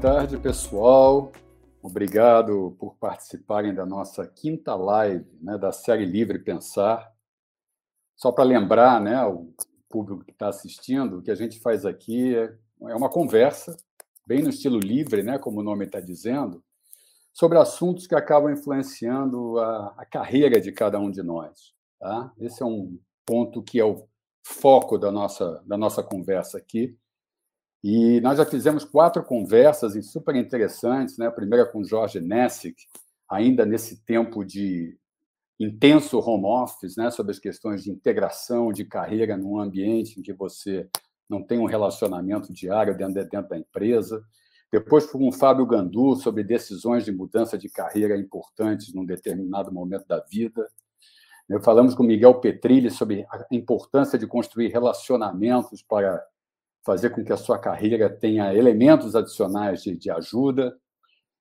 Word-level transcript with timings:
tarde, 0.00 0.38
pessoal. 0.38 1.30
Obrigado 1.82 2.74
por 2.78 2.94
participarem 2.94 3.74
da 3.74 3.84
nossa 3.84 4.26
quinta 4.26 4.74
live 4.74 5.26
né, 5.42 5.58
da 5.58 5.72
série 5.72 6.06
Livre 6.06 6.38
Pensar. 6.38 7.12
Só 8.16 8.32
para 8.32 8.44
lembrar 8.44 8.98
né, 8.98 9.22
o 9.26 9.52
público 9.90 10.24
que 10.24 10.30
está 10.32 10.48
assistindo, 10.48 11.18
o 11.18 11.22
que 11.22 11.30
a 11.30 11.34
gente 11.34 11.60
faz 11.60 11.84
aqui 11.84 12.34
é, 12.34 12.50
uma 12.94 13.10
conversa, 13.10 13.76
bem 14.26 14.42
no 14.42 14.48
estilo 14.48 14.78
livre, 14.78 15.22
né, 15.22 15.38
como 15.38 15.60
o 15.60 15.62
nome 15.62 15.84
está 15.84 16.00
dizendo, 16.00 16.64
sobre 17.30 17.58
assuntos 17.58 18.06
que 18.06 18.14
acabam 18.14 18.50
influenciando 18.50 19.58
a, 19.58 19.94
a 19.98 20.06
carreira 20.06 20.58
de 20.62 20.72
cada 20.72 20.98
um 20.98 21.10
de 21.10 21.22
nós. 21.22 21.74
Tá? 21.98 22.32
Esse 22.40 22.62
é 22.62 22.66
um 22.66 22.98
ponto 23.26 23.62
que 23.62 23.78
é 23.78 23.84
o 23.84 24.08
foco 24.42 24.96
da 24.96 25.12
nossa, 25.12 25.62
da 25.66 25.76
nossa 25.76 26.02
conversa 26.02 26.56
aqui. 26.56 26.96
E 27.82 28.20
nós 28.20 28.36
já 28.36 28.44
fizemos 28.44 28.84
quatro 28.84 29.22
conversas 29.22 29.94
super 30.06 30.36
interessantes, 30.36 31.16
né? 31.16 31.26
A 31.26 31.32
primeira 31.32 31.64
com 31.64 31.82
Jorge 31.82 32.20
Nessic, 32.20 32.86
ainda 33.28 33.64
nesse 33.64 34.04
tempo 34.04 34.44
de 34.44 34.98
intenso 35.58 36.18
home 36.18 36.44
office, 36.44 36.96
né? 36.96 37.10
Sobre 37.10 37.32
as 37.32 37.38
questões 37.38 37.82
de 37.82 37.90
integração 37.90 38.70
de 38.72 38.84
carreira 38.84 39.36
num 39.36 39.58
ambiente 39.58 40.20
em 40.20 40.22
que 40.22 40.32
você 40.32 40.88
não 41.28 41.42
tem 41.42 41.58
um 41.58 41.64
relacionamento 41.64 42.52
diário 42.52 42.96
dentro, 42.96 43.14
dentro 43.14 43.48
da 43.48 43.56
empresa. 43.56 44.22
Depois 44.70 45.06
com 45.06 45.26
o 45.26 45.32
Fábio 45.32 45.66
Gandu 45.66 46.16
sobre 46.16 46.44
decisões 46.44 47.04
de 47.04 47.12
mudança 47.12 47.56
de 47.56 47.68
carreira 47.68 48.16
importantes 48.16 48.92
num 48.92 49.04
determinado 49.04 49.72
momento 49.72 50.06
da 50.06 50.20
vida. 50.20 50.68
Falamos 51.62 51.94
com 51.94 52.04
Miguel 52.04 52.34
Petrilli 52.34 52.90
sobre 52.90 53.26
a 53.28 53.44
importância 53.50 54.18
de 54.18 54.26
construir 54.26 54.68
relacionamentos 54.68 55.82
para 55.82 56.24
fazer 56.84 57.10
com 57.10 57.24
que 57.24 57.32
a 57.32 57.36
sua 57.36 57.58
carreira 57.58 58.08
tenha 58.08 58.54
elementos 58.54 59.14
adicionais 59.14 59.82
de, 59.82 59.96
de 59.96 60.10
ajuda. 60.10 60.76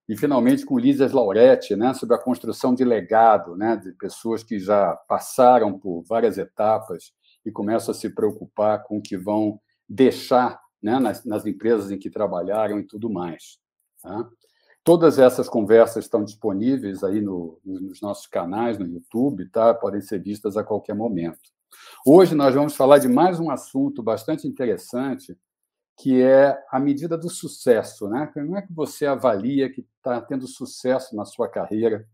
E, 0.08 0.18
finalmente, 0.18 0.66
com 0.66 0.78
Lisas 0.78 1.12
Lauretti, 1.12 1.76
né, 1.76 1.94
sobre 1.94 2.16
a 2.16 2.22
construção 2.22 2.74
de 2.74 2.84
legado, 2.84 3.56
né, 3.56 3.76
de 3.78 3.92
pessoas 3.94 4.44
que 4.44 4.60
já 4.60 4.96
passaram 5.08 5.78
por 5.78 6.04
várias 6.04 6.38
etapas 6.38 7.12
e 7.46 7.52
começam 7.52 7.92
a 7.92 7.96
se 7.96 8.10
preocupar 8.10 8.84
com 8.84 8.98
o 8.98 9.02
que 9.02 9.16
vão 9.16 9.60
deixar 9.88 10.60
né, 10.82 11.00
nas, 11.00 11.24
nas 11.26 11.46
empresas 11.46 11.92
em 11.92 11.98
que 11.98 12.10
trabalharam 12.10 12.80
e 12.80 12.88
tudo 12.88 13.10
mais. 13.10 13.60
Tá? 14.02 14.28
Todas 14.84 15.20
essas 15.20 15.48
conversas 15.48 16.06
estão 16.06 16.24
disponíveis 16.24 17.04
aí 17.04 17.22
no, 17.22 17.60
nos 17.64 18.02
nossos 18.02 18.26
canais, 18.26 18.80
no 18.80 18.88
YouTube, 18.88 19.48
tá? 19.50 19.74
podem 19.74 20.02
ser 20.02 20.20
vistas 20.20 20.58
a 20.58 20.64
qualquer 20.64 20.96
momento. 20.96 21.52
Hoje 22.06 22.34
nós 22.34 22.56
vamos 22.56 22.76
falar 22.76 22.98
de 22.98 23.08
mais 23.08 23.40
um 23.40 23.52
assunto 23.52 24.02
bastante 24.02 24.48
interessante, 24.48 25.38
que 25.98 26.22
é 26.22 26.58
a 26.72 26.80
medida 26.80 27.18
do 27.18 27.30
sucesso. 27.30 28.08
Né? 28.08 28.28
Como 28.34 28.58
é 28.58 28.62
que 28.62 28.74
você 28.74 29.06
avalia 29.06 29.70
que 29.70 29.86
está 29.98 30.22
tendo 30.22 30.48
sucesso 30.48 31.16
na 31.16 31.26
sua 31.26 31.50
carreira? 31.50 32.08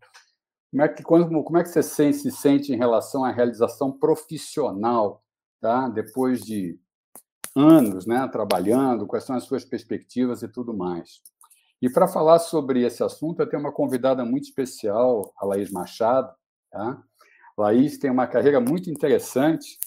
Como 0.72 0.82
é 0.82 0.90
que, 0.90 1.04
como, 1.04 1.44
como 1.44 1.58
é 1.58 1.64
que 1.64 1.70
você 1.70 2.12
se 2.12 2.32
sente 2.32 2.74
em 2.74 2.78
relação 2.78 3.24
à 3.24 3.32
realização 3.32 3.92
profissional, 3.92 5.24
tá? 5.62 5.88
depois 5.88 6.42
de 6.42 6.80
anos 7.56 8.06
né, 8.06 8.28
trabalhando, 8.28 9.08
quais 9.08 9.24
são 9.24 9.36
as 9.36 9.44
suas 9.44 9.64
perspectivas 9.64 10.42
e 10.42 10.48
tudo 10.48 10.76
mais? 10.76 11.22
E 11.82 11.90
para 11.90 12.08
falar 12.08 12.40
sobre 12.40 12.84
esse 12.84 13.04
assunto, 13.04 13.40
eu 13.40 13.48
tenho 13.48 13.62
uma 13.62 13.72
convidada 13.72 14.26
muito 14.26 14.46
especial, 14.46 15.32
a 15.38 15.46
Laís 15.46 15.72
Machado. 15.72 16.34
Tá? 16.72 17.02
Laís 17.58 17.98
tem 17.98 18.10
uma 18.10 18.28
carreira 18.28 18.60
muito 18.60 18.90
interessante. 18.90 19.80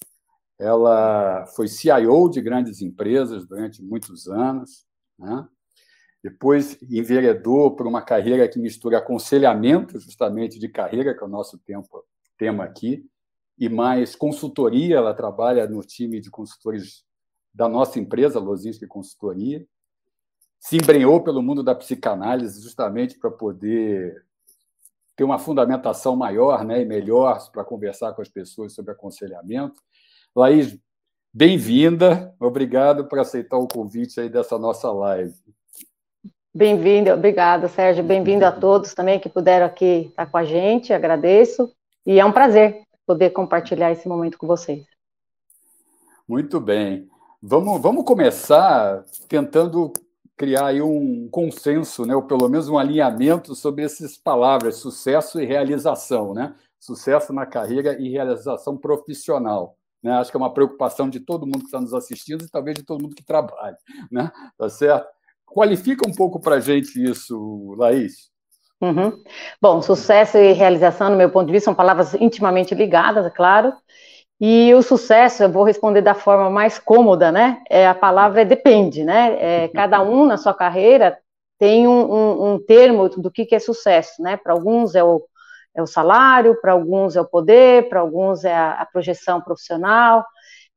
Ela 0.59 1.47
foi 1.55 1.69
CIO 1.69 2.29
de 2.29 2.41
grandes 2.41 2.81
empresas 2.81 3.47
durante 3.47 3.83
muitos 3.83 4.27
anos. 4.27 4.87
Né? 5.19 5.47
Depois 6.23 6.79
enveredou 6.83 7.77
por 7.77 7.87
uma 7.87 8.03
carreira 8.03 8.49
que 8.49 8.59
mistura 8.59 8.99
aconselhamento, 8.99 10.01
justamente 10.01 10.59
de 10.59 10.69
carreira, 10.69 11.15
que 11.15 11.23
é 11.23 11.27
o 11.27 11.31
nosso 11.31 11.59
tempo, 11.59 12.05
tema 12.37 12.65
aqui, 12.65 13.05
e 13.57 13.69
mais 13.69 14.17
consultoria. 14.17 14.97
Ela 14.97 15.15
trabalha 15.15 15.67
no 15.69 15.81
time 15.83 16.21
de 16.21 16.31
consultores 16.31 17.05
da 17.55 17.69
nossa 17.69 17.99
empresa, 17.99 18.41
Lozinski 18.41 18.87
Consultoria. 18.87 19.67
Se 20.59 20.77
embrenhou 20.77 21.23
pelo 21.23 21.43
mundo 21.43 21.63
da 21.63 21.75
psicanálise 21.75 22.61
justamente 22.61 23.19
para 23.19 23.31
poder 23.31 24.25
ter 25.19 25.25
uma 25.25 25.37
fundamentação 25.37 26.15
maior 26.15 26.65
né, 26.65 26.81
e 26.81 26.85
melhor 26.85 27.51
para 27.51 27.65
conversar 27.65 28.13
com 28.13 28.23
as 28.23 28.29
pessoas 28.29 28.73
sobre 28.73 28.93
aconselhamento. 28.93 29.83
Laís, 30.35 30.79
bem-vinda, 31.35 32.33
obrigado 32.39 33.05
por 33.09 33.19
aceitar 33.19 33.59
o 33.59 33.67
convite 33.67 34.21
aí 34.21 34.29
dessa 34.29 34.57
nossa 34.57 34.93
live. 34.93 35.35
Bem-vinda, 36.55 37.15
obrigada, 37.15 37.67
Sérgio. 37.67 38.05
Bem-vindo 38.05 38.45
a 38.45 38.53
todos 38.53 38.95
também 38.95 39.19
que 39.19 39.29
puderam 39.29 39.67
aqui 39.67 40.07
estar 40.09 40.27
com 40.27 40.39
a 40.39 40.45
gente, 40.45 40.93
agradeço. 40.93 41.69
E 42.07 42.21
é 42.21 42.25
um 42.25 42.33
prazer 42.33 42.83
poder 43.05 43.31
compartilhar 43.31 43.91
esse 43.91 44.07
momento 44.07 44.39
com 44.39 44.47
vocês. 44.47 44.87
Muito 46.29 46.61
bem. 46.61 47.09
Vamos, 47.43 47.83
vamos 47.83 48.05
começar 48.05 49.05
tentando 49.29 49.93
criar 50.39 50.67
aí 50.67 50.81
um 50.81 51.29
consenso, 51.29 52.07
né, 52.07 52.15
ou 52.15 52.23
pelo 52.23 52.49
menos 52.49 52.69
um 52.69 52.79
alinhamento 52.79 53.55
sobre 53.57 53.85
essas 53.85 54.17
palavras, 54.17 54.77
sucesso 54.77 55.41
e 55.41 55.45
realização, 55.45 56.33
né? 56.33 56.55
Sucesso 56.79 57.33
na 57.33 57.45
carreira 57.45 58.01
e 58.01 58.09
realização 58.09 58.77
profissional. 58.77 59.77
Né? 60.01 60.13
Acho 60.13 60.31
que 60.31 60.37
é 60.37 60.41
uma 60.41 60.55
preocupação 60.55 61.11
de 61.11 61.19
todo 61.19 61.45
mundo 61.45 61.59
que 61.59 61.65
está 61.65 61.81
nos 61.81 61.93
assistindo 61.93 62.45
e 62.45 62.49
talvez 62.49 62.77
de 62.77 62.85
todo 62.85 63.03
mundo 63.03 63.17
que 63.17 63.25
trabalha, 63.25 63.77
né? 64.11 64.31
Tá 64.57 64.69
certo? 64.69 65.09
Qualifica 65.45 66.09
um 66.09 66.15
pouco 66.15 66.39
para 66.39 66.55
a 66.55 66.61
gente 66.61 67.03
isso, 67.03 67.75
Laís. 67.77 68.31
Uhum. 68.81 69.13
Bom, 69.61 69.83
sucesso 69.83 70.39
e 70.39 70.53
realização, 70.53 71.11
no 71.11 71.17
meu 71.17 71.31
ponto 71.31 71.47
de 71.47 71.53
vista, 71.53 71.65
são 71.65 71.75
palavras 71.75 72.15
intimamente 72.15 72.77
ligadas, 72.77 73.27
é 73.27 73.31
claro. 73.31 73.73
E 74.41 74.73
o 74.75 74.83
sucesso, 74.83 75.43
eu 75.43 75.51
vou 75.51 75.65
responder 75.65 76.01
da 76.01 76.15
forma 76.15 76.49
mais 76.49 76.79
cômoda, 76.79 77.33
né? 77.33 77.61
É, 77.69 77.89
a 77.89 77.95
palavra 77.95 78.43
é 78.43 78.45
depende, 78.45 79.03
né? 79.03 79.37
É, 79.65 79.69
cada 79.69 80.01
um 80.01 80.25
na 80.27 80.37
sua 80.37 80.55
carreira 80.55 81.19
tem 81.59 81.89
um, 81.89 82.13
um, 82.13 82.53
um 82.53 82.59
termo 82.65 83.09
do 83.09 83.31
que, 83.33 83.45
que 83.45 83.55
é 83.57 83.59
sucesso, 83.59 84.23
né? 84.23 84.37
Para 84.37 84.53
alguns 84.53 84.95
é 84.95 85.03
o, 85.03 85.25
é 85.75 85.83
o 85.83 85.87
salário, 85.87 86.61
para 86.61 86.73
alguns 86.73 87.17
é 87.17 87.21
o 87.21 87.27
poder, 87.27 87.89
para 87.89 87.99
alguns 87.99 88.45
é 88.45 88.55
a, 88.55 88.75
a 88.75 88.87
projeção 88.87 89.41
profissional. 89.41 90.25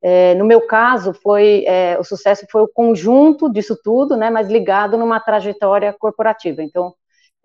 É, 0.01 0.33
no 0.33 0.45
meu 0.45 0.65
caso, 0.65 1.13
foi 1.13 1.63
é, 1.67 1.95
o 1.99 2.03
sucesso 2.03 2.47
foi 2.51 2.63
o 2.63 2.67
conjunto 2.67 3.51
disso 3.51 3.77
tudo, 3.83 4.17
né? 4.17 4.31
Mas 4.31 4.49
ligado 4.49 4.97
numa 4.97 5.19
trajetória 5.19 5.93
corporativa. 5.93 6.63
Então, 6.63 6.95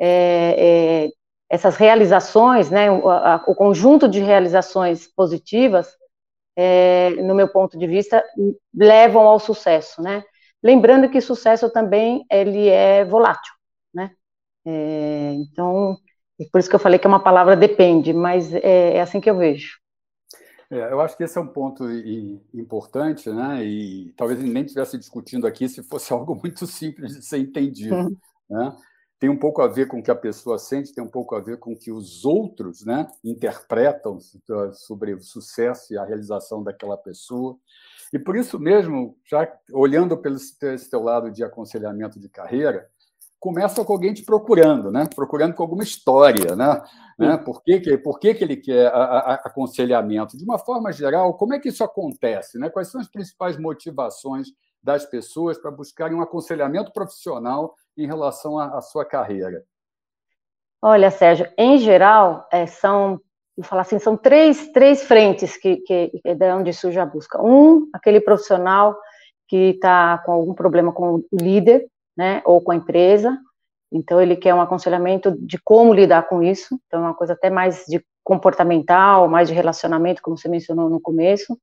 é, 0.00 1.08
é 1.08 1.10
essas 1.50 1.76
realizações, 1.76 2.70
né? 2.70 2.90
O, 2.90 3.08
a, 3.10 3.44
o 3.46 3.54
conjunto 3.54 4.08
de 4.08 4.20
realizações 4.20 5.06
positivas 5.14 5.95
é, 6.56 7.10
no 7.10 7.34
meu 7.34 7.48
ponto 7.48 7.78
de 7.78 7.86
vista, 7.86 8.24
levam 8.74 9.22
ao 9.26 9.38
sucesso, 9.38 10.00
né? 10.02 10.24
Lembrando 10.62 11.10
que 11.10 11.20
sucesso 11.20 11.70
também 11.70 12.24
ele 12.30 12.68
é 12.68 13.04
volátil, 13.04 13.52
né? 13.94 14.10
É, 14.66 15.34
então, 15.34 15.96
por 16.50 16.58
isso 16.58 16.68
que 16.68 16.74
eu 16.74 16.80
falei 16.80 16.98
que 16.98 17.06
é 17.06 17.08
uma 17.08 17.22
palavra 17.22 17.54
depende, 17.56 18.12
mas 18.12 18.52
é, 18.52 18.96
é 18.96 19.00
assim 19.00 19.20
que 19.20 19.28
eu 19.28 19.36
vejo. 19.36 19.76
É, 20.70 20.92
eu 20.92 21.00
acho 21.00 21.16
que 21.16 21.22
esse 21.22 21.38
é 21.38 21.40
um 21.40 21.46
ponto 21.46 21.88
importante, 22.52 23.30
né? 23.30 23.64
E 23.64 24.12
talvez 24.16 24.42
nem 24.42 24.64
estivesse 24.64 24.98
discutindo 24.98 25.46
aqui 25.46 25.68
se 25.68 25.82
fosse 25.82 26.10
algo 26.14 26.34
muito 26.34 26.66
simples 26.66 27.14
de 27.14 27.24
ser 27.24 27.38
entendido, 27.38 27.94
uhum. 27.94 28.16
né? 28.50 28.76
Tem 29.18 29.30
um 29.30 29.38
pouco 29.38 29.62
a 29.62 29.66
ver 29.66 29.88
com 29.88 29.98
o 29.98 30.02
que 30.02 30.10
a 30.10 30.16
pessoa 30.16 30.58
sente, 30.58 30.94
tem 30.94 31.02
um 31.02 31.08
pouco 31.08 31.34
a 31.34 31.40
ver 31.40 31.58
com 31.58 31.72
o 31.72 31.78
que 31.78 31.90
os 31.90 32.24
outros 32.24 32.84
né, 32.84 33.08
interpretam 33.24 34.18
sobre 34.74 35.14
o 35.14 35.22
sucesso 35.22 35.94
e 35.94 35.98
a 35.98 36.04
realização 36.04 36.62
daquela 36.62 36.96
pessoa. 36.96 37.56
E 38.12 38.18
por 38.18 38.36
isso 38.36 38.58
mesmo, 38.58 39.16
já 39.28 39.50
olhando 39.72 40.16
pelo 40.18 40.36
esse 40.36 40.90
teu 40.90 41.02
lado 41.02 41.30
de 41.30 41.42
aconselhamento 41.42 42.20
de 42.20 42.28
carreira, 42.28 42.88
começa 43.40 43.84
com 43.84 43.92
alguém 43.92 44.12
te 44.12 44.22
procurando, 44.22 44.90
né? 44.90 45.08
procurando 45.14 45.54
com 45.54 45.62
alguma 45.62 45.82
história. 45.82 46.54
Né? 46.54 46.82
né? 47.18 47.36
Por, 47.38 47.62
que, 47.62 47.80
que, 47.80 47.98
por 47.98 48.18
que, 48.18 48.34
que 48.34 48.44
ele 48.44 48.56
quer 48.56 48.88
a, 48.88 48.98
a, 48.98 49.34
aconselhamento? 49.46 50.36
De 50.36 50.44
uma 50.44 50.58
forma 50.58 50.92
geral, 50.92 51.34
como 51.34 51.54
é 51.54 51.58
que 51.58 51.68
isso 51.68 51.82
acontece? 51.82 52.58
Né? 52.58 52.68
Quais 52.68 52.88
são 52.88 53.00
as 53.00 53.08
principais 53.08 53.56
motivações 53.58 54.48
das 54.82 55.06
pessoas 55.06 55.58
para 55.58 55.70
buscarem 55.70 56.16
um 56.16 56.22
aconselhamento 56.22 56.92
profissional 56.92 57.74
em 57.96 58.06
relação 58.06 58.58
à, 58.58 58.76
à 58.76 58.80
sua 58.80 59.04
carreira? 59.04 59.64
Olha, 60.82 61.10
Sérgio, 61.10 61.48
em 61.56 61.78
geral, 61.78 62.46
é, 62.52 62.66
são, 62.66 63.20
vou 63.56 63.64
falar 63.64 63.82
assim, 63.82 63.98
são 63.98 64.16
três, 64.16 64.68
três 64.72 65.02
frentes 65.02 65.56
que, 65.56 65.76
que, 65.78 66.20
é 66.24 66.34
de 66.34 66.52
onde 66.52 66.72
surge 66.72 66.98
a 66.98 67.06
busca. 67.06 67.42
Um, 67.42 67.88
aquele 67.92 68.20
profissional 68.20 68.96
que 69.48 69.70
está 69.70 70.18
com 70.18 70.32
algum 70.32 70.54
problema 70.54 70.92
com 70.92 71.16
o 71.16 71.24
líder, 71.32 71.86
né, 72.16 72.42
ou 72.44 72.60
com 72.60 72.72
a 72.72 72.76
empresa, 72.76 73.38
então 73.90 74.20
ele 74.20 74.36
quer 74.36 74.54
um 74.54 74.60
aconselhamento 74.60 75.32
de 75.38 75.58
como 75.62 75.94
lidar 75.94 76.28
com 76.28 76.42
isso, 76.42 76.78
então 76.86 77.00
é 77.00 77.04
uma 77.04 77.14
coisa 77.14 77.32
até 77.32 77.48
mais 77.48 77.84
de 77.86 78.04
comportamental, 78.22 79.28
mais 79.28 79.48
de 79.48 79.54
relacionamento, 79.54 80.20
como 80.20 80.36
você 80.36 80.48
mencionou 80.48 80.90
no 80.90 81.00
começo. 81.00 81.56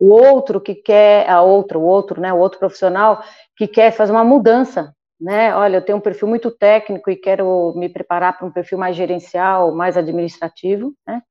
O 0.00 0.08
outro 0.08 0.58
que 0.58 0.74
quer, 0.74 1.28
a 1.28 1.42
outra, 1.42 1.78
o 1.78 1.82
outro, 1.82 2.20
né, 2.20 2.32
o 2.32 2.38
outro 2.38 2.58
profissional 2.58 3.22
que 3.56 3.68
quer 3.68 3.92
fazer 3.92 4.12
uma 4.12 4.24
mudança 4.24 4.94
né? 5.20 5.54
Olha, 5.54 5.78
eu 5.78 5.84
tenho 5.84 5.98
um 5.98 6.00
perfil 6.00 6.28
muito 6.28 6.50
técnico 6.50 7.10
e 7.10 7.16
quero 7.16 7.72
me 7.76 7.88
preparar 7.88 8.36
para 8.36 8.46
um 8.46 8.52
perfil 8.52 8.78
mais 8.78 8.96
gerencial, 8.96 9.74
mais 9.74 9.96
administrativo, 9.96 10.94
né? 11.06 11.22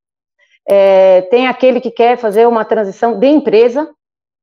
É, 0.70 1.22
tem 1.24 1.48
aquele 1.48 1.80
que 1.80 1.90
quer 1.90 2.18
fazer 2.18 2.46
uma 2.46 2.66
transição 2.66 3.18
de 3.18 3.28
empresa, 3.28 3.90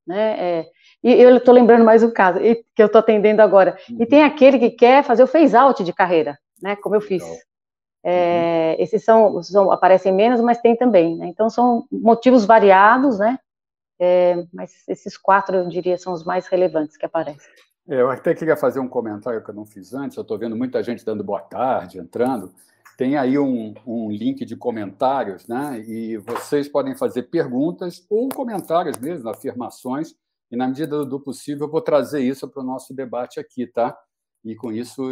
né? 0.07 0.37
É, 0.39 0.67
e 1.03 1.13
eu 1.13 1.37
estou 1.37 1.53
lembrando 1.53 1.85
mais 1.85 2.03
um 2.03 2.11
caso 2.11 2.41
que 2.41 2.83
eu 2.83 2.87
estou 2.87 2.99
atendendo 2.99 3.43
agora. 3.43 3.77
Uhum. 3.91 3.99
E 4.01 4.07
tem 4.07 4.23
aquele 4.23 4.59
que 4.59 4.71
quer 4.71 5.05
fazer 5.05 5.23
o 5.23 5.27
phase 5.27 5.55
out 5.55 5.85
de 5.85 5.93
carreira, 5.93 6.39
né? 6.63 6.77
Como 6.77 6.95
eu 6.95 7.01
fiz. 7.01 7.23
É, 8.03 8.75
uhum. 8.77 8.83
Esses 8.83 9.05
são, 9.05 9.43
são, 9.43 9.71
aparecem 9.71 10.13
menos, 10.13 10.41
mas 10.41 10.61
tem 10.61 10.75
também. 10.75 11.17
Né? 11.17 11.27
Então 11.27 11.51
são 11.51 11.87
motivos 11.93 12.47
variados, 12.47 13.19
né? 13.19 13.39
É, 14.01 14.45
mas 14.53 14.73
esses 14.89 15.17
quatro 15.17 15.57
eu 15.57 15.69
diria 15.69 15.99
são 15.99 16.13
os 16.13 16.25
mais 16.25 16.47
relevantes 16.47 16.97
que 16.97 17.07
aparecem. 17.07 17.51
É, 17.87 18.01
eu 18.01 18.11
até 18.11 18.35
queria 18.35 18.57
fazer 18.57 18.81
um 18.81 18.89
comentário 18.89 19.43
que 19.45 19.51
eu 19.51 19.55
não 19.55 19.67
fiz 19.67 19.93
antes. 19.93 20.17
Eu 20.17 20.23
estou 20.23 20.39
vendo 20.39 20.57
muita 20.57 20.83
gente 20.83 21.05
dando 21.05 21.23
boa 21.23 21.41
tarde, 21.41 21.99
entrando. 21.99 22.55
Tem 22.97 23.17
aí 23.17 23.39
um, 23.39 23.75
um, 23.87 24.11
link 24.11 24.45
de 24.45 24.57
comentários, 24.57 25.47
né? 25.47 25.81
E 25.81 26.17
vocês 26.19 26.69
podem 26.69 26.97
fazer 26.97 27.25
perguntas 27.25 28.07
ou 28.09 28.29
comentários 28.29 28.99
mesmo, 28.99 29.29
afirmações. 29.29 30.15
E, 30.51 30.57
na 30.57 30.69
medida 30.69 31.05
do 31.05 31.21
possível, 31.21 31.67
eu 31.67 31.71
vou 31.71 31.83
trazer 31.83 32.21
isso 32.21 32.49
para 32.49 32.63
o 32.63 32.67
nosso 32.67 32.95
debate 32.95 33.41
aqui, 33.41 33.67
tá? 33.67 33.97
E, 34.45 34.55
com 34.55 34.73
isso, 34.73 35.03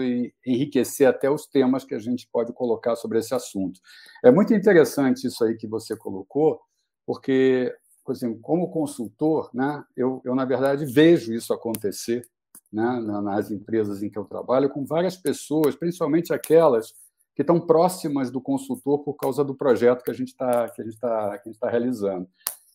enriquecer 0.47 1.09
até 1.09 1.31
os 1.31 1.47
temas 1.47 1.85
que 1.85 1.95
a 1.95 1.99
gente 1.99 2.29
pode 2.33 2.53
colocar 2.53 2.97
sobre 2.97 3.19
esse 3.19 3.35
assunto. 3.35 3.81
É 4.25 4.31
muito 4.31 4.55
interessante 4.55 5.27
isso 5.27 5.43
aí 5.45 5.57
que 5.57 5.67
você 5.67 5.97
colocou, 5.97 6.61
porque, 7.05 7.75
por 8.05 8.15
exemplo, 8.15 8.39
como 8.41 8.71
consultor, 8.71 9.51
né, 9.53 9.83
eu, 9.97 10.23
eu 10.25 10.35
na 10.35 10.45
verdade, 10.45 10.85
vejo 10.87 11.33
isso 11.33 11.53
acontecer 11.53 12.23
né, 12.73 13.01
nas 13.01 13.51
empresas 13.51 14.03
em 14.03 14.09
que 14.09 14.19
eu 14.19 14.25
trabalho, 14.25 14.71
com 14.71 14.85
várias 14.85 15.17
pessoas, 15.17 15.77
principalmente 15.77 16.33
aquelas 16.33 16.95
que 17.35 17.43
estão 17.43 17.61
próximas 17.61 18.31
do 18.31 18.41
consultor 18.41 19.01
por 19.01 19.15
causa 19.15 19.45
do 19.45 19.55
projeto 19.55 20.03
que 20.03 20.11
a 20.11 20.15
gente 20.15 20.29
está 20.29 20.69
que 20.69 20.81
a 20.81 20.85
gente 20.85 20.99
tá, 20.99 21.39
que 21.39 21.49
a 21.49 21.53
gente 21.53 21.61
tá 21.61 21.69
realizando. 21.69 22.29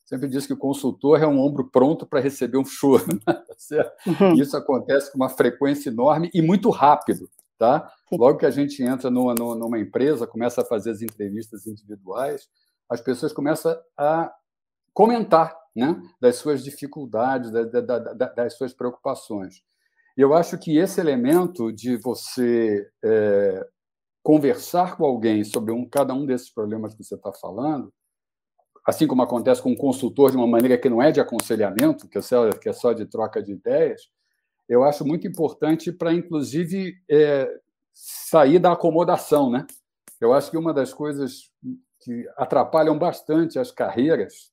Sempre 0.06 0.30
diz 0.30 0.48
que 0.48 0.54
o 0.54 0.58
consultor 0.58 1.22
é 1.22 1.28
um 1.28 1.40
ombro 1.40 1.70
pronto 1.70 2.06
para 2.06 2.22
receber 2.22 2.58
um 2.58 2.66
choro. 2.66 3.04
Né? 3.28 3.44
Tá 3.84 3.94
uhum. 4.06 4.36
Isso 4.36 4.56
acontece 4.56 5.12
com 5.12 5.18
uma 5.18 5.30
frequência 5.30 5.90
enorme 5.90 6.30
e 6.34 6.42
muito 6.42 6.70
rápido. 6.70 7.30
Tá? 7.58 7.92
Logo 8.12 8.38
que 8.38 8.46
a 8.46 8.52
gente 8.52 8.82
entra 8.84 9.10
numa, 9.10 9.34
numa 9.34 9.80
empresa, 9.80 10.28
começa 10.28 10.62
a 10.62 10.66
fazer 10.66 10.92
as 10.92 11.02
entrevistas 11.02 11.66
individuais, 11.66 12.48
as 12.88 13.02
pessoas 13.02 13.34
começam 13.34 13.76
a 13.98 14.32
comentar 14.94 15.58
né, 15.76 16.00
das 16.22 16.38
suas 16.38 16.64
dificuldades, 16.64 17.52
da, 17.52 17.64
da, 17.64 18.00
da, 18.00 18.26
das 18.30 18.54
suas 18.54 18.74
preocupações. 18.74 19.62
E 20.18 20.22
eu 20.22 20.34
acho 20.34 20.58
que 20.58 20.78
esse 20.78 21.00
elemento 21.00 21.72
de 21.72 21.96
você 21.96 22.90
é, 23.06 23.68
conversar 24.24 24.98
com 24.98 25.06
alguém 25.06 25.44
sobre 25.44 25.72
um, 25.72 25.88
cada 25.88 26.12
um 26.14 26.26
desses 26.26 26.50
problemas 26.50 26.96
que 26.96 27.04
você 27.04 27.14
está 27.14 27.32
falando, 27.32 27.94
assim 28.84 29.06
como 29.06 29.22
acontece 29.22 29.62
com 29.62 29.72
um 29.72 29.76
consultor 29.76 30.32
de 30.32 30.38
uma 30.38 30.48
maneira 30.48 30.78
que 30.78 30.90
não 30.90 31.04
é 31.04 31.12
de 31.12 31.22
aconselhamento, 31.22 32.10
que 32.10 32.18
é 32.18 32.22
só, 32.22 32.50
que 32.50 32.68
é 32.68 32.74
só 32.74 32.94
de 32.94 33.06
troca 33.06 33.44
de 33.44 33.52
ideias, 33.52 34.10
eu 34.68 34.84
acho 34.84 35.06
muito 35.06 35.28
importante 35.28 35.92
para, 35.92 36.12
inclusive, 36.12 36.96
é, 37.10 37.50
sair 37.94 38.60
da 38.60 38.72
acomodação. 38.72 39.52
Né? 39.52 39.66
Eu 40.20 40.34
acho 40.34 40.50
que 40.50 40.58
uma 40.58 40.74
das 40.74 40.94
coisas 40.94 41.52
que 42.02 42.28
atrapalham 42.36 42.98
bastante 42.98 43.60
as 43.60 43.72
carreiras 43.72 44.52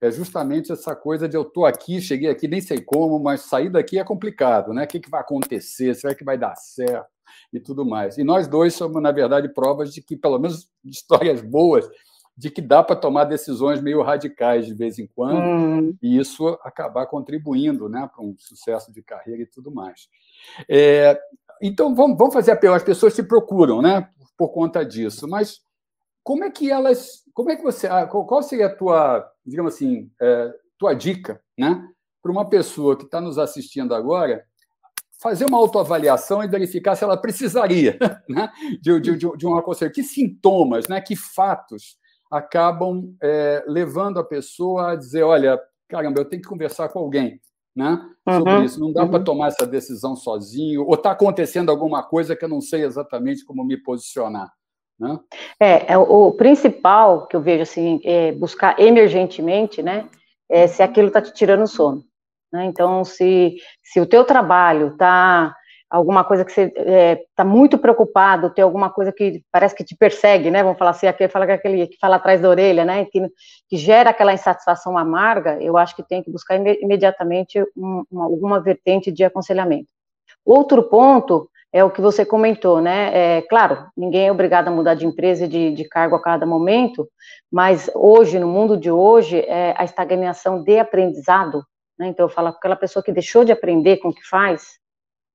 é 0.00 0.10
justamente 0.10 0.70
essa 0.70 0.94
coisa 0.94 1.28
de 1.28 1.36
eu 1.36 1.42
estou 1.42 1.66
aqui, 1.66 2.00
cheguei 2.00 2.30
aqui, 2.30 2.46
nem 2.46 2.60
sei 2.60 2.80
como, 2.80 3.18
mas 3.18 3.42
sair 3.42 3.68
daqui 3.68 3.98
é 3.98 4.04
complicado, 4.04 4.72
né? 4.72 4.84
O 4.84 4.86
que, 4.86 5.00
que 5.00 5.10
vai 5.10 5.20
acontecer? 5.20 5.94
Será 5.94 6.14
que 6.14 6.24
vai 6.24 6.38
dar 6.38 6.54
certo? 6.56 7.08
E 7.52 7.58
tudo 7.58 7.84
mais. 7.84 8.16
E 8.16 8.24
nós 8.24 8.46
dois 8.46 8.74
somos, 8.74 9.02
na 9.02 9.10
verdade, 9.10 9.52
provas 9.52 9.92
de 9.92 10.00
que, 10.00 10.16
pelo 10.16 10.38
menos 10.38 10.70
histórias 10.84 11.40
boas, 11.42 11.88
de 12.36 12.50
que 12.50 12.62
dá 12.62 12.82
para 12.84 12.94
tomar 12.94 13.24
decisões 13.24 13.80
meio 13.80 14.00
radicais 14.00 14.66
de 14.66 14.72
vez 14.72 14.98
em 15.00 15.08
quando, 15.08 15.40
hum. 15.40 15.96
e 16.00 16.18
isso 16.18 16.46
acabar 16.62 17.06
contribuindo 17.06 17.88
né, 17.88 18.08
para 18.14 18.24
um 18.24 18.36
sucesso 18.38 18.92
de 18.92 19.02
carreira 19.02 19.42
e 19.42 19.46
tudo 19.46 19.72
mais. 19.72 20.08
É, 20.68 21.20
então, 21.60 21.92
vamos, 21.92 22.16
vamos 22.16 22.32
fazer 22.32 22.52
apelo. 22.52 22.74
As 22.74 22.84
pessoas 22.84 23.14
te 23.14 23.24
procuram 23.24 23.82
né, 23.82 24.08
por 24.36 24.50
conta 24.50 24.84
disso, 24.84 25.26
mas 25.26 25.60
como 26.28 26.44
é 26.44 26.50
que 26.50 26.70
elas. 26.70 27.24
Como 27.32 27.50
é 27.50 27.56
que 27.56 27.62
você. 27.62 27.86
Ah, 27.86 28.06
qual 28.06 28.42
seria 28.42 28.66
a 28.66 28.74
tua, 28.74 29.26
digamos 29.48 29.74
assim, 29.74 30.10
é, 30.20 30.54
tua 30.78 30.94
dica, 30.94 31.40
né? 31.58 31.88
Para 32.22 32.32
uma 32.32 32.48
pessoa 32.48 32.96
que 32.96 33.04
está 33.04 33.20
nos 33.20 33.38
assistindo 33.38 33.94
agora 33.94 34.44
fazer 35.20 35.44
uma 35.44 35.58
autoavaliação 35.58 36.42
e 36.42 36.48
verificar 36.48 36.94
se 36.94 37.04
ela 37.04 37.16
precisaria 37.16 37.98
né, 38.28 38.50
de, 38.80 39.00
de, 39.00 39.16
de, 39.16 39.46
um 39.46 39.56
aconselho. 39.56 39.92
Que 39.92 40.02
sintomas, 40.02 40.88
né, 40.88 41.00
que 41.00 41.16
fatos 41.16 41.98
acabam 42.30 43.14
é, 43.22 43.64
levando 43.66 44.18
a 44.18 44.24
pessoa 44.24 44.92
a 44.92 44.96
dizer: 44.96 45.22
olha, 45.22 45.60
caramba, 45.88 46.20
eu 46.20 46.24
tenho 46.24 46.42
que 46.42 46.48
conversar 46.48 46.88
com 46.88 47.00
alguém 47.00 47.40
né, 47.74 48.00
sobre 48.28 48.52
uhum, 48.52 48.64
isso. 48.64 48.80
Não 48.80 48.92
dá 48.92 49.02
uhum. 49.02 49.10
para 49.10 49.24
tomar 49.24 49.48
essa 49.48 49.66
decisão 49.66 50.14
sozinho, 50.14 50.84
ou 50.84 50.94
está 50.94 51.12
acontecendo 51.12 51.70
alguma 51.70 52.02
coisa 52.02 52.36
que 52.36 52.44
eu 52.44 52.48
não 52.48 52.60
sei 52.60 52.84
exatamente 52.84 53.44
como 53.44 53.64
me 53.64 53.76
posicionar. 53.76 54.52
Né? 54.98 55.18
É, 55.60 55.92
é, 55.92 55.98
o 55.98 56.32
principal 56.32 57.26
que 57.26 57.36
eu 57.36 57.40
vejo 57.40 57.62
assim, 57.62 58.00
é 58.04 58.32
buscar 58.32 58.78
emergentemente, 58.80 59.82
né, 59.82 60.08
é 60.48 60.66
se 60.66 60.82
aquilo 60.82 61.08
está 61.08 61.22
te 61.22 61.32
tirando 61.32 61.66
sono. 61.66 62.04
Né? 62.52 62.64
Então, 62.64 63.04
se, 63.04 63.56
se 63.82 64.00
o 64.00 64.06
teu 64.06 64.24
trabalho 64.24 64.88
está 64.88 65.54
alguma 65.90 66.22
coisa 66.22 66.44
que 66.44 66.52
você 66.52 66.64
está 66.64 66.82
é, 66.82 67.24
tá 67.34 67.44
muito 67.44 67.78
preocupado, 67.78 68.50
tem 68.50 68.62
alguma 68.62 68.90
coisa 68.90 69.10
que 69.10 69.42
parece 69.50 69.74
que 69.74 69.84
te 69.84 69.96
persegue, 69.96 70.50
né? 70.50 70.62
Vamos 70.62 70.78
falar 70.78 70.90
assim, 70.90 71.06
aquele 71.06 71.30
fala 71.30 71.46
aquele 71.46 71.86
que 71.86 71.96
fala 71.98 72.16
atrás 72.16 72.40
da 72.40 72.48
orelha, 72.48 72.84
né? 72.84 73.06
Que, 73.06 73.26
que 73.68 73.76
gera 73.76 74.10
aquela 74.10 74.34
insatisfação 74.34 74.98
amarga, 74.98 75.58
eu 75.62 75.78
acho 75.78 75.96
que 75.96 76.02
tem 76.02 76.22
que 76.22 76.30
buscar 76.30 76.56
imediatamente 76.56 77.58
um, 77.74 78.04
uma, 78.10 78.24
alguma 78.24 78.60
vertente 78.60 79.10
de 79.10 79.24
aconselhamento. 79.24 79.88
Outro 80.44 80.82
ponto 80.82 81.48
é 81.72 81.84
o 81.84 81.90
que 81.90 82.00
você 82.00 82.24
comentou, 82.24 82.80
né? 82.80 83.38
É, 83.38 83.42
claro, 83.42 83.86
ninguém 83.96 84.28
é 84.28 84.32
obrigado 84.32 84.68
a 84.68 84.70
mudar 84.70 84.94
de 84.94 85.06
empresa 85.06 85.44
e 85.44 85.48
de, 85.48 85.72
de 85.72 85.84
cargo 85.84 86.16
a 86.16 86.22
cada 86.22 86.46
momento, 86.46 87.06
mas 87.52 87.90
hoje, 87.94 88.38
no 88.38 88.48
mundo 88.48 88.76
de 88.76 88.90
hoje, 88.90 89.40
é, 89.40 89.74
a 89.76 89.84
estagnação 89.84 90.62
de 90.62 90.78
aprendizado, 90.78 91.62
né? 91.98 92.08
Então, 92.08 92.26
eu 92.26 92.30
falo, 92.30 92.48
aquela 92.48 92.76
pessoa 92.76 93.02
que 93.02 93.12
deixou 93.12 93.44
de 93.44 93.52
aprender 93.52 93.98
com 93.98 94.08
o 94.08 94.14
que 94.14 94.26
faz, 94.26 94.78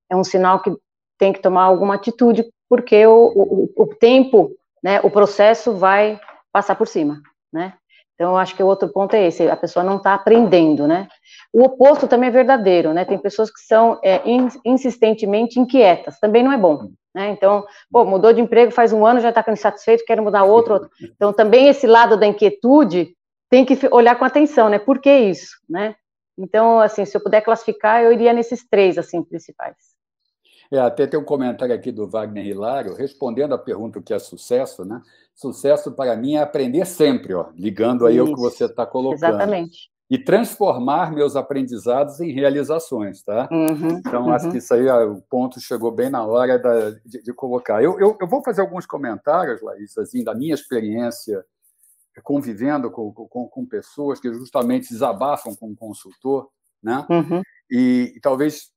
é 0.09 0.15
um 0.15 0.23
sinal 0.23 0.61
que 0.61 0.75
tem 1.17 1.31
que 1.31 1.41
tomar 1.41 1.63
alguma 1.63 1.95
atitude, 1.95 2.45
porque 2.67 3.05
o, 3.05 3.31
o, 3.35 3.83
o 3.83 3.87
tempo, 3.95 4.51
né, 4.83 4.99
o 5.01 5.11
processo 5.11 5.75
vai 5.75 6.19
passar 6.51 6.75
por 6.75 6.87
cima, 6.87 7.21
né? 7.51 7.73
Então, 8.23 8.37
acho 8.37 8.55
que 8.55 8.63
o 8.63 8.67
outro 8.67 8.87
ponto 8.87 9.13
é 9.17 9.27
esse, 9.27 9.49
a 9.49 9.57
pessoa 9.57 9.83
não 9.83 9.97
está 9.97 10.13
aprendendo, 10.13 10.87
né? 10.87 11.09
O 11.51 11.61
oposto 11.61 12.07
também 12.07 12.29
é 12.29 12.31
verdadeiro, 12.31 12.93
né? 12.93 13.03
Tem 13.03 13.17
pessoas 13.17 13.51
que 13.51 13.59
são 13.59 13.99
é, 14.01 14.21
insistentemente 14.63 15.59
inquietas, 15.59 16.21
também 16.21 16.41
não 16.41 16.53
é 16.53 16.57
bom, 16.57 16.87
né? 17.13 17.31
Então, 17.31 17.65
pô, 17.91 18.05
mudou 18.05 18.31
de 18.31 18.39
emprego 18.39 18.71
faz 18.71 18.93
um 18.93 19.05
ano, 19.05 19.19
já 19.19 19.27
está 19.27 19.43
insatisfeito, 19.51 20.05
quer 20.05 20.21
mudar 20.21 20.45
outro, 20.45 20.75
outro. 20.75 20.89
Então, 21.01 21.33
também 21.33 21.67
esse 21.67 21.85
lado 21.85 22.15
da 22.15 22.25
inquietude 22.25 23.13
tem 23.49 23.65
que 23.65 23.77
olhar 23.91 24.17
com 24.17 24.23
atenção, 24.23 24.69
né? 24.69 24.79
Por 24.79 24.99
que 24.99 25.11
isso, 25.13 25.57
né? 25.69 25.93
Então, 26.37 26.79
assim, 26.79 27.03
se 27.03 27.17
eu 27.17 27.21
puder 27.21 27.41
classificar, 27.41 28.03
eu 28.03 28.13
iria 28.13 28.31
nesses 28.31 28.65
três, 28.65 28.97
assim, 28.97 29.21
principais. 29.21 29.75
É, 30.71 30.79
até 30.79 31.05
tem 31.05 31.19
um 31.19 31.23
comentário 31.23 31.73
aqui 31.73 31.91
do 31.91 32.07
Wagner 32.07 32.45
Hilário, 32.45 32.95
respondendo 32.95 33.53
à 33.53 33.57
pergunta 33.57 33.99
o 33.99 34.03
que 34.03 34.13
é 34.13 34.19
sucesso, 34.19 34.83
né? 34.83 35.01
Sucesso 35.35 35.91
para 35.91 36.15
mim 36.15 36.35
é 36.35 36.41
aprender 36.41 36.85
sempre, 36.85 37.33
ó, 37.33 37.47
ligando 37.55 38.05
aí 38.05 38.17
Isso, 38.17 38.27
ao 38.27 38.33
que 38.33 38.41
você 38.41 38.65
está 38.65 38.85
colocando. 38.85 39.29
Exatamente. 39.29 39.91
E 40.09 40.17
transformar 40.17 41.11
meus 41.11 41.35
aprendizados 41.35 42.19
em 42.19 42.31
realizações, 42.31 43.23
tá? 43.23 43.49
Uhum, 43.51 43.97
então, 43.97 44.25
uhum. 44.25 44.33
acho 44.33 44.51
que 44.51 44.57
isso 44.57 44.73
aí, 44.73 44.87
o 44.87 45.21
ponto 45.29 45.59
chegou 45.59 45.91
bem 45.91 46.09
na 46.09 46.23
hora 46.23 46.59
da, 46.59 46.91
de, 47.03 47.23
de, 47.23 47.33
colocar. 47.33 47.81
Eu, 47.81 47.99
eu, 47.99 48.15
eu, 48.19 48.27
vou 48.27 48.43
fazer 48.43 48.61
alguns 48.61 48.85
comentários, 48.85 49.61
Laís, 49.61 49.97
assim, 49.97 50.23
da 50.23 50.35
minha 50.35 50.53
experiência 50.53 51.43
convivendo 52.21 52.91
com, 52.91 53.11
com, 53.11 53.47
com 53.47 53.65
pessoas 53.65 54.19
que 54.19 54.31
justamente 54.33 54.89
desabafam 54.89 55.55
com 55.55 55.71
o 55.71 55.75
consultor, 55.75 56.49
né? 56.81 57.05
Uhum. 57.09 57.41
E, 57.71 58.13
e, 58.15 58.19
talvez 58.19 58.72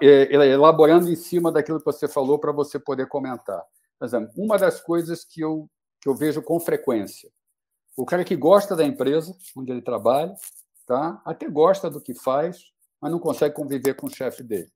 elaborando 0.00 1.10
em 1.10 1.16
cima 1.16 1.52
daquilo 1.52 1.78
que 1.78 1.84
você 1.84 2.08
falou 2.08 2.38
para 2.38 2.52
você 2.52 2.78
poder 2.78 3.06
comentar. 3.08 3.62
Exemplo, 4.02 4.32
uma 4.36 4.58
das 4.58 4.80
coisas 4.80 5.24
que 5.24 5.40
eu, 5.40 5.68
que 6.00 6.08
eu 6.08 6.14
vejo 6.14 6.42
com 6.42 6.60
frequência, 6.60 7.30
o 7.96 8.04
cara 8.04 8.24
que 8.24 8.36
gosta 8.36 8.76
da 8.76 8.84
empresa 8.84 9.34
onde 9.56 9.72
ele 9.72 9.80
trabalha, 9.80 10.34
tá? 10.86 11.20
até 11.24 11.48
gosta 11.48 11.88
do 11.88 12.00
que 12.00 12.14
faz, 12.14 12.64
mas 13.00 13.10
não 13.10 13.18
consegue 13.18 13.54
conviver 13.54 13.94
com 13.94 14.06
o 14.06 14.14
chefe 14.14 14.42
dele. 14.42 14.70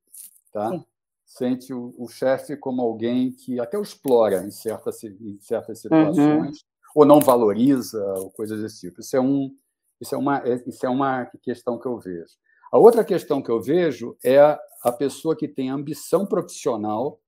Tá? 0.52 0.82
Sente 1.26 1.72
o, 1.72 1.94
o 1.98 2.08
chefe 2.08 2.56
como 2.56 2.80
alguém 2.82 3.30
que 3.30 3.60
até 3.60 3.78
o 3.78 3.82
explora 3.82 4.42
em 4.42 4.50
certas, 4.50 5.04
em 5.04 5.38
certas 5.40 5.84
uhum. 5.84 6.12
situações, 6.12 6.60
uhum. 6.60 6.66
ou 6.94 7.04
não 7.04 7.20
valoriza, 7.20 8.02
ou 8.14 8.30
coisas 8.30 8.60
desse 8.60 8.80
tipo. 8.80 9.00
Isso 9.00 9.16
é, 9.16 9.20
um, 9.20 9.54
isso, 10.00 10.14
é 10.14 10.18
uma, 10.18 10.42
isso 10.66 10.86
é 10.86 10.88
uma 10.88 11.26
questão 11.42 11.78
que 11.78 11.86
eu 11.86 11.98
vejo. 11.98 12.34
A 12.70 12.78
outra 12.78 13.04
questão 13.04 13.42
que 13.42 13.50
eu 13.50 13.60
vejo 13.60 14.16
é 14.24 14.38
a, 14.38 14.92
pessoa 14.92 15.36
que 15.36 15.48
tem 15.48 15.70
ambição 15.70 16.24
profissional 16.24 17.20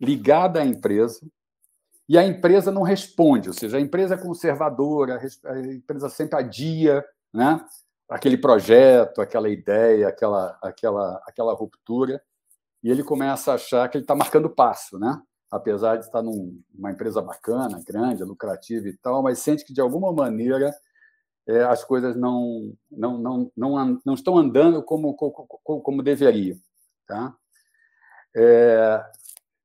ligada 0.00 0.60
à 0.60 0.66
empresa 0.66 1.20
e 2.08 2.18
a 2.18 2.26
empresa 2.26 2.72
não 2.72 2.82
responde, 2.82 3.48
ou 3.48 3.54
seja, 3.54 3.76
a 3.76 3.80
empresa 3.80 4.14
é 4.14 4.18
conservadora, 4.18 5.20
a 5.44 5.58
empresa 5.60 6.08
sempre 6.08 6.38
adia 6.38 7.04
né, 7.32 7.64
aquele 8.08 8.36
projeto, 8.36 9.20
aquela 9.20 9.48
ideia, 9.48 10.08
aquela, 10.08 10.58
aquela, 10.60 11.22
aquela 11.26 11.54
ruptura, 11.54 12.20
e 12.82 12.90
ele 12.90 13.04
começa 13.04 13.52
a 13.52 13.54
achar 13.54 13.88
que 13.88 13.96
ele 13.96 14.04
está 14.04 14.16
marcando 14.16 14.50
passo, 14.50 14.98
né? 14.98 15.22
apesar 15.52 15.96
de 15.96 16.06
estar 16.06 16.22
numa 16.22 16.90
empresa 16.90 17.20
bacana, 17.20 17.82
grande, 17.86 18.24
lucrativa 18.24 18.88
e 18.88 18.96
tal, 18.96 19.22
mas 19.22 19.38
sente 19.38 19.66
que, 19.66 19.74
de 19.74 19.82
alguma 19.82 20.10
maneira, 20.10 20.74
é, 21.46 21.62
as 21.64 21.84
coisas 21.84 22.16
não, 22.16 22.72
não, 22.90 23.18
não, 23.18 23.52
não, 23.56 24.00
não 24.04 24.14
estão 24.14 24.38
andando 24.38 24.82
como, 24.82 25.14
como, 25.14 25.80
como 25.82 26.02
deveriam. 26.02 26.56
Tá? 27.06 27.34
É, 28.34 29.04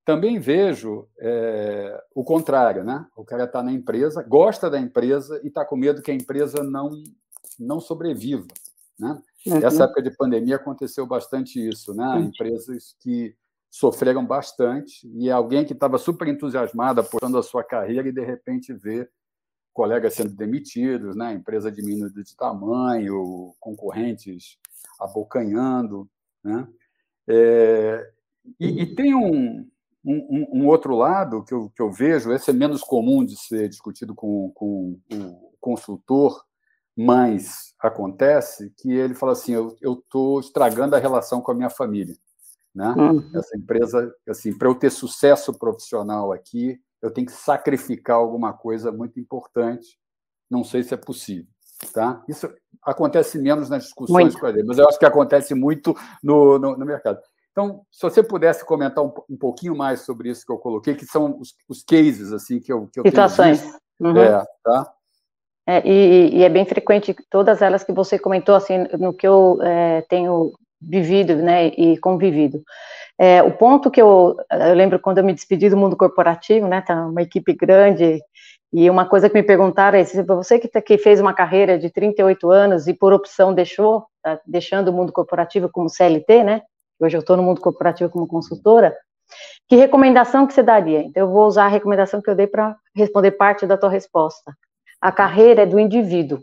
também 0.03 0.39
vejo 0.39 1.07
é, 1.19 2.01
o 2.15 2.23
contrário, 2.23 2.83
né? 2.83 3.05
O 3.15 3.25
cara 3.25 3.43
está 3.43 3.61
na 3.61 3.71
empresa, 3.71 4.23
gosta 4.23 4.69
da 4.69 4.79
empresa 4.79 5.39
e 5.43 5.47
está 5.47 5.65
com 5.65 5.75
medo 5.75 6.01
que 6.01 6.11
a 6.11 6.15
empresa 6.15 6.63
não 6.63 6.91
não 7.59 7.79
sobreviva, 7.79 8.45
né? 8.99 9.19
Uhum. 9.45 9.57
Essa 9.57 9.85
época 9.85 10.01
de 10.01 10.15
pandemia 10.15 10.57
aconteceu 10.57 11.05
bastante 11.05 11.65
isso, 11.65 11.93
né? 11.93 12.19
Empresas 12.19 12.95
que 12.99 13.35
sofreram 13.69 14.25
bastante 14.25 15.07
e 15.15 15.29
alguém 15.29 15.65
que 15.65 15.73
estava 15.73 15.97
super 15.97 16.27
entusiasmado 16.27 17.01
apostando 17.01 17.37
a 17.37 17.43
sua 17.43 17.63
carreira 17.63 18.07
e 18.07 18.13
de 18.13 18.23
repente 18.23 18.73
vê 18.73 19.09
colegas 19.77 20.15
sendo 20.15 20.33
demitidos, 20.33 21.15
né? 21.15 21.33
empresa 21.33 21.71
diminuindo 21.71 22.23
de 22.23 22.35
tamanho, 22.35 23.53
concorrentes 23.59 24.57
abocanhando. 24.99 26.09
Né? 26.43 26.67
É, 27.27 28.11
e, 28.59 28.81
e, 28.81 28.95
tem 28.95 29.13
um, 29.13 29.69
um, 30.03 30.47
um, 30.51 30.67
outro 30.67 30.95
lado 30.95 31.43
que 31.43 31.53
eu, 31.53 31.69
que 31.69 31.79
eu 31.79 31.91
vejo, 31.91 32.33
esse 32.33 32.49
é 32.49 32.53
menos 32.53 32.81
comum 32.81 33.23
de 33.23 33.37
ser 33.37 33.69
discutido 33.69 34.15
com, 34.15 34.51
com 34.55 34.99
o 35.13 35.53
consultor, 35.61 36.43
mas 36.95 37.75
acontece 37.79 38.73
que 38.79 38.91
ele 38.91 39.13
fala 39.13 39.33
assim, 39.33 39.53
eu 39.53 39.77
estou 39.79 40.39
estragando 40.39 40.95
a 40.95 40.99
relação 40.99 41.39
com 41.39 41.51
a 41.51 41.55
minha 41.55 41.69
família. 41.69 42.15
Né? 42.73 42.89
Uhum. 42.97 43.29
Essa 43.35 43.55
empresa, 43.55 44.11
assim, 44.27 44.57
para 44.57 44.67
eu 44.67 44.73
ter 44.73 44.89
sucesso 44.89 45.53
profissional 45.53 46.33
aqui, 46.33 46.79
eu 47.01 47.11
tenho 47.11 47.27
que 47.27 47.33
sacrificar 47.33 48.17
alguma 48.17 48.53
coisa 48.53 48.91
muito 48.91 49.19
importante. 49.19 49.97
Não 50.49 50.63
sei 50.63 50.83
se 50.83 50.93
é 50.93 50.97
possível. 50.97 51.47
Tá? 51.93 52.23
Isso 52.27 52.51
acontece 52.81 53.37
menos 53.37 53.69
nas 53.69 53.83
discussões 53.83 54.33
muito. 54.33 54.39
com 54.39 54.45
a 54.47 54.51
gente, 54.51 54.65
mas 54.65 54.77
eu 54.77 54.87
acho 54.87 54.97
que 54.97 55.05
acontece 55.05 55.53
muito 55.53 55.95
no, 56.23 56.57
no, 56.57 56.75
no 56.75 56.85
mercado. 56.85 57.19
Então, 57.51 57.81
se 57.91 58.01
você 58.01 58.23
pudesse 58.23 58.65
comentar 58.65 59.03
um, 59.03 59.11
um, 59.29 59.37
pouquinho 59.37 59.75
mais 59.75 60.01
sobre 60.01 60.29
isso 60.29 60.45
que 60.45 60.51
eu 60.51 60.57
coloquei, 60.57 60.95
que 60.95 61.05
são 61.05 61.39
os, 61.39 61.55
os 61.67 61.83
cases 61.83 62.31
assim 62.31 62.59
que 62.59 62.71
eu, 62.71 62.87
que 62.87 62.99
eu 62.99 63.03
Situações. 63.03 63.59
tenho 63.59 63.71
visto. 63.71 63.87
Uhum. 63.99 64.17
É, 64.17 64.45
tá? 64.63 64.93
É, 65.65 65.87
e, 65.87 66.37
e, 66.37 66.43
é 66.43 66.49
bem 66.49 66.65
frequente 66.65 67.15
todas 67.29 67.61
elas 67.61 67.83
que 67.83 67.91
você 67.91 68.17
comentou, 68.17 68.55
assim, 68.55 68.87
no 68.99 69.13
que 69.13 69.27
eu 69.27 69.59
é, 69.61 70.01
tenho 70.03 70.53
vivido 70.81 71.35
né, 71.35 71.67
e 71.67 71.97
convivido. 71.97 72.63
É, 73.17 73.41
o 73.41 73.51
ponto 73.51 73.89
que 73.89 74.01
eu, 74.01 74.35
eu 74.51 74.75
lembro 74.75 74.99
quando 74.99 75.17
eu 75.17 75.23
me 75.23 75.33
despedi 75.33 75.69
do 75.69 75.77
mundo 75.77 75.97
corporativo, 75.97 76.67
né, 76.67 76.81
tá 76.81 77.07
uma 77.07 77.21
equipe 77.21 77.53
grande, 77.53 78.19
e 78.71 78.89
uma 78.89 79.07
coisa 79.07 79.29
que 79.29 79.35
me 79.35 79.43
perguntaram 79.43 79.97
é, 79.97 80.03
você 80.03 80.59
que, 80.59 80.67
tá, 80.67 80.81
que 80.81 80.97
fez 80.97 81.19
uma 81.19 81.33
carreira 81.33 81.79
de 81.79 81.89
38 81.89 82.51
anos 82.51 82.87
e 82.87 82.93
por 82.93 83.13
opção 83.13 83.53
deixou, 83.53 84.05
tá, 84.21 84.39
deixando 84.45 84.89
o 84.89 84.93
mundo 84.93 85.11
corporativo 85.11 85.69
como 85.69 85.89
CLT, 85.89 86.43
né, 86.43 86.61
hoje 86.99 87.17
eu 87.17 87.21
estou 87.21 87.37
no 87.37 87.43
mundo 87.43 87.61
corporativo 87.61 88.09
como 88.09 88.27
consultora, 88.27 88.95
que 89.67 89.75
recomendação 89.75 90.47
que 90.47 90.53
você 90.53 90.63
daria? 90.63 91.01
Então, 91.01 91.23
eu 91.23 91.31
vou 91.31 91.45
usar 91.45 91.65
a 91.65 91.69
recomendação 91.69 92.21
que 92.21 92.29
eu 92.29 92.35
dei 92.35 92.47
para 92.47 92.75
responder 92.95 93.31
parte 93.31 93.65
da 93.65 93.77
tua 93.77 93.89
resposta. 93.89 94.55
A 95.01 95.11
carreira 95.11 95.63
é 95.63 95.65
do 95.65 95.79
indivíduo, 95.79 96.41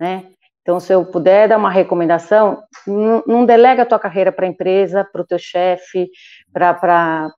né? 0.00 0.30
Então, 0.66 0.80
se 0.80 0.92
eu 0.92 1.04
puder 1.04 1.46
dar 1.48 1.58
uma 1.58 1.70
recomendação, 1.70 2.60
não, 2.84 3.22
não 3.24 3.46
delega 3.46 3.82
a 3.82 3.86
tua 3.86 4.00
carreira 4.00 4.32
para 4.32 4.46
a 4.46 4.48
empresa, 4.48 5.04
para 5.04 5.22
o 5.22 5.24
teu 5.24 5.38
chefe, 5.38 6.10
para 6.52 7.30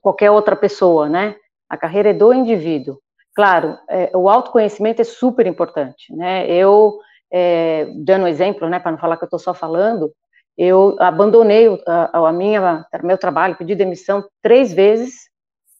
qualquer 0.00 0.30
outra 0.30 0.56
pessoa, 0.56 1.10
né? 1.10 1.36
A 1.68 1.76
carreira 1.76 2.08
é 2.08 2.14
do 2.14 2.32
indivíduo. 2.32 2.98
Claro, 3.36 3.76
é, 3.90 4.10
o 4.16 4.30
autoconhecimento 4.30 5.02
é 5.02 5.04
super 5.04 5.46
importante, 5.46 6.10
né? 6.16 6.50
Eu, 6.50 6.98
é, 7.30 7.92
dando 8.02 8.24
um 8.24 8.28
exemplo, 8.28 8.66
né, 8.66 8.80
para 8.80 8.92
não 8.92 8.98
falar 8.98 9.18
que 9.18 9.24
eu 9.24 9.26
estou 9.26 9.38
só 9.38 9.52
falando, 9.52 10.10
eu 10.56 10.96
abandonei 11.00 11.68
a, 11.86 12.28
a 12.28 12.32
minha, 12.32 12.86
meu 13.02 13.18
trabalho, 13.18 13.58
pedi 13.58 13.74
demissão 13.74 14.26
três 14.40 14.72
vezes 14.72 15.28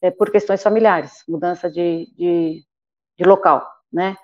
é, 0.02 0.10
por 0.10 0.30
questões 0.30 0.62
familiares, 0.62 1.24
mudança 1.26 1.70
de, 1.70 2.12
de, 2.14 2.62
de 3.16 3.24
local, 3.24 3.66
né? 3.90 4.18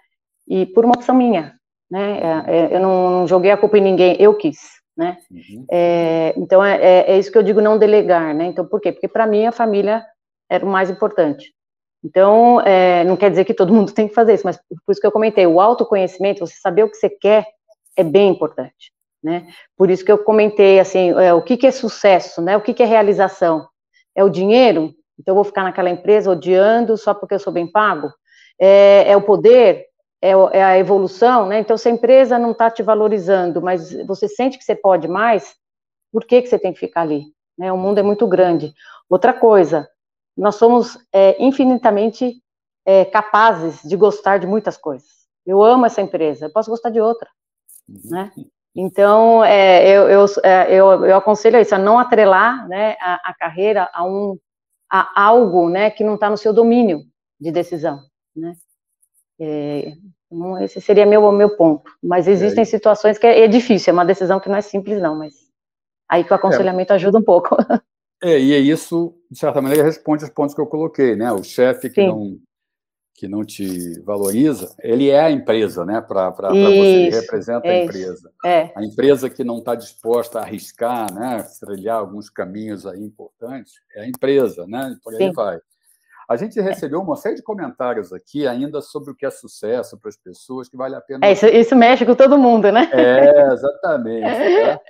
E 0.47 0.67
por 0.67 0.85
uma 0.85 0.95
opção 0.95 1.15
minha, 1.15 1.55
né? 1.95 2.19
É, 2.19 2.57
é, 2.57 2.75
eu 2.75 2.81
não 2.81 3.25
joguei 3.25 3.53
a 3.53 3.57
culpa 3.57 3.79
em 3.79 3.81
ninguém, 3.81 4.17
eu 4.19 4.35
quis, 4.35 4.59
né? 4.97 5.17
Uhum. 5.31 5.65
É, 5.71 6.35
então 6.37 6.63
é, 6.63 6.77
é, 6.77 7.13
é, 7.13 7.19
isso 7.21 7.31
que 7.31 7.39
eu 7.39 7.43
digo 7.43 7.61
não 7.61 7.79
delegar, 7.79 8.35
né? 8.35 8.47
Então 8.47 8.67
por 8.67 8.81
quê? 8.81 8.91
Porque 8.91 9.07
para 9.07 9.29
mim 9.29 9.47
a 9.47 9.53
família 9.53 10.05
era 10.51 10.67
o 10.67 10.69
mais 10.69 10.91
importante. 10.91 11.55
Então 12.03 12.61
é, 12.63 13.05
não 13.05 13.17
quer 13.17 13.31
dizer 13.31 13.45
que 13.45 13.55
todo 13.55 13.73
mundo 13.73 13.93
tem 13.95 14.09
que 14.09 14.15
fazer 14.15 14.35
isso, 14.35 14.45
mas 14.45 14.59
por 14.85 14.91
isso 14.91 15.01
que 15.01 15.07
eu 15.07 15.13
comentei, 15.13 15.47
o 15.47 15.61
autoconhecimento, 15.61 16.45
você 16.45 16.57
saber 16.57 16.83
o 16.83 16.91
que 16.91 16.97
você 16.97 17.09
quer, 17.09 17.47
é 17.97 18.03
bem 18.03 18.29
importante, 18.29 18.91
né? 19.23 19.47
Por 19.77 19.89
isso 19.89 20.05
que 20.05 20.11
eu 20.11 20.19
comentei 20.19 20.81
assim, 20.81 21.13
o 21.13 21.43
que, 21.43 21.57
que 21.57 21.69
é 21.69 21.71
sucesso, 21.71 22.43
né? 22.43 22.57
O 22.57 22.61
que, 22.61 22.75
que 22.75 22.83
é 22.83 22.87
realização? 22.87 23.69
É 24.17 24.25
o 24.25 24.29
dinheiro? 24.29 24.93
Então 25.17 25.31
eu 25.31 25.37
vou 25.37 25.45
ficar 25.45 25.63
naquela 25.63 25.91
empresa 25.91 26.29
odiando 26.29 26.97
só 26.97 27.15
porque 27.15 27.35
eu 27.35 27.39
sou 27.39 27.53
bem 27.53 27.71
pago? 27.71 28.13
É, 28.61 29.13
é 29.13 29.17
o 29.17 29.23
poder? 29.23 29.94
É, 30.23 30.31
é 30.31 30.65
a 30.65 30.79
evolução, 30.79 31.47
né? 31.47 31.59
Então, 31.59 31.77
se 31.77 31.89
a 31.89 31.93
empresa 31.93 32.39
não 32.39 32.53
está 32.53 32.71
te 32.71 32.83
valorizando, 32.83 33.61
mas 33.61 33.93
você 34.07 34.29
sente 34.29 34.59
que 34.59 34.65
você 34.65 34.75
pode 34.75 35.07
mais, 35.07 35.55
por 36.13 36.25
que, 36.25 36.43
que 36.43 36.49
você 36.49 36.59
tem 36.59 36.73
que 36.73 36.79
ficar 36.79 37.03
ali? 37.03 37.27
Né? 37.59 37.73
O 37.73 37.77
mundo 37.77 37.99
é 37.99 38.03
muito 38.03 38.27
grande. 38.27 38.73
Outra 39.09 39.33
coisa, 39.33 39.89
nós 40.37 40.57
somos 40.57 40.99
é, 41.13 41.43
infinitamente 41.43 42.43
é, 42.85 43.05
capazes 43.05 43.83
de 43.83 43.97
gostar 43.97 44.39
de 44.39 44.47
muitas 44.47 44.77
coisas. 44.77 45.09
Eu 45.47 45.63
amo 45.63 45.87
essa 45.87 46.01
empresa, 46.01 46.47
eu 46.47 46.53
posso 46.53 46.71
gostar 46.71 46.91
de 46.91 47.01
outra, 47.01 47.29
uhum. 47.89 48.11
né? 48.11 48.33
Então, 48.77 49.45
é, 49.45 49.89
eu, 49.89 50.09
eu, 50.09 50.27
é, 50.43 50.75
eu, 50.75 51.05
eu, 51.05 51.17
aconselho 51.17 51.61
isso, 51.61 51.75
a 51.75 51.79
não 51.79 51.97
atrelar 51.97 52.67
né, 52.69 52.97
a, 53.01 53.31
a 53.31 53.35
carreira 53.35 53.89
a, 53.93 54.05
um, 54.05 54.37
a 54.91 55.23
algo 55.27 55.71
né, 55.71 55.91
que 55.91 56.03
não 56.03 56.15
está 56.15 56.29
no 56.29 56.37
seu 56.37 56.53
domínio 56.53 57.03
de 57.41 57.53
decisão. 57.53 58.01
Né? 58.35 58.57
É, 59.41 59.93
então, 60.35 60.63
esse 60.63 60.81
seria 60.81 61.07
meu 61.07 61.31
meu 61.33 61.57
ponto. 61.57 61.91
Mas 62.03 62.27
existem 62.27 62.63
é 62.63 62.65
situações 62.65 63.19
que 63.19 63.27
é, 63.27 63.41
é, 63.41 63.49
difícil, 63.49 63.91
é 63.91 63.95
uma 63.95 64.05
decisão 64.05 64.41
que 64.41 64.49
não 64.49 64.57
é 64.57 64.61
simples, 64.61 65.01
não, 65.01 65.17
mas 65.17 65.35
aí 66.09 66.25
que 66.25 66.33
o 66.33 66.37
aconselhamento 66.37 66.93
é. 66.93 66.97
ajuda 66.97 67.19
um 67.19 67.25
pouco. 67.25 67.57
É, 68.23 68.41
e 68.41 68.55
é 68.55 68.59
isso, 68.59 69.15
de 69.31 69.39
certa 69.39 69.61
maneira, 69.61 69.85
responde 69.85 70.25
os 70.25 70.31
pontos 70.31 70.55
que 70.55 70.61
eu 70.61 70.67
coloquei, 70.67 71.15
né? 71.15 71.31
O 71.31 71.43
chefe 71.43 71.91
que 71.91 72.07
não 72.07 72.39
que 73.15 73.29
não 73.29 73.45
te 73.45 74.01
valoriza, 74.01 74.75
ele 74.83 75.11
é 75.11 75.21
a 75.21 75.31
empresa, 75.31 75.85
né? 75.85 76.01
Para 76.01 76.31
você, 76.31 76.57
ele 76.57 77.11
representa 77.11 77.69
a 77.69 77.85
empresa. 77.85 78.33
É. 78.45 78.73
A 78.75 78.83
empresa 78.83 79.29
que 79.29 79.45
não 79.45 79.59
está 79.59 79.75
disposta 79.75 80.39
a 80.39 80.43
arriscar, 80.43 81.13
né? 81.13 81.45
Trilhar 81.61 81.99
alguns 81.99 82.31
caminhos 82.31 82.87
aí 82.87 83.01
importantes, 83.01 83.75
é 83.95 84.03
a 84.03 84.09
empresa, 84.09 84.67
né? 84.67 84.97
Por 85.03 85.15
aí 85.15 85.19
Sim. 85.19 85.33
vai. 85.33 85.61
A 86.29 86.37
gente 86.37 86.61
recebeu 86.61 87.01
uma 87.01 87.17
série 87.17 87.37
de 87.37 87.43
comentários 87.43 88.13
aqui 88.13 88.47
ainda 88.47 88.81
sobre 88.81 89.11
o 89.11 89.15
que 89.15 89.27
é 89.27 89.31
sucesso 89.31 89.99
para 89.99 90.09
as 90.09 90.17
pessoas, 90.17 90.69
que 90.69 90.77
vale 90.77 90.95
a 90.95 91.01
pena. 91.01 91.27
É, 91.27 91.33
isso, 91.33 91.47
isso 91.47 91.77
mexe 91.77 92.07
com 92.07 92.15
todo 92.15 92.39
mundo, 92.39 92.73
né? 92.73 92.89
É, 92.93 93.53
exatamente. 93.53 94.25
Tá? 94.25 94.81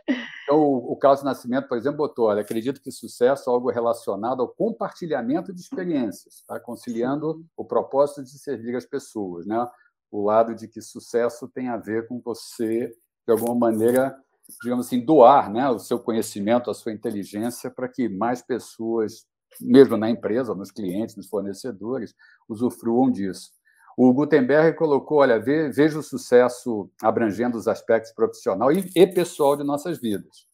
Então, 0.44 0.58
o, 0.58 0.92
o 0.92 0.96
Carlos 0.96 1.22
Nascimento, 1.22 1.68
por 1.68 1.76
exemplo, 1.76 1.98
botou: 1.98 2.26
olha, 2.26 2.42
acredito 2.42 2.80
que 2.80 2.92
sucesso 2.92 3.50
é 3.50 3.52
algo 3.52 3.70
relacionado 3.70 4.42
ao 4.42 4.48
compartilhamento 4.48 5.52
de 5.52 5.60
experiências, 5.60 6.44
tá? 6.46 6.60
conciliando 6.60 7.44
o 7.56 7.64
propósito 7.64 8.22
de 8.22 8.38
servir 8.38 8.76
as 8.76 8.86
pessoas, 8.86 9.46
né? 9.46 9.66
O 10.10 10.22
lado 10.22 10.54
de 10.54 10.68
que 10.68 10.80
sucesso 10.80 11.48
tem 11.48 11.68
a 11.68 11.76
ver 11.76 12.06
com 12.06 12.20
você, 12.20 12.94
de 13.26 13.32
alguma 13.32 13.54
maneira, 13.54 14.16
digamos 14.62 14.86
assim, 14.86 15.04
doar 15.04 15.50
né, 15.50 15.68
o 15.68 15.78
seu 15.78 15.98
conhecimento, 15.98 16.70
a 16.70 16.74
sua 16.74 16.92
inteligência 16.92 17.70
para 17.70 17.88
que 17.88 18.08
mais 18.08 18.40
pessoas 18.40 19.26
mesmo 19.60 19.96
na 19.96 20.10
empresa, 20.10 20.54
nos 20.54 20.70
clientes, 20.70 21.16
nos 21.16 21.28
fornecedores, 21.28 22.14
usufruam 22.48 23.10
disso. 23.10 23.50
O 23.96 24.12
Gutenberg 24.12 24.76
colocou: 24.76 25.18
olha, 25.18 25.38
veja 25.38 25.98
o 25.98 26.02
sucesso 26.02 26.90
abrangendo 27.02 27.56
os 27.56 27.68
aspectos 27.68 28.12
profissional 28.12 28.72
e, 28.72 28.90
e 28.94 29.06
pessoal 29.06 29.56
de 29.56 29.64
nossas 29.64 30.00
vidas, 30.00 30.46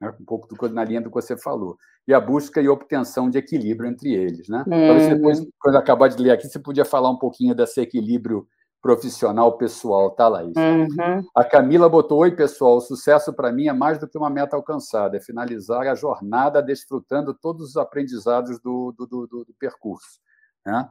né? 0.00 0.14
um 0.20 0.24
pouco 0.24 0.46
do, 0.48 0.68
na 0.68 0.84
linha 0.84 1.00
do 1.00 1.10
que 1.10 1.14
você 1.14 1.36
falou, 1.36 1.76
e 2.06 2.14
a 2.14 2.20
busca 2.20 2.60
e 2.60 2.68
obtenção 2.68 3.28
de 3.28 3.38
equilíbrio 3.38 3.90
entre 3.90 4.14
eles. 4.14 4.48
Né? 4.48 4.58
Uhum. 4.66 4.86
Talvez 4.86 5.08
depois, 5.08 5.46
quando 5.58 5.76
acabar 5.76 6.08
de 6.08 6.22
ler 6.22 6.30
aqui, 6.30 6.48
você 6.48 6.58
podia 6.58 6.84
falar 6.84 7.10
um 7.10 7.18
pouquinho 7.18 7.54
desse 7.54 7.80
equilíbrio 7.80 8.46
profissional 8.84 9.56
pessoal, 9.56 10.10
tá, 10.10 10.28
Laís? 10.28 10.52
Uhum. 10.54 11.26
A 11.34 11.42
Camila 11.42 11.88
botou: 11.88 12.18
Oi, 12.18 12.36
pessoal, 12.36 12.76
o 12.76 12.80
sucesso 12.82 13.32
para 13.32 13.50
mim 13.50 13.66
é 13.66 13.72
mais 13.72 13.98
do 13.98 14.06
que 14.06 14.18
uma 14.18 14.28
meta 14.28 14.56
alcançada, 14.56 15.16
é 15.16 15.20
finalizar 15.20 15.86
a 15.86 15.94
jornada 15.94 16.62
desfrutando 16.62 17.32
todos 17.32 17.70
os 17.70 17.76
aprendizados 17.78 18.60
do, 18.60 18.92
do, 18.92 19.06
do, 19.06 19.26
do 19.26 19.54
percurso. 19.58 20.20
Né? 20.66 20.86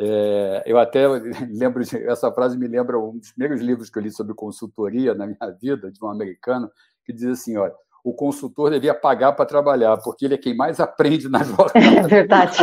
É, 0.00 0.62
eu 0.64 0.78
até 0.78 1.06
lembro, 1.52 1.84
de, 1.84 2.02
essa 2.08 2.32
frase 2.32 2.56
me 2.56 2.66
lembra 2.66 2.98
um 2.98 3.18
dos 3.18 3.30
primeiros 3.32 3.60
livros 3.60 3.90
que 3.90 3.98
eu 3.98 4.02
li 4.02 4.10
sobre 4.10 4.32
consultoria 4.32 5.12
na 5.12 5.26
minha 5.26 5.50
vida, 5.60 5.92
de 5.92 6.02
um 6.02 6.08
americano, 6.08 6.70
que 7.04 7.12
diz 7.12 7.26
assim: 7.26 7.58
olha, 7.58 7.74
o 8.08 8.14
consultor 8.14 8.70
devia 8.70 8.94
pagar 8.94 9.32
para 9.32 9.44
trabalhar, 9.44 9.98
porque 9.98 10.24
ele 10.24 10.34
é 10.34 10.38
quem 10.38 10.56
mais 10.56 10.80
aprende 10.80 11.28
na 11.28 11.42
jornada. 11.44 11.78
É 11.78 12.02
verdade. 12.02 12.58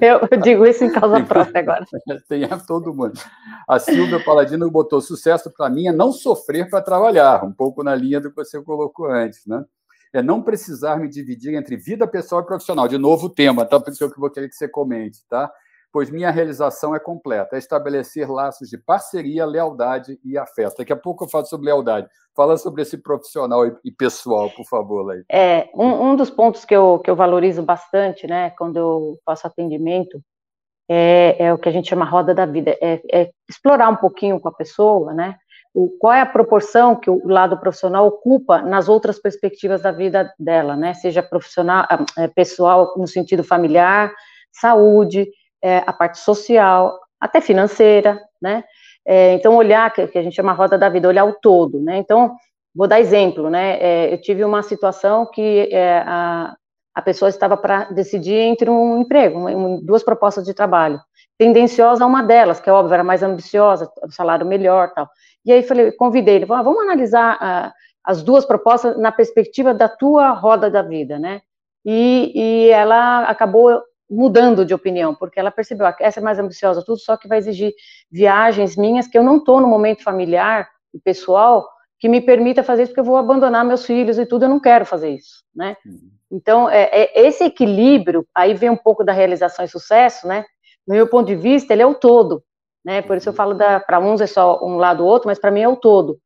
Eu 0.00 0.38
digo 0.40 0.66
isso 0.66 0.84
em 0.84 0.90
causa 0.90 1.22
própria 1.22 1.60
agora. 1.60 1.86
Tem 2.28 2.48
todo 2.66 2.92
mundo. 2.92 3.12
A 3.68 3.78
Silvia 3.78 4.22
Paladino 4.22 4.68
botou 4.68 5.00
sucesso 5.00 5.50
para 5.56 5.70
mim 5.70 5.86
é 5.86 5.92
não 5.92 6.10
sofrer 6.10 6.68
para 6.68 6.82
trabalhar, 6.82 7.44
um 7.44 7.52
pouco 7.52 7.84
na 7.84 7.94
linha 7.94 8.20
do 8.20 8.30
que 8.30 8.36
você 8.36 8.60
colocou 8.62 9.06
antes, 9.06 9.46
né? 9.46 9.64
É 10.12 10.20
não 10.20 10.42
precisar 10.42 10.96
me 10.96 11.08
dividir 11.08 11.54
entre 11.54 11.76
vida 11.76 12.04
pessoal 12.04 12.42
e 12.42 12.46
profissional. 12.46 12.88
De 12.88 12.98
novo 12.98 13.26
o 13.26 13.30
tema, 13.30 13.64
tá? 13.64 13.78
Por 13.78 13.92
isso 13.92 13.98
que 14.08 14.16
eu 14.16 14.20
vou 14.20 14.30
querer 14.30 14.48
que 14.48 14.56
você 14.56 14.66
comente, 14.66 15.20
tá? 15.28 15.48
Pois 15.92 16.10
minha 16.10 16.30
realização 16.30 16.94
é 16.94 17.00
completa. 17.00 17.56
É 17.56 17.58
estabelecer 17.58 18.30
laços 18.30 18.68
de 18.68 18.78
parceria, 18.78 19.44
lealdade 19.44 20.18
e 20.24 20.38
afeto. 20.38 20.76
Daqui 20.78 20.92
a 20.92 20.96
pouco 20.96 21.24
eu 21.24 21.28
falo 21.28 21.46
sobre 21.46 21.66
lealdade. 21.66 22.08
Fala 22.34 22.56
sobre 22.56 22.82
esse 22.82 22.96
profissional 22.98 23.66
e 23.84 23.90
pessoal, 23.90 24.50
por 24.50 24.64
favor, 24.66 25.02
Leite. 25.04 25.26
É, 25.30 25.68
um, 25.74 26.10
um, 26.10 26.16
dos 26.16 26.30
pontos 26.30 26.64
que 26.64 26.74
eu, 26.74 26.98
que 26.98 27.10
eu 27.10 27.16
valorizo 27.16 27.62
bastante, 27.62 28.26
né, 28.26 28.50
quando 28.50 28.76
eu 28.76 29.18
faço 29.24 29.46
atendimento, 29.46 30.22
é, 30.88 31.36
é 31.38 31.52
o 31.52 31.58
que 31.58 31.68
a 31.68 31.72
gente 31.72 31.88
chama 31.88 32.04
roda 32.04 32.34
da 32.34 32.46
vida. 32.46 32.76
É, 32.80 33.00
é 33.12 33.30
explorar 33.48 33.88
um 33.88 33.96
pouquinho 33.96 34.40
com 34.40 34.48
a 34.48 34.52
pessoa, 34.52 35.12
né, 35.12 35.36
o, 35.74 35.88
qual 35.98 36.12
é 36.12 36.20
a 36.20 36.26
proporção 36.26 36.96
que 36.96 37.10
o 37.10 37.28
lado 37.28 37.58
profissional 37.58 38.06
ocupa 38.06 38.60
nas 38.62 38.88
outras 38.88 39.18
perspectivas 39.18 39.82
da 39.82 39.92
vida 39.92 40.32
dela, 40.38 40.76
né? 40.76 40.94
Seja 40.94 41.22
profissional, 41.22 41.86
é, 42.18 42.26
pessoal 42.26 42.92
no 42.96 43.06
sentido 43.06 43.44
familiar, 43.44 44.12
saúde, 44.52 45.30
é, 45.62 45.78
a 45.86 45.92
parte 45.92 46.18
social, 46.18 46.98
até 47.20 47.40
financeira, 47.40 48.20
né? 48.40 48.64
É, 49.06 49.34
então, 49.34 49.56
olhar, 49.56 49.92
que, 49.92 50.06
que, 50.08 50.18
a 50.18 50.22
gente 50.22 50.36
chama 50.36 50.52
roda 50.52 50.78
da 50.78 50.88
vida, 50.88 51.08
olhar 51.08 51.24
o 51.24 51.34
todo, 51.34 51.80
né? 51.80 51.98
Então, 51.98 52.34
vou 52.74 52.86
dar 52.86 53.00
exemplo, 53.00 53.50
né? 53.50 53.78
É, 53.80 54.12
eu 54.12 54.20
tive 54.20 54.44
uma 54.44 54.62
situação 54.62 55.26
que 55.26 55.68
é, 55.72 55.98
a, 56.06 56.54
a 56.94 57.02
pessoa 57.02 57.28
estava 57.28 57.56
para 57.56 57.84
decidir 57.84 58.36
entre 58.36 58.70
um 58.70 59.00
emprego, 59.00 59.40
duas 59.82 60.02
propostas 60.02 60.44
de 60.44 60.54
trabalho. 60.54 61.00
Tendenciosa 61.38 62.04
a 62.04 62.06
uma 62.06 62.22
delas, 62.22 62.60
que 62.60 62.68
é 62.68 62.72
óbvio, 62.72 62.94
era 62.94 63.04
mais 63.04 63.22
ambiciosa, 63.22 63.90
salário 64.10 64.46
melhor 64.46 64.92
tal. 64.92 65.08
E 65.44 65.52
aí 65.52 65.62
falei, 65.62 65.90
convidei 65.92 66.36
ele, 66.36 66.46
ah, 66.50 66.62
vamos 66.62 66.82
analisar 66.82 67.72
as 68.04 68.22
duas 68.22 68.44
propostas 68.44 68.98
na 68.98 69.10
perspectiva 69.10 69.72
da 69.72 69.88
tua 69.88 70.30
roda 70.32 70.70
da 70.70 70.82
vida, 70.82 71.18
né? 71.18 71.40
E, 71.84 72.32
e 72.34 72.70
ela 72.70 73.22
acabou 73.22 73.80
mudando 74.10 74.64
de 74.64 74.74
opinião, 74.74 75.14
porque 75.14 75.38
ela 75.38 75.50
percebeu, 75.50 75.86
que 75.94 76.02
ah, 76.02 76.06
essa 76.06 76.18
é 76.18 76.22
mais 76.22 76.38
ambiciosa, 76.38 76.84
tudo, 76.84 76.98
só 76.98 77.16
que 77.16 77.28
vai 77.28 77.38
exigir 77.38 77.72
viagens 78.10 78.76
minhas, 78.76 79.06
que 79.06 79.16
eu 79.16 79.22
não 79.22 79.36
estou 79.36 79.60
no 79.60 79.68
momento 79.68 80.02
familiar 80.02 80.68
e 80.92 80.98
pessoal, 80.98 81.68
que 81.98 82.08
me 82.08 82.20
permita 82.20 82.62
fazer 82.62 82.82
isso, 82.82 82.92
porque 82.92 83.00
eu 83.00 83.04
vou 83.04 83.16
abandonar 83.16 83.64
meus 83.64 83.84
filhos 83.84 84.18
e 84.18 84.26
tudo, 84.26 84.46
eu 84.46 84.48
não 84.48 84.58
quero 84.58 84.84
fazer 84.84 85.10
isso, 85.10 85.44
né? 85.54 85.76
Uhum. 85.86 86.10
Então, 86.32 86.68
é, 86.68 86.88
é, 86.92 87.26
esse 87.26 87.44
equilíbrio, 87.44 88.26
aí 88.34 88.54
vem 88.54 88.70
um 88.70 88.76
pouco 88.76 89.04
da 89.04 89.12
realização 89.12 89.64
e 89.64 89.68
sucesso, 89.68 90.26
né? 90.26 90.44
No 90.86 90.94
meu 90.94 91.06
ponto 91.06 91.26
de 91.26 91.36
vista, 91.36 91.72
ele 91.72 91.82
é 91.82 91.86
o 91.86 91.94
todo, 91.94 92.42
né? 92.84 93.02
Por 93.02 93.16
isso 93.16 93.28
eu 93.28 93.32
falo, 93.32 93.56
para 93.56 94.00
uns 94.00 94.20
é 94.20 94.26
só 94.26 94.64
um 94.64 94.76
lado 94.76 95.04
ou 95.04 95.10
outro, 95.10 95.28
mas 95.28 95.38
para 95.38 95.50
mim 95.50 95.60
é 95.60 95.68
o 95.68 95.76
todo. 95.76 96.18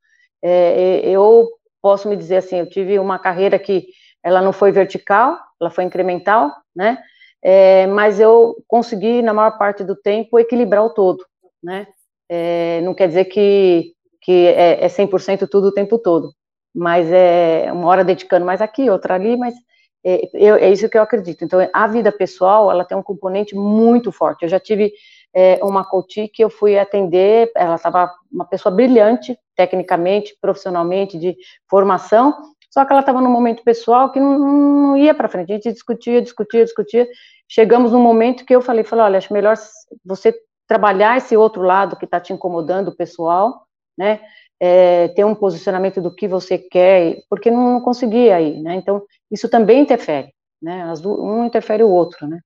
É, 0.43 1.03
é, 1.03 1.11
eu 1.11 1.49
posso 1.83 2.09
me 2.09 2.17
dizer 2.17 2.37
assim, 2.37 2.59
eu 2.59 2.69
tive 2.69 2.99
uma 2.99 3.19
carreira 3.19 3.59
que 3.59 3.89
ela 4.23 4.41
não 4.41 4.53
foi 4.53 4.71
vertical, 4.73 5.39
ela 5.61 5.71
foi 5.71 5.85
incremental, 5.85 6.51
né? 6.75 6.99
É, 7.45 7.87
mas 7.87 8.19
eu 8.19 8.57
consegui, 8.67 9.21
na 9.21 9.35
maior 9.35 9.59
parte 9.59 9.85
do 9.85 9.95
tempo, 9.95 10.39
equilibrar 10.39 10.83
o 10.83 10.91
todo, 10.91 11.23
né? 11.63 11.87
É, 12.27 12.81
não 12.81 12.95
quer 12.95 13.07
dizer 13.07 13.27
que, 13.27 13.93
que 14.23 14.47
é, 14.47 14.83
é 14.83 14.89
100% 14.89 15.47
tudo 15.47 15.69
o 15.69 15.73
tempo 15.73 15.99
todo, 15.99 16.33
mas 16.75 17.07
é 17.13 17.71
uma 17.71 17.87
hora 17.89 18.03
dedicando 18.03 18.47
mais 18.47 18.63
aqui, 18.63 18.89
outra 18.89 19.15
ali, 19.15 19.37
mas 19.37 19.55
é, 20.03 20.31
eu, 20.33 20.57
é 20.57 20.71
isso 20.71 20.89
que 20.89 20.97
eu 20.97 21.03
acredito. 21.03 21.45
Então, 21.45 21.61
a 21.71 21.87
vida 21.87 22.11
pessoal, 22.11 22.71
ela 22.71 22.85
tem 22.85 22.97
um 22.97 23.03
componente 23.03 23.55
muito 23.55 24.11
forte. 24.11 24.45
Eu 24.45 24.49
já 24.49 24.59
tive 24.59 24.95
é, 25.35 25.63
uma 25.63 25.85
coach 25.85 26.29
que 26.29 26.43
eu 26.43 26.49
fui 26.49 26.79
atender, 26.79 27.53
ela 27.55 27.75
estava 27.75 28.11
uma 28.33 28.47
pessoa 28.47 28.75
brilhante, 28.75 29.39
tecnicamente, 29.55 30.35
profissionalmente, 30.41 31.19
de 31.19 31.37
formação, 31.69 32.35
só 32.75 32.85
que 32.85 32.93
ela 32.93 33.01
estava 33.01 33.21
num 33.21 33.31
momento 33.31 33.63
pessoal 33.63 34.11
que 34.11 34.19
não, 34.19 34.37
não 34.39 34.97
ia 34.97 35.15
para 35.15 35.29
frente. 35.29 35.53
A 35.53 35.55
gente 35.55 35.73
discutia, 35.73 36.21
discutia, 36.21 36.65
discutia. 36.65 37.07
Chegamos 37.49 37.93
num 37.93 38.03
momento 38.03 38.45
que 38.45 38.55
eu 38.55 38.63
falei, 38.63 38.85
falei, 38.85 39.05
olha, 39.05 39.19
acho 39.19 39.33
melhor 39.33 39.57
você 40.05 40.35
trabalhar 40.67 41.17
esse 41.17 41.37
outro 41.37 41.63
lado 41.63 41.97
que 41.97 42.05
está 42.05 42.21
te 42.21 42.33
incomodando, 42.33 42.95
pessoal, 42.95 43.67
né? 43.97 44.21
É, 44.61 45.09
ter 45.09 45.25
um 45.25 45.35
posicionamento 45.35 46.01
do 46.01 46.15
que 46.15 46.27
você 46.27 46.57
quer, 46.59 47.23
porque 47.29 47.51
não, 47.51 47.75
não 47.75 47.81
conseguia 47.81 48.37
aí, 48.37 48.63
né? 48.63 48.77
Então, 48.77 49.03
isso 49.31 49.49
também 49.49 49.83
interfere, 49.83 50.33
né? 50.63 50.85
As 50.85 51.05
um 51.05 51.45
interfere 51.45 51.83
o 51.83 51.91
outro, 51.91 52.27
né? 52.27 52.41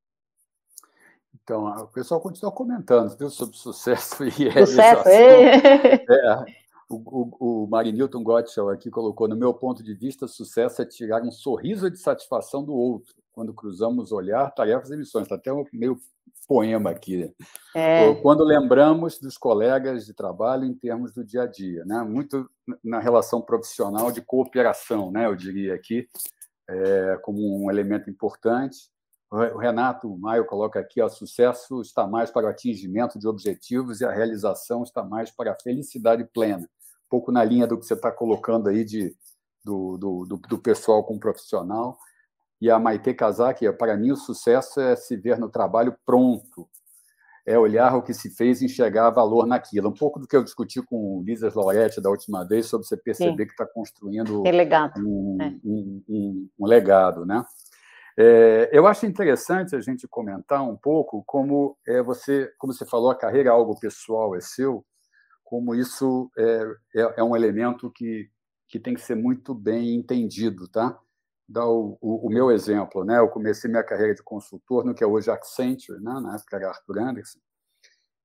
Então, 1.48 1.66
o 1.66 1.86
pessoal 1.86 2.20
continua 2.20 2.52
comentando, 2.52 3.16
viu, 3.16 3.30
sobre 3.30 3.56
sucesso 3.56 4.24
e 4.24 4.66
sucesso, 4.66 5.08
é. 5.08 5.94
é. 5.94 6.44
O, 6.90 6.96
o, 6.96 7.64
o 7.64 7.66
Marinilton 7.66 8.22
Gottschall 8.22 8.70
aqui 8.70 8.90
colocou, 8.90 9.28
no 9.28 9.36
meu 9.36 9.52
ponto 9.52 9.82
de 9.82 9.94
vista, 9.94 10.26
sucesso 10.26 10.80
é 10.80 10.86
tirar 10.86 11.22
um 11.22 11.30
sorriso 11.30 11.90
de 11.90 11.98
satisfação 11.98 12.64
do 12.64 12.74
outro, 12.74 13.14
quando 13.38 13.54
cruzamos 13.54 14.10
olhar, 14.10 14.50
tarefas 14.50 14.90
e 14.90 14.96
missões. 14.96 15.22
Está 15.22 15.36
até 15.36 15.52
um 15.52 15.64
meio 15.72 15.96
poema 16.48 16.90
aqui. 16.90 17.32
É. 17.72 18.12
Quando 18.16 18.42
lembramos 18.42 19.20
dos 19.20 19.38
colegas 19.38 20.04
de 20.04 20.12
trabalho 20.12 20.64
em 20.64 20.74
termos 20.74 21.14
do 21.14 21.24
dia 21.24 21.42
a 21.42 21.46
dia, 21.46 21.84
né? 21.84 22.02
muito 22.02 22.50
na 22.82 22.98
relação 22.98 23.40
profissional 23.40 24.10
de 24.10 24.20
cooperação, 24.20 25.12
né? 25.12 25.26
eu 25.26 25.36
diria 25.36 25.72
aqui, 25.72 26.08
é, 26.68 27.16
como 27.22 27.64
um 27.64 27.70
elemento 27.70 28.10
importante. 28.10 28.90
O 29.30 29.58
Renato 29.58 30.08
Maio 30.18 30.44
coloca 30.44 30.80
aqui: 30.80 31.00
o 31.00 31.08
sucesso 31.08 31.80
está 31.80 32.08
mais 32.08 32.32
para 32.32 32.46
o 32.46 32.50
atingimento 32.50 33.20
de 33.20 33.28
objetivos 33.28 34.00
e 34.00 34.04
a 34.04 34.10
realização 34.10 34.82
está 34.82 35.04
mais 35.04 35.30
para 35.30 35.52
a 35.52 35.56
felicidade 35.62 36.24
plena 36.34 36.68
pouco 37.08 37.32
na 37.32 37.42
linha 37.42 37.66
do 37.66 37.78
que 37.78 37.86
você 37.86 37.94
está 37.94 38.12
colocando 38.12 38.68
aí 38.68 38.84
de, 38.84 39.16
do, 39.64 39.96
do, 39.96 40.26
do, 40.26 40.36
do, 40.36 40.58
pessoal 40.58 41.02
com 41.04 41.18
profissional. 41.18 41.96
E 42.60 42.70
a 42.70 42.78
Maite 42.78 43.14
Kazaki, 43.14 43.70
para 43.72 43.96
mim, 43.96 44.10
o 44.10 44.16
sucesso 44.16 44.80
é 44.80 44.96
se 44.96 45.16
ver 45.16 45.38
no 45.38 45.48
trabalho 45.48 45.96
pronto, 46.04 46.68
é 47.46 47.58
olhar 47.58 47.96
o 47.96 48.02
que 48.02 48.12
se 48.12 48.30
fez 48.30 48.60
e 48.60 48.66
enxergar 48.66 49.08
valor 49.10 49.46
naquilo. 49.46 49.88
Um 49.88 49.94
pouco 49.94 50.20
do 50.20 50.26
que 50.26 50.36
eu 50.36 50.44
discuti 50.44 50.82
com 50.82 51.18
o 51.18 51.22
Lisa 51.22 51.50
Lauretti 51.54 52.00
da 52.00 52.10
última 52.10 52.46
vez, 52.46 52.66
sobre 52.66 52.86
você 52.86 52.96
perceber 52.96 53.30
Sim. 53.30 53.46
que 53.46 53.52
está 53.52 53.64
construindo. 53.64 54.42
Um, 54.98 55.38
é. 55.40 55.54
um, 55.64 56.02
um, 56.08 56.48
um, 56.58 56.66
legado. 56.66 57.24
Né? 57.24 57.42
É, 58.18 58.68
eu 58.72 58.86
acho 58.86 59.06
interessante 59.06 59.74
a 59.74 59.80
gente 59.80 60.06
comentar 60.08 60.62
um 60.62 60.76
pouco 60.76 61.22
como 61.24 61.78
é 61.86 62.02
você, 62.02 62.52
como 62.58 62.72
você 62.72 62.84
falou, 62.84 63.10
a 63.10 63.16
carreira 63.16 63.48
é 63.48 63.52
algo 63.52 63.78
pessoal, 63.78 64.36
é 64.36 64.40
seu, 64.40 64.84
como 65.42 65.74
isso 65.74 66.30
é, 66.36 66.62
é, 66.96 67.14
é, 67.18 67.24
um 67.24 67.34
elemento 67.34 67.90
que, 67.90 68.28
que 68.68 68.78
tem 68.78 68.92
que 68.92 69.00
ser 69.00 69.14
muito 69.14 69.54
bem 69.54 69.94
entendido, 69.94 70.68
tá? 70.68 70.98
Dá 71.48 71.66
o, 71.66 71.96
o, 72.00 72.26
o, 72.26 72.30
meu 72.30 72.50
exemplo, 72.50 73.04
né? 73.04 73.18
Eu 73.18 73.28
comecei 73.28 73.70
minha 73.70 73.82
carreira 73.82 74.14
de 74.14 74.22
consultor 74.22 74.84
no 74.84 74.94
que 74.94 75.02
é 75.02 75.06
hoje 75.06 75.30
Accenture, 75.30 76.00
né? 76.00 76.20
Na 76.20 76.34
época 76.36 76.56
era 76.56 76.68
Arthur 76.68 76.98
Anderson. 76.98 77.38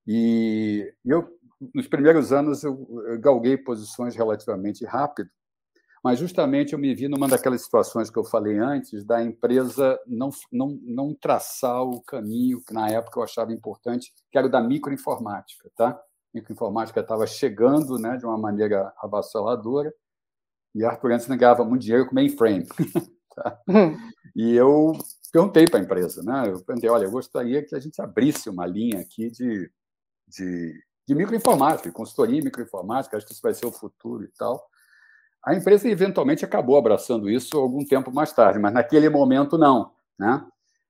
E 0.06 0.94
eu, 1.06 1.28
nos 1.74 1.88
primeiros 1.88 2.34
anos, 2.34 2.64
eu, 2.64 2.86
eu 3.08 3.20
galguei 3.22 3.58
posições 3.58 4.16
relativamente 4.16 4.86
rápido, 4.86 5.30
mas 6.04 6.20
justamente 6.20 6.74
eu 6.74 6.80
me 6.80 6.94
vi 6.94 7.08
numa 7.08 7.30
daquelas 7.30 7.64
situações 7.64 8.10
que 8.10 8.20
eu 8.20 8.26
falei 8.26 8.58
antes, 8.58 9.06
da 9.06 9.24
empresa 9.24 9.98
não, 10.06 10.30
não, 10.52 10.78
não 10.84 11.16
traçar 11.16 11.82
o 11.82 12.02
caminho 12.02 12.62
que 12.62 12.74
na 12.74 12.90
época 12.90 13.18
eu 13.18 13.24
achava 13.24 13.54
importante, 13.54 14.14
que 14.30 14.38
era 14.38 14.48
o 14.48 14.52
da 14.52 14.62
microinformática, 14.62 15.72
tá? 15.78 15.98
microinformática 16.34 17.00
estava 17.00 17.26
chegando 17.28 17.98
né, 17.98 18.18
de 18.18 18.26
uma 18.26 18.38
maneira 18.38 18.92
avassaladora, 18.98 19.94
e 20.74 20.84
Arthur 20.84 21.12
Anderson 21.12 21.38
ganhava 21.38 21.64
muito 21.64 21.82
dinheiro 21.82 22.08
com 22.08 22.16
mainframe. 22.16 22.66
tá? 23.36 23.60
E 24.36 24.54
eu 24.56 24.94
perguntei 25.32 25.68
para 25.68 25.80
a 25.80 25.84
empresa, 25.84 26.24
né? 26.24 26.44
eu 26.48 26.64
perguntei, 26.64 26.90
olha, 26.90 27.06
eu 27.06 27.12
gostaria 27.12 27.64
que 27.64 27.76
a 27.76 27.80
gente 27.80 28.02
abrisse 28.02 28.50
uma 28.50 28.66
linha 28.66 29.00
aqui 29.00 29.30
de, 29.30 29.70
de, 30.28 30.74
de 31.08 31.16
microinformática, 31.16 31.92
consultoria 31.92 32.40
em 32.40 32.44
microinformática, 32.44 33.18
acho 33.18 33.26
que 33.26 33.34
isso 33.34 33.42
vai 33.42 33.54
ser 33.54 33.66
o 33.66 33.72
futuro 33.72 34.24
e 34.24 34.28
tal. 34.30 34.68
A 35.46 35.54
empresa 35.54 35.90
eventualmente 35.90 36.46
acabou 36.46 36.78
abraçando 36.78 37.30
isso 37.30 37.58
algum 37.58 37.84
tempo 37.86 38.12
mais 38.12 38.32
tarde, 38.32 38.60
mas 38.60 38.74
naquele 38.74 39.10
momento 39.10 39.58
não. 39.58 39.92
Né? 40.18 40.46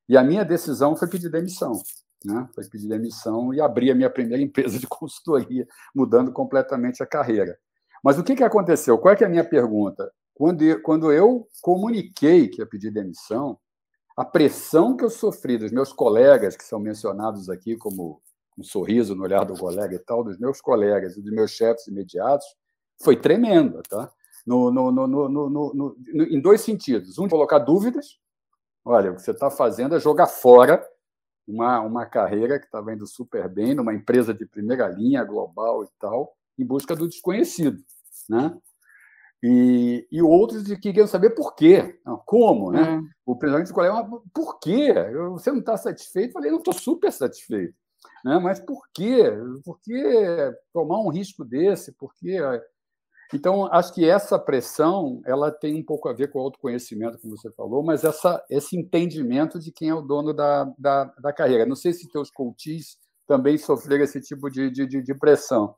E 0.08 0.15
a 0.15 0.24
minha 0.24 0.46
decisão 0.46 0.96
foi 0.96 1.08
pedir 1.08 1.30
demissão. 1.30 1.82
né? 2.24 2.48
Foi 2.54 2.63
pedir 2.69 2.88
demissão 2.88 3.54
e 3.54 3.60
abrir 3.60 3.91
a 3.91 3.96
minha 3.96 4.10
primeira 4.10 4.41
empresa 4.43 4.78
de 4.78 4.88
consultoria, 4.88 5.67
mudando 5.93 6.32
completamente 6.32 7.02
a 7.02 7.06
carreira. 7.06 7.58
Mas 8.03 8.19
o 8.19 8.23
que, 8.23 8.35
que 8.35 8.43
aconteceu? 8.43 8.97
Qual 8.97 9.13
é, 9.13 9.17
é 9.21 9.25
a 9.25 9.29
minha 9.29 9.45
pergunta? 9.45 10.11
Quando 10.33 10.63
eu, 10.63 10.81
quando 10.81 11.11
eu 11.11 11.47
comuniquei 11.61 12.49
que 12.49 12.59
ia 12.61 12.65
pedir 12.65 12.91
demissão, 12.91 13.57
a 14.17 14.25
pressão 14.25 14.95
que 14.95 15.03
eu 15.03 15.09
sofri 15.09 15.57
dos 15.57 15.71
meus 15.71 15.93
colegas, 15.93 16.57
que 16.57 16.63
são 16.63 16.79
mencionados 16.79 17.49
aqui 17.49 17.77
como 17.77 18.21
um 18.57 18.63
sorriso 18.63 19.15
no 19.15 19.23
olhar 19.23 19.45
do 19.45 19.57
colega 19.57 19.95
e 19.95 19.99
tal, 19.99 20.23
dos 20.23 20.37
meus 20.37 20.61
colegas 20.61 21.15
e 21.15 21.21
dos 21.21 21.31
meus 21.31 21.51
chefes 21.51 21.87
imediatos, 21.87 22.45
foi 23.01 23.15
tremenda, 23.15 23.81
tá? 23.89 24.11
No, 24.45 24.69
no, 24.69 24.91
no, 24.91 25.97
em 26.11 26.39
dois 26.39 26.61
sentidos. 26.61 27.17
Um, 27.17 27.23
de 27.23 27.29
colocar 27.29 27.59
dúvidas. 27.59 28.19
Olha, 28.83 29.11
o 29.11 29.15
que 29.15 29.21
você 29.21 29.31
está 29.31 29.49
fazendo 29.49 29.95
é 29.95 29.99
jogar 29.99 30.27
fora 30.27 30.85
uma, 31.47 31.79
uma 31.79 32.05
carreira 32.05 32.59
que 32.59 32.65
estava 32.65 32.93
indo 32.93 33.07
super 33.07 33.47
bem, 33.47 33.73
numa 33.73 33.93
empresa 33.93 34.33
de 34.33 34.45
primeira 34.45 34.87
linha, 34.89 35.23
global 35.23 35.83
e 35.83 35.87
tal, 35.99 36.35
em 36.59 36.65
busca 36.65 36.95
do 36.95 37.07
desconhecido. 37.07 37.81
Né? 38.29 38.55
E, 39.43 40.07
e 40.09 40.21
outros 40.21 40.63
que 40.63 40.77
queriam 40.77 41.05
saber 41.05 41.31
por 41.31 41.53
quê, 41.53 41.99
como, 42.25 42.71
né? 42.71 42.95
Hum. 42.95 43.09
O 43.25 43.36
presidente 43.36 43.67
do 43.67 43.73
colega, 43.73 44.07
por 44.33 44.57
quê? 44.59 44.93
Você 45.31 45.51
não 45.51 45.59
está 45.59 45.75
satisfeito? 45.75 46.29
Eu 46.29 46.33
falei, 46.33 46.51
não 46.51 46.59
estou 46.59 46.73
super 46.73 47.12
satisfeito. 47.12 47.73
Né? 48.23 48.39
Mas 48.39 48.62
por 48.62 48.88
quê? 48.93 49.33
Por 49.65 49.79
que 49.81 50.01
tomar 50.71 50.99
um 50.99 51.09
risco 51.09 51.43
desse? 51.43 51.91
Por 51.91 52.13
quê? 52.15 52.39
Então, 53.33 53.65
acho 53.73 53.93
que 53.93 54.07
essa 54.07 54.39
pressão 54.39 55.21
ela 55.25 55.51
tem 55.51 55.75
um 55.75 55.83
pouco 55.83 56.07
a 56.07 56.13
ver 56.13 56.31
com 56.31 56.39
o 56.39 56.41
autoconhecimento, 56.43 57.19
como 57.19 57.36
você 57.36 57.51
falou, 57.51 57.83
mas 57.83 58.03
essa, 58.03 58.41
esse 58.49 58.77
entendimento 58.77 59.59
de 59.59 59.71
quem 59.71 59.89
é 59.89 59.93
o 59.93 60.01
dono 60.01 60.33
da, 60.33 60.71
da, 60.77 61.05
da 61.19 61.33
carreira. 61.33 61.65
Não 61.65 61.75
sei 61.75 61.91
se 61.93 62.09
teus 62.09 62.29
coaches 62.29 62.97
também 63.27 63.57
sofreram 63.57 64.03
esse 64.03 64.21
tipo 64.21 64.49
de, 64.49 64.69
de, 64.69 64.86
de 64.86 65.15
pressão. 65.15 65.75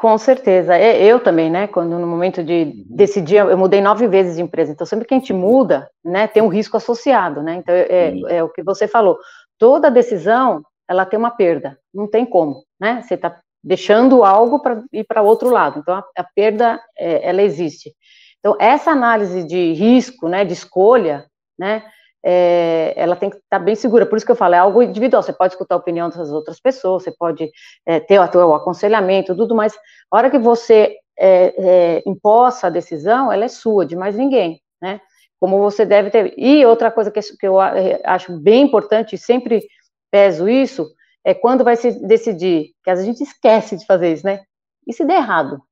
Com 0.00 0.16
certeza. 0.16 0.78
Eu 0.78 1.20
também, 1.20 1.50
né? 1.50 1.66
Quando 1.66 1.98
no 1.98 2.06
momento 2.06 2.42
de 2.42 2.62
uhum. 2.62 2.84
decidir, 2.88 3.36
eu 3.36 3.58
mudei 3.58 3.82
nove 3.82 4.08
vezes 4.08 4.36
de 4.36 4.42
empresa. 4.42 4.72
Então, 4.72 4.86
sempre 4.86 5.06
que 5.06 5.12
a 5.12 5.18
gente 5.18 5.34
muda, 5.34 5.90
né, 6.02 6.26
tem 6.26 6.42
um 6.42 6.48
risco 6.48 6.74
associado, 6.78 7.42
né? 7.42 7.56
Então, 7.56 7.74
é, 7.74 8.18
é 8.30 8.42
o 8.42 8.48
que 8.48 8.62
você 8.62 8.88
falou. 8.88 9.18
Toda 9.58 9.90
decisão, 9.90 10.62
ela 10.88 11.04
tem 11.04 11.18
uma 11.18 11.30
perda. 11.30 11.78
Não 11.92 12.08
tem 12.08 12.24
como, 12.24 12.64
né? 12.80 13.02
Você 13.02 13.12
está 13.12 13.38
deixando 13.62 14.24
algo 14.24 14.60
para 14.60 14.82
ir 14.90 15.04
para 15.04 15.20
outro 15.20 15.50
lado. 15.50 15.80
Então, 15.80 15.94
a, 15.94 16.02
a 16.16 16.24
perda, 16.34 16.80
é, 16.96 17.28
ela 17.28 17.42
existe. 17.42 17.92
Então, 18.38 18.56
essa 18.58 18.92
análise 18.92 19.44
de 19.44 19.74
risco, 19.74 20.28
né, 20.28 20.46
de 20.46 20.54
escolha, 20.54 21.26
né, 21.58 21.84
é, 22.24 22.92
ela 22.96 23.16
tem 23.16 23.30
que 23.30 23.36
estar 23.36 23.58
bem 23.58 23.74
segura. 23.74 24.06
Por 24.06 24.16
isso 24.16 24.26
que 24.26 24.32
eu 24.32 24.36
falo, 24.36 24.54
é 24.54 24.58
algo 24.58 24.82
individual. 24.82 25.22
Você 25.22 25.32
pode 25.32 25.54
escutar 25.54 25.74
a 25.74 25.78
opinião 25.78 26.08
das 26.08 26.30
outras 26.30 26.60
pessoas, 26.60 27.02
você 27.02 27.12
pode 27.12 27.50
é, 27.86 28.00
ter 28.00 28.18
o, 28.18 28.22
o 28.22 28.54
aconselhamento, 28.54 29.36
tudo, 29.36 29.54
mas 29.54 29.74
a 30.10 30.16
hora 30.16 30.30
que 30.30 30.38
você 30.38 30.96
é, 31.18 31.54
é, 31.98 32.02
imposta 32.06 32.66
a 32.66 32.70
decisão, 32.70 33.32
ela 33.32 33.44
é 33.44 33.48
sua, 33.48 33.84
de 33.84 33.96
mais 33.96 34.16
ninguém, 34.16 34.60
né? 34.80 35.00
Como 35.38 35.58
você 35.58 35.86
deve 35.86 36.10
ter. 36.10 36.34
E 36.36 36.64
outra 36.66 36.90
coisa 36.90 37.10
que, 37.10 37.20
que 37.20 37.46
eu 37.46 37.60
é, 37.60 38.00
acho 38.04 38.38
bem 38.38 38.62
importante, 38.62 39.16
sempre 39.16 39.66
peso 40.10 40.48
isso, 40.48 40.86
é 41.24 41.34
quando 41.34 41.64
vai 41.64 41.76
se 41.76 41.92
decidir, 42.06 42.72
que 42.82 42.90
a 42.90 42.96
gente 42.96 43.22
esquece 43.22 43.76
de 43.76 43.86
fazer 43.86 44.12
isso, 44.12 44.26
né? 44.26 44.40
E 44.86 44.92
se 44.92 45.04
der 45.04 45.16
errado? 45.16 45.62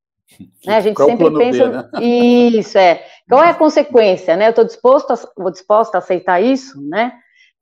Né? 0.64 0.76
A 0.76 0.80
gente 0.80 0.96
Qual 0.96 1.08
sempre 1.08 1.30
pensa. 1.36 1.66
B, 1.66 1.72
né? 1.72 1.88
Isso, 2.58 2.78
é. 2.78 3.04
Qual 3.28 3.42
é 3.42 3.50
a 3.50 3.54
consequência, 3.54 4.36
né? 4.36 4.46
Eu 4.46 4.50
estou 4.50 4.64
disposto 4.64 5.12
a, 5.12 5.50
disposta 5.50 5.98
a 5.98 6.00
aceitar 6.00 6.40
isso, 6.40 6.80
né? 6.88 7.12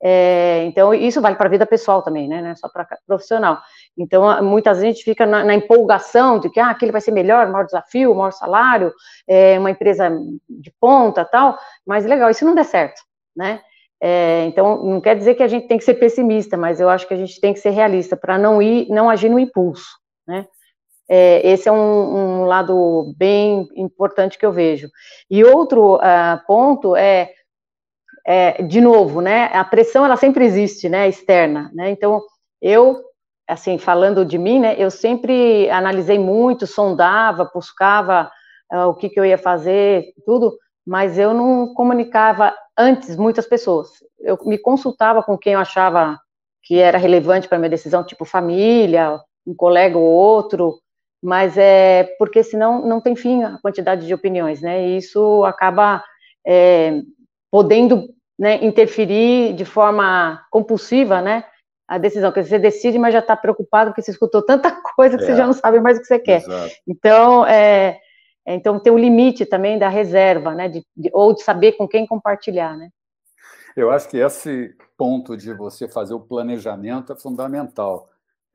É, 0.03 0.65
então, 0.67 0.93
isso 0.93 1.23
vale 1.23 1.37
para 1.37 1.47
a 1.47 1.51
vida 1.51 1.65
pessoal 1.65 2.03
também, 2.03 2.29
né? 2.29 2.43
Não 2.43 2.51
é 2.51 2.55
só 2.55 2.69
para 2.69 2.87
profissional. 3.07 3.59
Então, 3.97 4.43
muitas 4.43 4.79
vezes 4.79 4.91
a 4.91 4.93
gente 4.95 5.05
fica 5.05 5.25
na, 5.25 5.43
na, 5.43 5.55
empolgação 5.55 6.39
de 6.39 6.51
que 6.51 6.61
ah, 6.61 6.71
aquele 6.71 6.93
vai 6.93 7.01
ser 7.01 7.13
melhor, 7.13 7.49
maior 7.49 7.65
desafio, 7.65 8.15
maior 8.15 8.31
salário, 8.31 8.93
é, 9.27 9.59
uma 9.59 9.71
empresa 9.71 10.11
de 10.49 10.71
ponta 10.79 11.25
tal, 11.25 11.59
mas 11.87 12.05
legal, 12.05 12.29
isso 12.29 12.45
não 12.45 12.55
der 12.55 12.65
certo, 12.65 13.01
né? 13.35 13.61
É, 13.99 14.45
então, 14.45 14.85
não 14.85 15.01
quer 15.01 15.17
dizer 15.17 15.35
que 15.35 15.43
a 15.43 15.49
gente 15.49 15.67
tem 15.67 15.79
que 15.79 15.85
ser 15.85 15.95
pessimista, 15.95 16.59
mas 16.59 16.79
eu 16.79 16.91
acho 16.91 17.09
que 17.09 17.15
a 17.15 17.17
gente 17.17 17.41
tem 17.41 17.55
que 17.55 17.61
ser 17.61 17.71
realista 17.71 18.15
para 18.17 18.37
não 18.39 18.61
ir, 18.61 18.87
não 18.91 19.09
agir 19.09 19.31
no 19.31 19.39
impulso, 19.39 19.99
né? 20.29 20.47
É, 21.09 21.47
esse 21.49 21.69
é 21.69 21.73
um, 21.73 22.42
um, 22.42 22.45
lado 22.47 23.14
bem 23.16 23.69
importante 23.77 24.37
que 24.37 24.45
eu 24.45 24.53
vejo. 24.53 24.88
E 25.31 25.45
outro 25.45 25.97
uh, 25.97 26.47
ponto 26.47 26.97
é, 26.97 27.31
é, 28.27 28.62
de 28.62 28.81
novo, 28.81 29.21
né? 29.21 29.47
A 29.53 29.64
pressão 29.64 30.05
ela 30.05 30.16
sempre 30.16 30.45
existe, 30.45 30.88
né? 30.88 31.09
Externa, 31.09 31.71
né? 31.73 31.90
Então, 31.90 32.23
eu, 32.61 33.01
assim, 33.49 33.79
falando 33.79 34.25
de 34.25 34.37
mim, 34.37 34.59
né? 34.59 34.75
Eu 34.77 34.90
sempre 34.90 35.71
analisei 35.71 36.19
muito, 36.19 36.66
sondava, 36.66 37.51
buscava 37.55 38.31
uh, 38.73 38.88
o 38.88 38.95
que, 38.95 39.09
que 39.09 39.21
eu 39.21 39.25
ia 39.25 39.38
fazer, 39.38 40.12
tudo, 40.25 40.57
mas 40.85 41.19
eu 41.19 41.33
não 41.33 41.73
comunicava 41.73 42.53
antes 42.77 43.16
muitas 43.16 43.47
pessoas. 43.47 43.88
Eu 44.19 44.37
me 44.45 44.59
consultava 44.59 45.23
com 45.23 45.38
quem 45.38 45.53
eu 45.53 45.61
achava 45.61 46.19
que 46.62 46.79
era 46.79 46.99
relevante 46.99 47.49
para 47.49 47.59
minha 47.59 47.71
decisão, 47.71 48.05
tipo 48.05 48.25
família, 48.25 49.21
um 49.47 49.55
colega 49.55 49.97
ou 49.97 50.05
outro, 50.05 50.81
mas 51.27 51.59
é 51.59 52.05
porque 52.21 52.45
senão 52.45 52.87
não 52.87 53.01
tem 53.01 53.17
fim 53.17 53.43
a 53.43 53.59
quantidade 53.59 54.07
de 54.07 54.15
opiniões, 54.15 54.62
né? 54.62 54.87
E 54.87 54.99
isso 54.99 55.43
acaba 55.45 56.01
é, 56.47 57.03
podendo 57.51 58.09
né, 58.39 58.65
interferir 58.65 59.53
de 59.55 59.65
forma 59.65 60.41
compulsiva, 60.53 61.21
né? 61.21 61.43
A 61.89 61.99
decisão, 61.99 62.31
que 62.31 62.45
você 62.45 62.61
decide, 62.61 62.97
mas 62.97 63.12
já 63.12 63.19
está 63.19 63.37
preocupado 63.37 63.91
porque 63.91 64.03
você 64.03 64.12
escutou 64.12 64.41
tanta 64.41 64.71
coisa 64.95 65.19
que 65.19 65.25
é, 65.25 65.27
você 65.27 65.37
já 65.37 65.45
não 65.45 65.53
sabe 65.53 65.81
mais 65.81 65.99
o 65.99 66.01
que 66.01 66.07
você 66.07 66.21
quer. 66.21 66.43
Exato. 66.43 66.75
Então, 66.87 67.45
é, 67.45 67.99
então, 68.47 68.79
tem 68.79 68.93
o 68.93 68.99
limite 68.99 69.45
também 69.45 69.81
da 69.81 69.89
reserva, 69.89 70.55
né? 70.55 70.69
De, 70.69 70.87
de, 70.97 71.11
ou 71.12 71.35
de 71.35 71.43
saber 71.43 71.73
com 71.73 71.89
quem 71.89 72.07
compartilhar, 72.07 72.77
né? 72.77 72.89
Eu 73.77 73.91
acho 73.91 74.09
que 74.09 74.19
esse 74.19 74.77
ponto 74.97 75.37
de 75.37 75.53
você 75.53 75.89
fazer 75.89 76.15
o 76.15 76.21
planejamento 76.21 77.12
é 77.12 77.17
fundamental. 77.17 78.09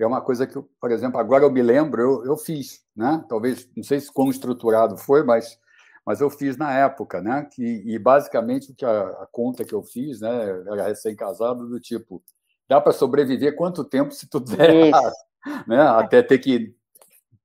É 0.03 0.07
uma 0.07 0.21
coisa 0.21 0.47
que, 0.47 0.59
por 0.79 0.91
exemplo, 0.91 1.19
agora 1.19 1.43
eu 1.43 1.51
me 1.51 1.61
lembro, 1.61 2.01
eu, 2.01 2.25
eu 2.25 2.37
fiz, 2.37 2.81
né? 2.95 3.23
Talvez, 3.27 3.69
não 3.75 3.83
sei 3.83 3.99
se 3.99 4.11
quão 4.11 4.29
estruturado 4.29 4.97
foi, 4.97 5.23
mas, 5.23 5.57
mas 6.05 6.21
eu 6.21 6.29
fiz 6.29 6.57
na 6.57 6.73
época, 6.73 7.21
né? 7.21 7.47
Que, 7.51 7.83
e 7.85 7.99
basicamente 7.99 8.71
o 8.71 8.75
que 8.75 8.85
a, 8.85 9.01
a 9.01 9.27
conta 9.31 9.63
que 9.63 9.73
eu 9.73 9.83
fiz, 9.83 10.21
né? 10.21 10.63
Era 10.67 10.87
recém-casado, 10.87 11.67
do 11.67 11.79
tipo, 11.79 12.21
dá 12.67 12.79
para 12.79 12.91
sobreviver 12.91 13.55
quanto 13.55 13.83
tempo 13.83 14.11
se 14.11 14.29
tudo 14.29 14.55
der 14.55 14.69
errado, 14.87 15.15
né? 15.67 15.81
Até 15.81 16.21
ter 16.21 16.39
que 16.39 16.75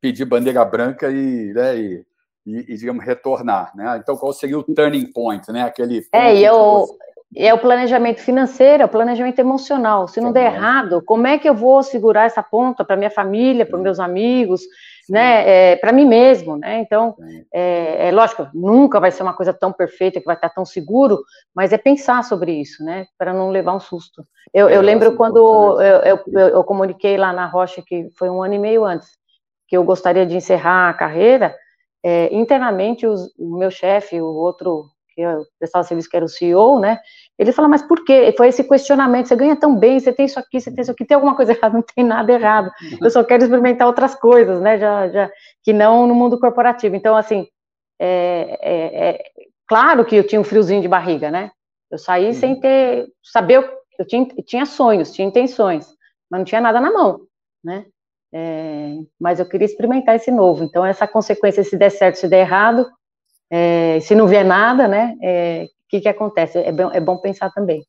pedir 0.01 0.25
bandeira 0.25 0.64
branca 0.64 1.11
e, 1.11 1.53
né, 1.53 1.77
e 1.79 2.07
e, 2.47 2.59
e, 2.73 2.77
digamos, 2.77 3.05
retornar, 3.05 3.73
né? 3.75 3.99
Então, 4.01 4.16
qual 4.16 4.33
seria 4.33 4.57
o 4.57 4.62
turning 4.62 5.11
point, 5.12 5.51
né? 5.51 5.62
Aquele 5.62 6.07
é, 6.12 6.37
e 6.37 6.45
é 6.45 6.53
o, 6.53 6.87
é 7.37 7.53
o 7.53 7.59
planejamento 7.59 8.20
financeiro, 8.20 8.83
é 8.83 8.87
o 8.87 8.88
planejamento 8.88 9.38
emocional. 9.38 10.09
Se 10.09 10.20
não 10.20 10.33
der 10.33 10.55
errado, 10.55 11.03
como 11.05 11.27
é 11.27 11.38
que 11.38 11.46
eu 11.46 11.55
vou 11.55 11.83
segurar 11.83 12.25
essa 12.25 12.42
ponta 12.42 12.83
para 12.83 12.96
minha 12.96 13.11
família, 13.11 13.66
para 13.66 13.79
meus 13.79 14.01
amigos, 14.01 14.62
Sim. 14.62 15.12
né? 15.12 15.72
É, 15.72 15.77
para 15.77 15.92
mim 15.92 16.07
mesmo, 16.07 16.57
né? 16.57 16.79
Então, 16.81 17.14
é, 17.53 18.09
é, 18.09 18.11
lógico, 18.11 18.49
nunca 18.55 18.99
vai 18.99 19.11
ser 19.11 19.22
uma 19.22 19.35
coisa 19.35 19.53
tão 19.53 19.70
perfeita 19.70 20.18
que 20.18 20.25
vai 20.25 20.35
estar 20.35 20.49
tão 20.49 20.64
seguro, 20.64 21.22
mas 21.55 21.75
é 21.75 21.79
pensar 21.79 22.25
sobre 22.25 22.53
isso, 22.53 22.83
né? 22.83 23.07
Para 23.18 23.35
não 23.35 23.51
levar 23.51 23.75
um 23.75 23.81
susto. 23.81 24.25
Eu, 24.53 24.70
eu 24.70 24.81
é, 24.81 24.83
lembro 24.83 25.14
quando 25.14 25.37
eu, 25.37 26.03
eu, 26.05 26.20
eu, 26.27 26.49
eu 26.49 26.64
comuniquei 26.64 27.18
lá 27.18 27.35
na 27.35 27.46
Rocha, 27.46 27.83
que 27.87 28.09
foi 28.16 28.31
um 28.31 28.42
ano 28.42 28.55
e 28.55 28.59
meio 28.59 28.83
antes, 28.83 29.11
que 29.68 29.77
eu 29.77 29.85
gostaria 29.85 30.25
de 30.25 30.37
encerrar 30.37 30.88
a 30.88 30.94
carreira, 30.94 31.55
é, 32.03 32.35
internamente 32.35 33.07
os, 33.07 33.31
o 33.38 33.59
meu 33.59 33.70
chefe, 33.70 34.20
o 34.22 34.27
outro 34.27 34.87
que 35.16 35.22
eu 35.22 35.44
prestava 35.59 35.83
serviço 35.83 36.11
que 36.11 36.16
era 36.16 36.27
o 36.27 36.29
CEO, 36.29 36.79
né, 36.79 37.01
ele 37.38 37.53
fala, 37.53 37.68
mas 37.68 37.83
por 37.83 38.05
quê? 38.05 38.35
Foi 38.37 38.49
esse 38.49 38.64
questionamento, 38.64 39.29
você 39.29 39.37
ganha 39.37 39.57
tão 39.57 39.77
bem, 39.77 40.01
você 40.01 40.12
tem 40.12 40.25
isso 40.25 40.38
aqui, 40.38 40.61
você 40.61 40.70
tem 40.72 40.83
isso 40.83 40.90
aqui, 40.90 41.05
tem 41.05 41.14
alguma 41.14 41.37
coisa 41.37 41.53
errada? 41.53 41.75
Não 41.77 41.83
tem 41.83 42.05
nada 42.05 42.33
errado, 42.33 42.70
eu 43.01 43.11
só 43.11 43.22
quero 43.22 43.44
experimentar 43.44 43.87
outras 43.87 44.14
coisas, 44.14 44.61
né, 44.61 44.79
já, 44.79 45.09
já, 45.09 45.31
que 45.62 45.72
não 45.72 46.07
no 46.07 46.14
mundo 46.14 46.40
corporativo. 46.40 46.96
Então, 46.96 47.16
assim, 47.16 47.46
é, 48.01 48.59
é, 48.62 49.09
é 49.09 49.25
claro 49.68 50.05
que 50.05 50.16
eu 50.16 50.27
tinha 50.27 50.40
um 50.40 50.44
friozinho 50.44 50.81
de 50.81 50.88
barriga, 50.88 51.31
né, 51.31 51.51
eu 51.90 51.99
saí 51.99 52.27
uhum. 52.27 52.33
sem 52.33 52.61
ter, 52.61 53.07
saber, 53.22 53.70
eu 53.99 54.07
tinha, 54.07 54.27
tinha 54.46 54.66
sonhos, 54.66 55.12
tinha 55.12 55.29
intenções, 55.29 55.87
mas 56.31 56.38
não 56.38 56.44
tinha 56.44 56.61
nada 56.61 56.81
na 56.81 56.90
mão, 56.90 57.20
né, 57.62 57.85
é, 58.33 58.96
mas 59.20 59.38
eu 59.38 59.49
queria 59.49 59.66
experimentar 59.66 60.16
esse 60.16 60.31
novo. 60.31 60.64
Então, 60.64 60.85
essa 60.85 61.07
consequência, 61.07 61.62
se 61.64 61.77
der 61.77 61.90
certo, 61.90 62.16
se 62.16 62.29
der 62.29 62.40
errado, 62.40 62.87
é, 63.51 64.01
se 64.01 64.14
não 64.14 64.27
vier 64.27 64.44
nada, 64.44 64.88
né? 64.88 65.16
É, 65.22 65.66
que, 65.88 66.01
que 66.01 66.09
acontece? 66.09 66.59
É 66.59 66.72
bom, 66.72 66.90
é 66.92 67.01
bom 67.01 67.18
pensar 67.18 67.51
também. 67.51 67.85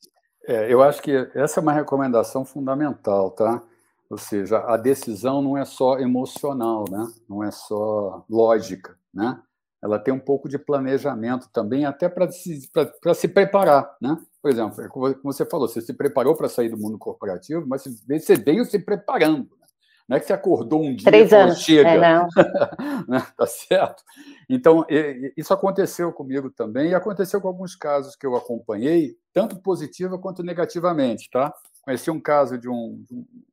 É, 0.47 0.71
eu 0.71 0.81
acho 0.81 1.01
que 1.01 1.11
essa 1.35 1.59
é 1.59 1.63
uma 1.63 1.73
recomendação 1.73 2.45
fundamental, 2.45 3.31
tá? 3.31 3.61
Ou 4.09 4.17
seja, 4.17 4.59
a 4.59 4.77
decisão 4.77 5.41
não 5.41 5.57
é 5.57 5.65
só 5.65 5.99
emocional, 5.99 6.85
né? 6.89 7.05
Não 7.29 7.43
é 7.43 7.51
só 7.51 8.23
lógica, 8.29 8.97
né? 9.13 9.39
ela 9.81 9.99
tem 9.99 10.13
um 10.13 10.19
pouco 10.19 10.49
de 10.49 10.57
planejamento 10.57 11.49
também, 11.51 11.85
até 11.85 12.09
para 12.09 12.31
se, 12.31 12.69
se 13.15 13.27
preparar. 13.27 13.95
Né? 14.01 14.17
Por 14.41 14.51
exemplo, 14.51 14.83
é 14.83 14.87
como 14.87 15.15
você 15.23 15.45
falou, 15.45 15.67
você 15.67 15.81
se 15.81 15.93
preparou 15.93 16.35
para 16.35 16.49
sair 16.49 16.69
do 16.69 16.77
mundo 16.77 16.97
corporativo, 16.97 17.65
mas 17.67 17.83
você 17.83 18.35
veio 18.35 18.65
se 18.65 18.79
preparando. 18.79 19.49
Não 20.07 20.15
é 20.15 20.19
que 20.19 20.25
você 20.25 20.33
acordou 20.33 20.81
um 20.81 20.95
dia 20.95 21.05
Três 21.05 21.31
e 21.31 21.35
anos. 21.35 21.59
chega. 21.59 21.89
É, 21.89 21.99
não. 21.99 22.27
né? 23.09 23.27
Tá 23.35 23.45
certo? 23.45 24.03
Então, 24.49 24.85
isso 25.35 25.53
aconteceu 25.53 26.13
comigo 26.13 26.49
também, 26.49 26.91
e 26.91 26.95
aconteceu 26.95 27.41
com 27.41 27.49
alguns 27.49 27.75
casos 27.75 28.15
que 28.15 28.25
eu 28.25 28.35
acompanhei, 28.35 29.17
tanto 29.33 29.61
positiva 29.61 30.17
quanto 30.17 30.43
negativamente. 30.43 31.29
Tá? 31.29 31.53
Conheci 31.81 32.09
um 32.09 32.21
caso 32.21 32.57
de 32.57 32.69
um, 32.69 33.03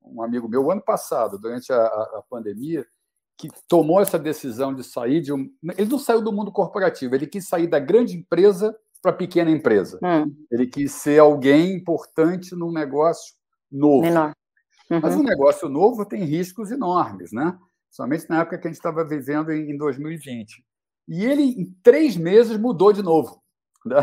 um 0.04 0.22
amigo 0.22 0.48
meu, 0.48 0.70
ano 0.70 0.80
passado, 0.80 1.38
durante 1.38 1.72
a, 1.72 1.84
a 1.84 2.22
pandemia, 2.30 2.86
que 3.36 3.48
tomou 3.68 4.00
essa 4.00 4.18
decisão 4.18 4.72
de 4.72 4.84
sair 4.84 5.20
de 5.20 5.32
um. 5.32 5.50
Ele 5.76 5.90
não 5.90 5.98
saiu 5.98 6.22
do 6.22 6.32
mundo 6.32 6.52
corporativo, 6.52 7.16
ele 7.16 7.26
quis 7.26 7.48
sair 7.48 7.66
da 7.66 7.80
grande 7.80 8.16
empresa 8.16 8.76
para 9.02 9.10
a 9.10 9.14
pequena 9.14 9.50
empresa. 9.50 9.98
Hum. 10.02 10.32
Ele 10.50 10.66
quis 10.66 10.92
ser 10.92 11.18
alguém 11.18 11.74
importante 11.74 12.54
num 12.54 12.72
negócio 12.72 13.34
novo. 13.70 14.02
Menor. 14.02 14.32
Uhum. 14.94 15.00
Mas 15.02 15.16
um 15.16 15.22
negócio 15.22 15.68
novo 15.68 16.04
tem 16.04 16.24
riscos 16.24 16.70
enormes, 16.70 17.32
né? 17.32 17.58
Somente 17.90 18.28
na 18.28 18.40
época 18.40 18.58
que 18.58 18.66
a 18.66 18.70
gente 18.70 18.78
estava 18.78 19.04
vivendo 19.04 19.52
em 19.52 19.76
2020. 19.76 20.64
E 21.06 21.24
ele, 21.24 21.42
em 21.42 21.64
três 21.82 22.16
meses, 22.16 22.56
mudou 22.56 22.92
de 22.92 23.02
novo. 23.02 23.42
Né? 23.86 24.00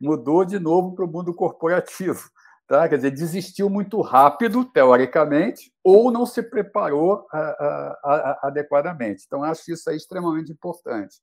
Mudou 0.00 0.44
de 0.44 0.58
novo 0.58 0.92
para 0.92 1.04
o 1.04 1.08
mundo 1.08 1.32
corporativo. 1.32 2.28
Tá? 2.66 2.88
Quer 2.88 2.96
dizer, 2.96 3.12
desistiu 3.12 3.70
muito 3.70 4.00
rápido, 4.00 4.64
teoricamente, 4.64 5.72
ou 5.84 6.10
não 6.10 6.26
se 6.26 6.42
preparou 6.42 7.24
a, 7.32 7.38
a, 7.38 7.98
a, 8.04 8.40
adequadamente. 8.48 9.22
Então, 9.24 9.44
acho 9.44 9.72
isso 9.72 9.88
aí 9.88 9.96
extremamente 9.96 10.50
importante. 10.50 11.14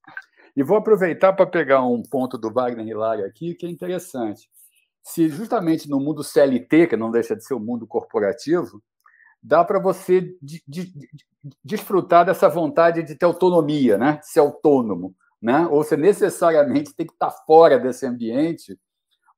E 0.55 0.63
vou 0.63 0.77
aproveitar 0.77 1.33
para 1.33 1.45
pegar 1.45 1.83
um 1.83 2.01
ponto 2.01 2.37
do 2.37 2.49
Wagner 2.49 2.87
Hilário 2.87 3.25
aqui, 3.25 3.53
que 3.55 3.65
é 3.65 3.69
interessante. 3.69 4.49
Se 5.03 5.29
justamente 5.29 5.89
no 5.89 5.99
mundo 5.99 6.23
CLT, 6.23 6.87
que 6.87 6.97
não 6.97 7.11
deixa 7.11 7.35
de 7.35 7.45
ser 7.45 7.53
o 7.53 7.59
mundo 7.59 7.85
corporativo, 7.85 8.81
dá 9.47 9.63
para 9.63 9.79
você 9.79 10.21
de, 10.41 10.61
de, 10.67 10.85
de, 10.85 11.07
desfrutar 11.63 12.25
dessa 12.25 12.49
vontade 12.49 13.01
de 13.03 13.15
ter 13.15 13.25
autonomia, 13.25 13.97
né? 13.97 14.17
de 14.17 14.27
ser 14.27 14.39
autônomo. 14.41 15.15
Né? 15.41 15.67
Ou 15.71 15.83
você 15.83 15.95
necessariamente 15.95 16.93
tem 16.95 17.05
que 17.05 17.13
estar 17.13 17.31
fora 17.31 17.79
desse 17.79 18.05
ambiente 18.05 18.77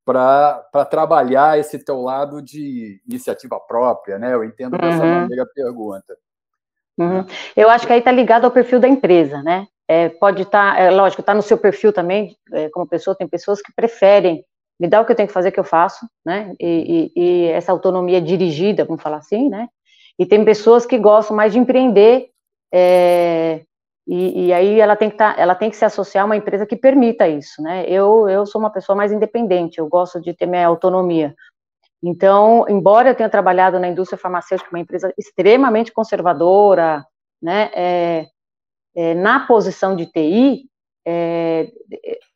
para 0.04 0.86
trabalhar 0.89 1.60
esse 1.60 1.78
teu 1.78 2.02
lado 2.02 2.41
de 2.41 3.00
iniciativa 3.08 3.60
própria, 3.60 4.17
né? 4.17 4.34
Eu 4.34 4.43
entendo 4.43 4.74
uhum. 4.74 4.80
dessa 4.80 5.06
maneira 5.06 5.43
a 5.43 5.45
pergunta. 5.45 6.17
Uhum. 6.98 7.26
Eu 7.56 7.69
acho 7.69 7.86
que 7.86 7.93
aí 7.93 8.00
está 8.00 8.12
ligado 8.12 8.45
ao 8.45 8.52
perfil 8.52 8.80
da 8.80 8.88
empresa, 8.88 9.43
né? 9.43 9.67
É, 9.88 10.10
pode 10.10 10.43
estar, 10.43 10.76
tá, 10.76 10.80
é, 10.80 10.89
lógico, 10.89 11.22
está 11.22 11.36
no 11.36 11.43
seu 11.43 11.60
perfil 11.60 11.93
também, 11.93 12.36
é, 12.54 12.69
como 12.69 12.88
pessoa, 12.88 13.15
tem 13.15 13.28
pessoas 13.28 13.62
que 13.62 13.72
preferem 13.74 14.43
me 14.80 14.88
dar 14.88 15.02
o 15.02 15.06
que 15.06 15.12
eu 15.12 15.15
tenho 15.15 15.28
que 15.28 15.34
fazer 15.34 15.52
que 15.52 15.60
eu 15.60 15.63
faço, 15.63 16.08
né? 16.26 16.56
E, 16.60 17.12
e, 17.15 17.22
e, 17.22 17.48
essa 17.50 17.72
autonomia 17.72 18.22
dirigida, 18.22 18.86
vamos 18.86 19.04
falar 19.04 19.17
assim, 19.17 19.50
né? 19.50 19.67
E 20.19 20.25
tem 20.25 20.43
pessoas 20.43 20.86
que 20.86 20.97
gostam 20.97 21.36
mais 21.36 21.53
de 21.53 21.60
empreender 21.60 22.29
é, 22.73 23.63
e, 24.05 24.47
e, 24.47 24.53
aí 24.53 24.79
ela 24.79 24.95
tem 24.95 25.10
que 25.10 25.17
tá, 25.17 25.36
ela 25.38 25.55
tem 25.55 25.69
que 25.69 25.77
se 25.77 25.86
associar 25.86 26.23
a 26.23 26.25
uma 26.25 26.36
empresa 26.36 26.65
que 26.65 26.75
permita 26.75 27.27
isso, 27.27 27.62
né? 27.62 27.86
Eu, 27.88 28.27
eu 28.27 28.45
sou 28.45 28.60
uma 28.60 28.71
pessoa 28.71 28.95
mais 28.95 29.12
independente, 29.12 29.77
eu 29.77 29.88
gosto 29.88 30.19
de 30.19 30.34
ter 30.34 30.45
minha 30.47 30.67
autonomia. 30.67 31.36
Então, 32.01 32.65
embora 32.67 33.10
eu 33.10 33.15
tenha 33.15 33.29
trabalhado 33.29 33.79
na 33.79 33.88
indústria 33.88 34.17
farmacêutica, 34.17 34.71
uma 34.71 34.79
empresa 34.79 35.13
extremamente 35.17 35.91
conservadora, 35.91 37.05
né, 37.41 37.69
é, 37.75 38.27
é, 38.95 39.13
na 39.13 39.45
posição 39.45 39.95
de 39.95 40.05
TI, 40.05 40.63
é, 41.05 41.69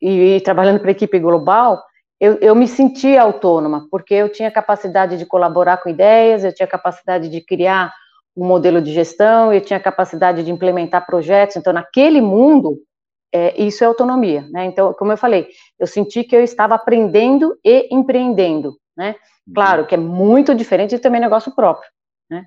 e, 0.00 0.36
e, 0.36 0.40
trabalhando 0.42 0.80
para 0.80 0.90
a 0.90 0.92
equipe 0.92 1.18
global, 1.18 1.82
eu, 2.24 2.38
eu 2.40 2.54
me 2.54 2.66
sentia 2.66 3.20
autônoma, 3.20 3.86
porque 3.90 4.14
eu 4.14 4.30
tinha 4.30 4.50
capacidade 4.50 5.18
de 5.18 5.26
colaborar 5.26 5.76
com 5.76 5.90
ideias, 5.90 6.42
eu 6.42 6.54
tinha 6.54 6.66
capacidade 6.66 7.28
de 7.28 7.38
criar 7.42 7.92
um 8.34 8.46
modelo 8.46 8.80
de 8.80 8.94
gestão, 8.94 9.52
eu 9.52 9.60
tinha 9.60 9.78
capacidade 9.78 10.42
de 10.42 10.50
implementar 10.50 11.04
projetos, 11.04 11.56
então 11.56 11.70
naquele 11.70 12.22
mundo, 12.22 12.78
é, 13.30 13.60
isso 13.62 13.84
é 13.84 13.86
autonomia, 13.86 14.48
né? 14.50 14.64
Então, 14.64 14.94
como 14.94 15.12
eu 15.12 15.18
falei, 15.18 15.48
eu 15.78 15.86
senti 15.86 16.24
que 16.24 16.34
eu 16.34 16.42
estava 16.42 16.74
aprendendo 16.74 17.58
e 17.62 17.94
empreendendo, 17.94 18.74
né? 18.96 19.16
Uhum. 19.46 19.54
Claro 19.54 19.86
que 19.86 19.94
é 19.94 19.98
muito 19.98 20.54
diferente 20.54 20.96
de 20.96 21.00
também 21.00 21.20
negócio 21.20 21.54
próprio, 21.54 21.90
né? 22.30 22.46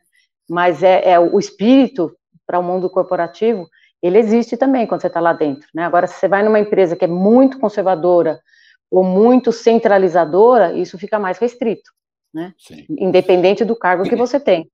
Mas 0.49 0.81
é, 0.81 1.07
é 1.07 1.19
o 1.19 1.37
espírito 1.37 2.17
para 2.47 2.57
o 2.57 2.63
mundo 2.63 2.89
corporativo, 2.89 3.67
ele 4.01 4.17
existe 4.17 4.57
também 4.57 4.87
quando 4.87 5.01
você 5.01 5.07
está 5.07 5.19
lá 5.19 5.33
dentro, 5.33 5.67
né? 5.71 5.83
Agora, 5.83 6.07
se 6.07 6.15
você 6.15 6.27
vai 6.27 6.41
numa 6.41 6.59
empresa 6.59 6.95
que 6.95 7.05
é 7.05 7.07
muito 7.07 7.59
conservadora 7.59 8.39
ou 8.89 9.03
muito 9.03 9.51
centralizadora, 9.51 10.73
isso 10.73 10.97
fica 10.97 11.19
mais 11.19 11.37
restrito, 11.37 11.91
né? 12.33 12.53
Sim. 12.57 12.85
Independente 12.89 13.65
do 13.65 13.75
cargo 13.75 14.03
que 14.03 14.15
você 14.15 14.39
tem. 14.39 14.69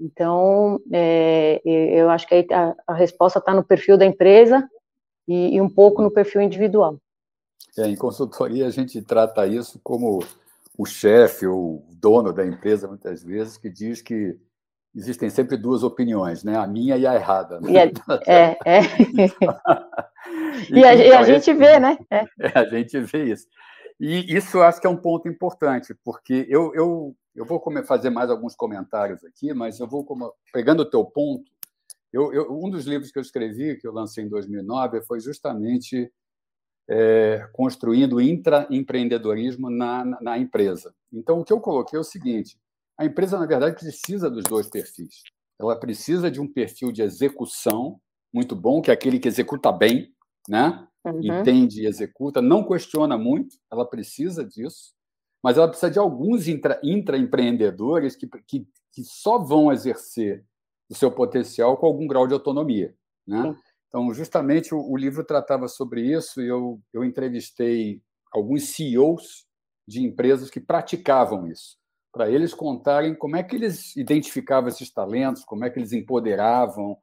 Então, 0.00 0.80
é, 0.92 1.60
eu 1.64 2.10
acho 2.10 2.26
que 2.26 2.46
a, 2.52 2.74
a 2.86 2.94
resposta 2.94 3.38
está 3.38 3.54
no 3.54 3.62
perfil 3.62 3.96
da 3.96 4.04
empresa 4.04 4.68
e, 5.28 5.54
e, 5.54 5.60
um 5.60 5.68
pouco 5.68 6.02
no 6.02 6.10
perfil 6.10 6.42
individual. 6.42 6.98
É, 7.78 7.86
em 7.86 7.94
consultoria, 7.94 8.66
a 8.66 8.70
gente 8.70 9.00
trata 9.00 9.46
isso 9.46 9.80
como 9.82 10.24
o 10.76 10.84
chefe 10.84 11.46
ou 11.46 11.76
o 11.76 11.94
dono 11.94 12.32
da 12.32 12.44
empresa, 12.44 12.88
muitas 12.88 13.22
vezes, 13.22 13.56
que 13.56 13.70
diz 13.70 14.02
que 14.02 14.36
existem 14.94 15.30
sempre 15.30 15.56
duas 15.56 15.82
opiniões, 15.82 16.44
né? 16.44 16.56
a 16.56 16.66
minha 16.66 16.96
e 16.96 17.06
a 17.06 17.14
errada. 17.14 17.60
Né? 17.60 17.72
E 17.72 17.78
a, 17.78 17.84
é, 18.26 18.58
é. 18.64 18.80
e, 20.70 20.84
a, 20.84 20.94
e 20.94 21.00
a 21.00 21.06
então, 21.06 21.24
gente 21.24 21.52
vê, 21.54 21.80
né? 21.80 21.98
É. 22.10 22.24
é. 22.40 22.58
a 22.58 22.64
gente 22.66 23.00
vê 23.00 23.24
isso. 23.24 23.46
E 23.98 24.34
isso 24.34 24.56
eu 24.56 24.62
acho 24.62 24.80
que 24.80 24.86
é 24.86 24.90
um 24.90 24.96
ponto 24.96 25.28
importante, 25.28 25.94
porque 26.04 26.46
eu, 26.48 26.74
eu, 26.74 27.16
eu 27.34 27.44
vou 27.44 27.62
fazer 27.84 28.10
mais 28.10 28.30
alguns 28.30 28.54
comentários 28.54 29.24
aqui, 29.24 29.54
mas 29.54 29.78
eu 29.80 29.86
vou, 29.86 30.04
pegando 30.52 30.80
o 30.80 30.90
teu 30.90 31.04
ponto, 31.04 31.50
eu, 32.12 32.32
eu, 32.32 32.52
um 32.52 32.68
dos 32.68 32.84
livros 32.84 33.10
que 33.10 33.18
eu 33.18 33.22
escrevi, 33.22 33.78
que 33.78 33.86
eu 33.86 33.92
lancei 33.92 34.24
em 34.24 34.28
2009, 34.28 35.02
foi 35.02 35.18
justamente 35.20 36.12
é, 36.88 37.48
construindo 37.52 38.20
intraempreendedorismo 38.20 39.70
na, 39.70 40.04
na, 40.04 40.20
na 40.20 40.38
empresa. 40.38 40.94
Então, 41.10 41.40
o 41.40 41.44
que 41.44 41.52
eu 41.52 41.60
coloquei 41.60 41.96
é 41.96 42.00
o 42.00 42.04
seguinte, 42.04 42.58
a 42.98 43.04
empresa, 43.04 43.38
na 43.38 43.46
verdade, 43.46 43.76
precisa 43.76 44.30
dos 44.30 44.44
dois 44.44 44.68
perfis. 44.68 45.22
Ela 45.60 45.78
precisa 45.78 46.30
de 46.30 46.40
um 46.40 46.46
perfil 46.46 46.92
de 46.92 47.02
execução 47.02 48.00
muito 48.32 48.56
bom, 48.56 48.80
que 48.80 48.90
é 48.90 48.94
aquele 48.94 49.18
que 49.18 49.28
executa 49.28 49.70
bem, 49.70 50.14
né? 50.48 50.86
uhum. 51.04 51.20
entende 51.20 51.82
e 51.82 51.86
executa, 51.86 52.40
não 52.40 52.66
questiona 52.66 53.18
muito, 53.18 53.56
ela 53.70 53.84
precisa 53.84 54.44
disso, 54.44 54.94
mas 55.42 55.56
ela 55.56 55.68
precisa 55.68 55.90
de 55.90 55.98
alguns 55.98 56.46
intra, 56.46 56.80
intraempreendedores 56.82 58.14
que, 58.14 58.28
que, 58.46 58.66
que 58.92 59.04
só 59.04 59.38
vão 59.38 59.72
exercer 59.72 60.44
o 60.88 60.94
seu 60.94 61.10
potencial 61.10 61.76
com 61.76 61.86
algum 61.86 62.06
grau 62.06 62.26
de 62.26 62.34
autonomia. 62.34 62.94
Né? 63.26 63.56
Então, 63.88 64.12
justamente, 64.14 64.74
o, 64.74 64.80
o, 64.80 64.96
livro 64.96 65.24
tratava 65.24 65.66
sobre 65.68 66.02
isso 66.02 66.40
e 66.40 66.46
eu, 66.46 66.80
eu 66.92 67.04
entrevistei 67.04 68.00
alguns 68.32 68.64
CEOs 68.68 69.46
de 69.86 70.02
empresas 70.02 70.48
que 70.48 70.60
praticavam 70.60 71.46
isso, 71.48 71.76
para 72.12 72.30
eles 72.30 72.52
contarem 72.52 73.14
como 73.14 73.36
é 73.36 73.42
que 73.42 73.56
eles 73.56 73.96
identificavam 73.96 74.68
esses 74.68 74.92
talentos, 74.92 75.44
como 75.44 75.64
é 75.64 75.70
que 75.70 75.78
eles 75.78 75.92
empoderavam, 75.92 76.98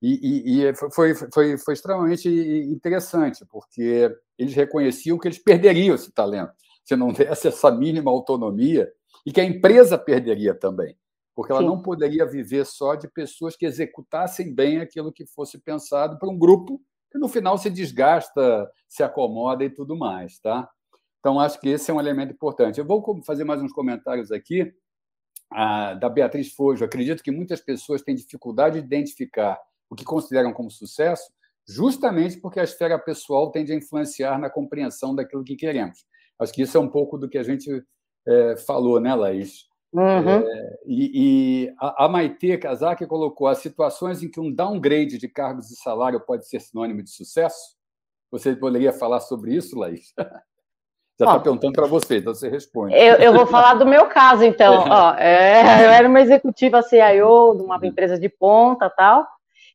e, 0.00 0.60
e, 0.60 0.62
e 0.62 0.74
foi, 0.74 1.14
foi, 1.14 1.58
foi 1.58 1.74
extremamente 1.74 2.28
interessante, 2.28 3.44
porque 3.46 4.14
eles 4.38 4.54
reconheciam 4.54 5.18
que 5.18 5.28
eles 5.28 5.38
perderiam 5.38 5.94
esse 5.94 6.12
talento 6.12 6.52
se 6.84 6.96
não 6.96 7.12
desse 7.12 7.48
essa 7.48 7.70
mínima 7.70 8.10
autonomia 8.10 8.90
e 9.26 9.32
que 9.32 9.40
a 9.40 9.44
empresa 9.44 9.98
perderia 9.98 10.54
também, 10.54 10.96
porque 11.34 11.52
ela 11.52 11.60
Sim. 11.60 11.66
não 11.66 11.82
poderia 11.82 12.24
viver 12.24 12.64
só 12.64 12.94
de 12.94 13.06
pessoas 13.08 13.56
que 13.56 13.66
executassem 13.66 14.54
bem 14.54 14.80
aquilo 14.80 15.12
que 15.12 15.26
fosse 15.26 15.58
pensado 15.58 16.18
para 16.18 16.30
um 16.30 16.38
grupo 16.38 16.80
que 17.10 17.18
no 17.18 17.28
final 17.28 17.58
se 17.58 17.68
desgasta, 17.68 18.70
se 18.86 19.02
acomoda 19.02 19.64
e 19.64 19.70
tudo 19.70 19.96
mais, 19.96 20.38
tá? 20.38 20.68
Então 21.20 21.38
acho 21.40 21.60
que 21.60 21.68
esse 21.68 21.90
é 21.90 21.94
um 21.94 22.00
elemento 22.00 22.32
importante. 22.32 22.78
Eu 22.78 22.86
vou 22.86 23.22
fazer 23.24 23.44
mais 23.44 23.60
uns 23.60 23.72
comentários 23.72 24.30
aqui 24.30 24.72
ah, 25.50 25.94
da 25.94 26.08
Beatriz 26.08 26.52
Fojo. 26.52 26.84
Acredito 26.84 27.22
que 27.22 27.30
muitas 27.30 27.60
pessoas 27.60 28.02
têm 28.02 28.14
dificuldade 28.14 28.80
de 28.80 28.86
identificar 28.86 29.58
o 29.90 29.94
que 29.94 30.04
consideram 30.04 30.52
como 30.52 30.70
sucesso, 30.70 31.30
justamente 31.66 32.38
porque 32.38 32.60
a 32.60 32.64
esfera 32.64 32.98
pessoal 32.98 33.50
tende 33.50 33.72
a 33.72 33.76
influenciar 33.76 34.38
na 34.38 34.50
compreensão 34.50 35.14
daquilo 35.14 35.44
que 35.44 35.56
queremos. 35.56 36.04
Acho 36.38 36.52
que 36.52 36.62
isso 36.62 36.76
é 36.76 36.80
um 36.80 36.88
pouco 36.88 37.18
do 37.18 37.28
que 37.28 37.38
a 37.38 37.42
gente 37.42 37.82
é, 38.26 38.56
falou, 38.58 39.00
né, 39.00 39.14
Laís? 39.14 39.66
Uhum. 39.92 40.28
É, 40.28 40.78
e, 40.86 41.64
e 41.64 41.74
a, 41.80 42.04
a 42.04 42.08
Maite 42.08 42.58
Kazak 42.58 43.06
colocou 43.06 43.46
as 43.46 43.58
situações 43.58 44.22
em 44.22 44.30
que 44.30 44.38
um 44.38 44.52
downgrade 44.52 45.16
de 45.16 45.28
cargos 45.28 45.70
e 45.70 45.76
salário 45.76 46.20
pode 46.20 46.46
ser 46.46 46.60
sinônimo 46.60 47.02
de 47.02 47.10
sucesso. 47.10 47.76
Você 48.30 48.54
poderia 48.54 48.92
falar 48.92 49.20
sobre 49.20 49.54
isso, 49.54 49.78
Laís? 49.78 50.12
Já 51.18 51.26
está 51.26 51.40
perguntando 51.40 51.72
para 51.72 51.86
você, 51.86 52.18
então 52.18 52.32
você 52.32 52.48
responde. 52.48 52.94
Eu, 52.94 53.16
eu, 53.16 53.32
vou 53.32 53.44
falar 53.44 53.74
do 53.74 53.84
meu 53.84 54.06
caso, 54.06 54.44
então. 54.44 54.84
Ó, 54.88 55.14
é, 55.14 55.84
eu 55.84 55.90
era 55.90 56.08
uma 56.08 56.20
executiva 56.20 56.80
CIO 56.80 57.56
de 57.56 57.62
uma 57.62 57.78
empresa 57.82 58.16
de 58.16 58.28
ponta 58.28 58.88
tal, 58.88 59.26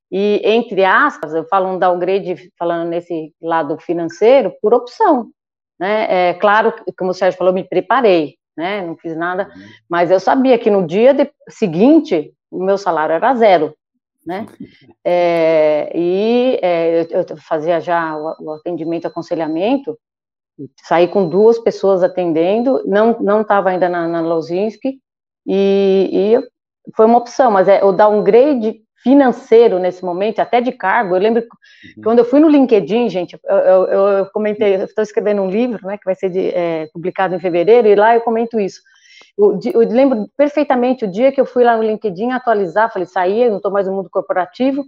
E, 0.09 0.41
entre 0.45 0.85
aspas, 0.85 1.33
eu 1.33 1.43
falo 1.43 1.67
um 1.67 1.77
downgrade, 1.77 2.49
falando 2.57 2.87
nesse 2.87 3.33
lado 3.41 3.77
financeiro, 3.77 4.53
por 4.61 4.73
opção. 4.73 5.31
Né? 5.77 6.29
É 6.29 6.33
claro, 6.35 6.73
como 6.97 7.11
o 7.11 7.13
Sérgio 7.13 7.37
falou, 7.37 7.51
me 7.51 7.63
preparei, 7.63 8.35
né? 8.55 8.81
não 8.85 8.95
fiz 8.95 9.17
nada, 9.17 9.51
uhum. 9.53 9.63
mas 9.89 10.11
eu 10.11 10.21
sabia 10.21 10.57
que 10.57 10.71
no 10.71 10.87
dia 10.87 11.13
de, 11.13 11.29
seguinte, 11.49 12.31
o 12.49 12.63
meu 12.63 12.77
salário 12.77 13.13
era 13.13 13.35
zero. 13.35 13.75
Né? 14.25 14.45
É, 15.05 15.91
e 15.93 16.57
é, 16.61 17.01
eu, 17.01 17.25
eu, 17.27 17.37
fazia 17.37 17.81
já 17.81 18.15
o, 18.15 18.33
o 18.39 18.51
atendimento, 18.53 19.05
aconselhamento, 19.05 19.99
saí 20.83 21.07
com 21.07 21.27
duas 21.27 21.59
pessoas 21.59 22.03
atendendo, 22.03 22.81
não 22.85 23.19
não 23.19 23.41
estava 23.41 23.69
ainda 23.69 23.89
na, 23.89 24.07
na 24.07 24.21
Lozinski, 24.21 24.99
e, 25.45 26.09
e, 26.11 26.93
foi 26.95 27.05
uma 27.05 27.17
opção, 27.17 27.51
mas 27.51 27.67
é 27.67 27.83
o 27.83 27.91
downgrade 27.91 28.81
financeiro 29.01 29.79
nesse 29.79 30.03
momento, 30.03 30.39
até 30.39 30.61
de 30.61 30.71
cargo. 30.71 31.15
Eu 31.15 31.19
lembro 31.19 31.41
uhum. 31.41 32.03
quando 32.03 32.19
eu 32.19 32.25
fui 32.25 32.39
no 32.39 32.47
LinkedIn, 32.47 33.09
gente, 33.09 33.37
eu, 33.43 33.57
eu, 33.57 34.07
eu 34.07 34.25
comentei, 34.27 34.75
eu 34.75 34.85
estou 34.85 35.03
escrevendo 35.03 35.41
um 35.41 35.49
livro, 35.49 35.85
né, 35.85 35.97
que 35.97 36.05
vai 36.05 36.15
ser 36.15 36.29
de, 36.29 36.49
é, 36.49 36.87
publicado 36.93 37.35
em 37.35 37.39
fevereiro, 37.39 37.87
e 37.87 37.95
lá 37.95 38.15
eu 38.15 38.21
comento 38.21 38.59
isso. 38.59 38.81
Eu, 39.37 39.59
eu, 39.73 39.79
lembro 39.89 40.29
perfeitamente 40.37 41.05
o 41.05 41.11
dia 41.11 41.31
que 41.31 41.41
eu 41.41 41.45
fui 41.45 41.63
lá 41.63 41.75
no 41.75 41.83
LinkedIn 41.83 42.31
atualizar, 42.31 42.91
falei, 42.91 43.07
saí, 43.07 43.49
não 43.49 43.57
estou 43.57 43.71
mais 43.71 43.87
no 43.87 43.93
mundo 43.93 44.09
corporativo, 44.09 44.85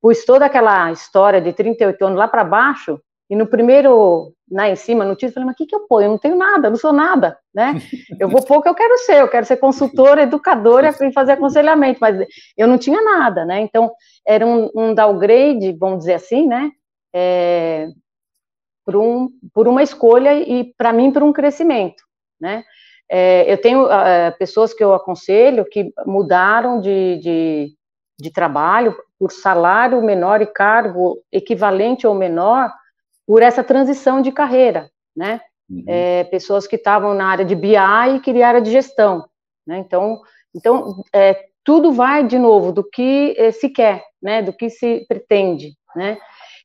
pus 0.00 0.24
toda 0.24 0.44
aquela 0.46 0.92
história 0.92 1.40
de 1.40 1.52
38 1.52 2.04
anos 2.04 2.18
lá 2.18 2.28
para 2.28 2.44
baixo, 2.44 3.00
e 3.28 3.34
no 3.34 3.46
primeiro, 3.46 4.32
lá 4.50 4.68
em 4.68 4.76
cima, 4.76 5.04
no 5.04 5.16
título, 5.16 5.30
eu 5.30 5.34
falei, 5.34 5.46
mas 5.46 5.54
o 5.54 5.56
que, 5.56 5.66
que 5.66 5.74
eu 5.74 5.86
ponho? 5.88 6.06
Eu 6.06 6.10
não 6.10 6.18
tenho 6.18 6.36
nada, 6.36 6.68
eu 6.68 6.70
não 6.70 6.78
sou 6.78 6.92
nada, 6.92 7.36
né? 7.52 7.74
Eu 8.20 8.28
vou 8.28 8.42
pôr 8.44 8.58
o 8.58 8.62
que 8.62 8.68
eu 8.68 8.74
quero 8.74 8.96
ser, 8.98 9.20
eu 9.20 9.28
quero 9.28 9.44
ser 9.44 9.56
consultora, 9.56 10.22
educadora 10.22 10.94
e 11.00 11.12
fazer 11.12 11.32
aconselhamento, 11.32 11.98
mas 12.00 12.16
eu 12.56 12.66
não 12.66 12.78
tinha 12.78 13.02
nada, 13.02 13.44
né? 13.44 13.60
Então, 13.60 13.92
era 14.26 14.46
um, 14.46 14.70
um 14.74 14.94
downgrade, 14.94 15.76
vamos 15.78 15.98
dizer 15.98 16.14
assim, 16.14 16.46
né? 16.46 16.70
É, 17.14 17.88
por, 18.84 18.96
um, 18.96 19.28
por 19.52 19.66
uma 19.66 19.82
escolha 19.82 20.34
e, 20.34 20.72
para 20.78 20.92
mim, 20.92 21.10
por 21.12 21.22
um 21.22 21.32
crescimento, 21.32 22.02
né? 22.40 22.64
É, 23.10 23.52
eu 23.52 23.60
tenho 23.60 23.86
uh, 23.86 24.36
pessoas 24.38 24.72
que 24.72 24.82
eu 24.82 24.94
aconselho 24.94 25.64
que 25.64 25.92
mudaram 26.06 26.80
de, 26.80 27.18
de, 27.18 27.68
de 28.18 28.32
trabalho 28.32 28.96
por 29.18 29.30
salário 29.30 30.02
menor 30.02 30.42
e 30.42 30.46
cargo 30.46 31.18
equivalente 31.32 32.06
ou 32.06 32.14
menor, 32.14 32.70
por 33.26 33.42
essa 33.42 33.64
transição 33.64 34.22
de 34.22 34.30
carreira, 34.30 34.90
né? 35.14 35.40
Uhum. 35.68 35.84
É, 35.86 36.24
pessoas 36.24 36.66
que 36.66 36.76
estavam 36.76 37.12
na 37.12 37.26
área 37.26 37.44
de 37.44 37.56
BI 37.56 37.76
e 38.14 38.20
queriam 38.20 38.48
área 38.48 38.60
de 38.60 38.70
gestão, 38.70 39.28
né? 39.66 39.78
Então, 39.78 40.20
então 40.54 41.04
é, 41.12 41.46
tudo 41.64 41.92
vai 41.92 42.24
de 42.24 42.38
novo 42.38 42.70
do 42.70 42.84
que 42.84 43.34
é, 43.36 43.50
se 43.50 43.68
quer, 43.68 44.04
né? 44.22 44.42
Do 44.42 44.52
que 44.52 44.70
se 44.70 45.04
pretende, 45.08 45.72
né? 45.94 46.16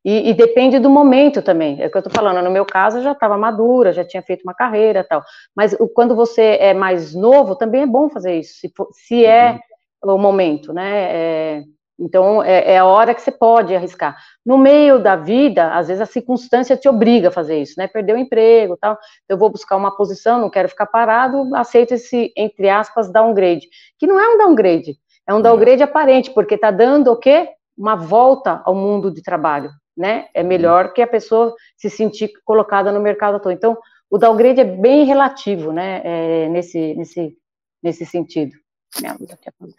E, 0.04 0.32
e, 0.32 0.34
depende 0.34 0.80
do 0.80 0.90
momento 0.90 1.44
também. 1.44 1.80
É 1.82 1.86
o 1.86 1.92
que 1.92 1.98
eu 1.98 2.00
estou 2.00 2.14
falando. 2.14 2.44
No 2.44 2.50
meu 2.50 2.66
caso, 2.66 2.98
eu 2.98 3.04
já 3.04 3.12
estava 3.12 3.38
madura, 3.38 3.94
já 3.94 4.04
tinha 4.04 4.24
feito 4.24 4.42
uma 4.44 4.54
carreira, 4.54 5.06
tal. 5.08 5.24
Mas 5.56 5.78
quando 5.94 6.16
você 6.16 6.58
é 6.60 6.74
mais 6.74 7.14
novo, 7.14 7.56
também 7.56 7.84
é 7.84 7.88
bom 7.88 8.10
fazer 8.10 8.40
isso, 8.40 8.56
se, 8.56 8.72
se 8.94 9.24
é 9.24 9.60
uhum. 10.04 10.16
o 10.16 10.18
momento, 10.18 10.74
né? 10.74 11.64
Então, 12.02 12.42
é, 12.42 12.74
é, 12.74 12.78
a 12.80 12.86
hora 12.86 13.14
que 13.14 13.22
você 13.22 13.32
pode 13.32 13.76
arriscar. 13.76 14.18
No 14.44 14.58
meio 14.58 14.98
da 14.98 15.16
vida, 15.16 15.72
às 15.76 15.88
vezes 15.88 16.02
a 16.02 16.08
circunstância 16.08 16.76
te 16.76 16.90
obriga 16.90 17.28
a 17.28 17.32
fazer 17.32 17.62
isso, 17.62 17.76
né? 17.78 17.88
Perder 17.88 18.16
o 18.16 18.18
emprego 18.18 18.76
tal. 18.76 18.98
Eu 19.30 19.38
vou 19.38 19.52
buscar 19.52 19.78
uma 19.78 19.96
posição, 19.96 20.42
não 20.42 20.50
quero 20.50 20.68
ficar 20.68 20.88
parado, 20.88 21.56
aceito 21.56 21.94
esse, 21.94 22.34
entre 22.36 22.70
aspas, 22.70 23.12
downgrade. 23.12 23.68
Que 24.00 24.08
não 24.08 24.20
é 24.20 24.28
um 24.30 24.38
downgrade, 24.38 24.98
é 25.30 25.34
um 25.34 25.42
downgrade 25.42 25.84
aparente, 25.84 26.32
porque 26.32 26.56
está 26.56 26.72
dando 26.72 27.12
o 27.12 27.18
quê? 27.18 27.50
Uma 27.78 27.96
volta 27.96 28.62
ao 28.66 28.74
mundo 28.74 29.12
de 29.14 29.22
trabalho, 29.22 29.70
né? 29.96 30.26
É 30.34 30.42
melhor 30.42 30.94
que 30.94 31.04
a 31.04 31.08
pessoa 31.08 31.54
se 31.78 31.90
sentir 31.90 32.32
colocada 32.44 32.92
no 32.92 33.00
mercado 33.00 33.40
todo. 33.40 33.52
Então, 33.52 33.78
o 34.10 34.18
downgrade 34.18 34.60
é 34.60 34.66
bem 34.66 35.06
relativo, 35.06 35.72
né? 35.72 36.02
É, 36.04 36.50
nesse, 36.50 36.96
nesse, 36.96 37.38
nesse 37.84 38.06
sentido. 38.08 38.61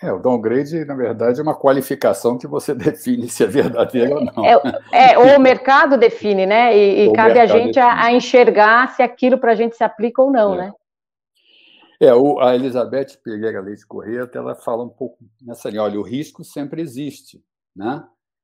É, 0.01 0.11
o 0.11 0.19
downgrade, 0.19 0.85
na 0.87 0.95
verdade, 0.95 1.39
é 1.39 1.43
uma 1.43 1.55
qualificação 1.55 2.39
que 2.39 2.47
você 2.47 2.75
define 2.75 3.29
se 3.29 3.45
é 3.45 3.47
verdadeiro 3.47 4.15
ou 4.15 4.25
não. 4.25 4.45
É, 4.45 5.13
é 5.13 5.19
ou 5.19 5.37
o 5.37 5.41
mercado 5.41 5.99
define, 5.99 6.47
né? 6.47 6.77
E, 6.77 7.09
e 7.09 7.13
cabe 7.13 7.39
a 7.39 7.47
gente 7.47 7.79
a, 7.79 8.05
a, 8.05 8.13
enxergar 8.13 8.95
se 8.95 9.03
aquilo 9.03 9.39
para 9.39 9.53
a 9.53 9.55
gente 9.55 9.77
se 9.77 9.85
aplica 9.85 10.23
ou 10.23 10.31
não, 10.31 10.55
é. 10.55 10.57
né? 10.59 10.73
É, 12.01 12.13
o, 12.15 12.41
a 12.41 12.55
Elizabeth 12.55 13.19
Pereira 13.23 13.61
Leite 13.61 13.87
Corrêa, 13.87 14.29
ela 14.35 14.55
fala 14.57 14.83
um 14.83 14.89
pouco 14.89 15.19
nessa 15.41 15.71
linha, 15.71 15.83
olha, 15.83 16.01
o 16.01 16.03
risco 16.03 16.43
sempre 16.43 16.81
existe, 16.81 17.41
né? 17.77 18.03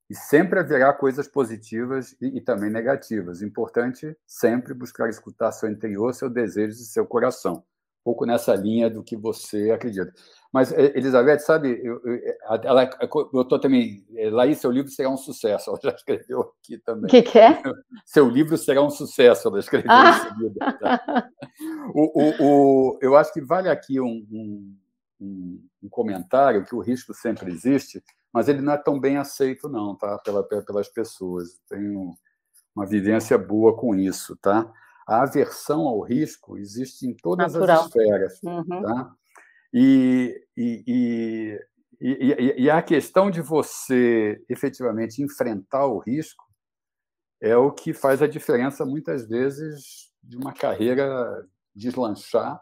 E 0.09 0.15
sempre 0.15 0.61
haverá 0.61 0.93
coisas 0.93 1.27
positivas 1.27 2.17
e, 2.21 2.39
e 2.39 2.41
também 2.41 2.71
negativas. 2.71 3.43
Importante 3.43 4.17
sempre 4.27 4.75
buscar 4.75 5.09
escutar 5.09 5.51
seu 5.53 5.69
interior, 5.69 6.15
seu 6.15 6.31
desejo 6.31 6.73
e 6.73 6.85
seu 6.85 7.07
coração. 7.07 7.65
Um 8.09 8.13
pouco 8.13 8.25
nessa 8.25 8.55
linha 8.55 8.89
do 8.89 9.03
que 9.03 9.17
você 9.17 9.71
acredita. 9.71 10.13
Mas, 10.51 10.73
eh, 10.73 10.93
Elizabeth, 10.97 11.41
sabe, 11.41 11.79
eu, 11.85 12.01
ela, 12.65 12.89
eu 13.35 13.43
estou 13.43 13.59
também. 13.59 14.03
Eh, 14.17 14.31
Laís, 14.31 14.59
seu 14.59 14.71
livro 14.71 14.91
será 14.91 15.11
um 15.11 15.17
sucesso. 15.17 15.69
Ela 15.69 15.79
já 15.83 15.91
escreveu 15.91 16.41
aqui 16.41 16.79
também. 16.79 17.05
O 17.05 17.09
que, 17.09 17.23
que, 17.23 17.39
é? 17.39 17.63
Seu 18.07 18.29
livro 18.29 18.57
será 18.57 18.83
um 18.83 18.89
sucesso, 18.89 19.49
ela 19.49 19.59
escreveu 19.59 19.91
ah. 19.91 20.11
em 20.11 20.29
seguida. 20.29 20.79
Tá? 20.81 21.29
O, 21.95 22.23
o, 22.23 22.35
o, 22.41 22.99
eu 23.03 23.15
acho 23.15 23.33
que 23.33 23.43
vale 23.43 23.69
aqui 23.69 24.01
um, 24.01 24.27
um, 25.21 25.63
um, 25.83 25.89
comentário 25.91 26.65
que 26.65 26.75
o 26.75 26.81
risco 26.81 27.13
sempre 27.13 27.51
existe, 27.51 28.03
mas 28.33 28.49
ele 28.49 28.63
não 28.63 28.73
é 28.73 28.79
tão 28.79 28.99
bem 28.99 29.19
aceito, 29.19 29.69
não, 29.69 29.95
tá? 29.95 30.19
Pela, 30.19 30.43
pelas 30.43 30.89
pessoas. 30.89 31.61
Tenho 31.69 32.15
uma 32.75 32.87
vivência 32.87 33.37
boa 33.37 33.77
com 33.77 33.95
isso, 33.95 34.37
tá? 34.37 34.73
A 35.09 35.23
aversão 35.23 35.89
ao 35.89 36.03
risco 36.03 36.59
existe 36.59 37.07
em 37.07 37.15
todas 37.15 37.55
Natural. 37.55 37.81
as 37.81 37.87
esferas, 37.87 38.43
uhum. 38.43 38.83
tá? 38.83 39.15
E, 39.73 40.39
e, 40.55 41.59
e, 41.99 42.55
e, 42.59 42.71
a 42.71 42.83
questão 42.83 43.31
de 43.31 43.41
você 43.41 44.45
efetivamente 44.51 45.23
enfrentar 45.23 45.87
o 45.87 45.99
risco 45.99 46.45
é 47.41 47.57
o 47.57 47.73
que 47.73 47.95
faz 47.95 48.21
a 48.21 48.27
diferença, 48.27 48.85
muitas 48.85 49.27
vezes, 49.27 50.13
de 50.23 50.37
uma 50.37 50.53
carreira 50.53 51.43
deslanchar, 51.75 52.61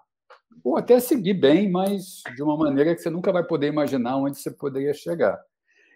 ou 0.63 0.77
até 0.77 1.01
seguir 1.01 1.35
bem, 1.35 1.69
mas 1.69 2.23
de 2.37 2.43
uma 2.45 2.57
maneira 2.57 2.95
que 2.95 3.03
você 3.03 3.11
nunca 3.11 3.33
vai 3.33 3.45
poder 3.45 3.67
imaginar 3.67 4.19
onde 4.19 4.39
você 4.39 4.53
poderia 4.53 4.95
chegar. 4.95 5.37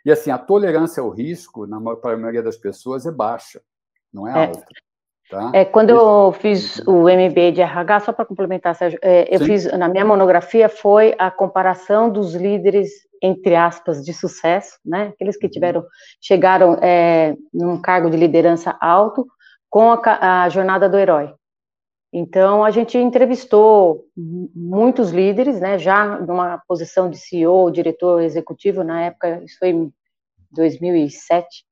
E 0.05 0.11
assim, 0.11 0.33
a 0.33 0.39
tolerância 0.39 1.01
ao 1.01 1.11
risco, 1.11 1.65
na 1.65 1.81
para 1.97 2.15
a 2.15 2.19
maioria 2.19 2.43
das 2.43 2.57
pessoas, 2.57 3.07
é 3.07 3.13
baixa, 3.13 3.63
não 4.13 4.27
é, 4.27 4.31
é. 4.33 4.47
alta. 4.47 4.67
Tá? 5.31 5.53
É, 5.55 5.65
quando 5.65 5.91
eu 5.91 6.33
fiz 6.33 6.79
o 6.81 7.03
MBA 7.05 7.53
de 7.53 7.61
RH, 7.61 8.01
só 8.01 8.13
para 8.13 8.25
complementar, 8.25 8.75
Sérgio, 8.75 8.99
é, 9.01 9.33
eu 9.33 9.39
Sim. 9.39 9.45
fiz, 9.45 9.65
na 9.73 9.89
minha 9.89 10.05
monografia, 10.05 10.69
foi 10.69 11.15
a 11.19 11.31
comparação 11.31 12.11
dos 12.11 12.35
líderes, 12.35 12.91
entre 13.23 13.55
aspas, 13.55 14.05
de 14.05 14.13
sucesso, 14.13 14.79
né? 14.85 15.13
Aqueles 15.15 15.37
que 15.37 15.47
uhum. 15.47 15.51
tiveram, 15.51 15.85
chegaram 16.21 16.75
é, 16.83 17.37
num 17.55 17.81
cargo 17.81 18.11
de 18.11 18.17
liderança 18.17 18.77
alto, 18.81 19.25
com 19.69 19.93
a, 19.93 20.43
a 20.43 20.49
jornada 20.49 20.89
do 20.89 20.99
herói. 20.99 21.33
Então, 22.13 22.65
a 22.65 22.73
gente 22.73 22.99
entrevistou 22.99 24.05
muitos 24.17 25.13
líderes, 25.13 25.61
né, 25.61 25.79
já 25.79 26.19
numa 26.19 26.61
posição 26.67 27.09
de 27.09 27.17
CEO, 27.17 27.71
diretor 27.71 28.21
executivo, 28.21 28.83
na 28.83 29.03
época, 29.03 29.41
isso 29.45 29.57
foi 29.61 29.69
em 29.69 29.93
2007, 30.51 31.65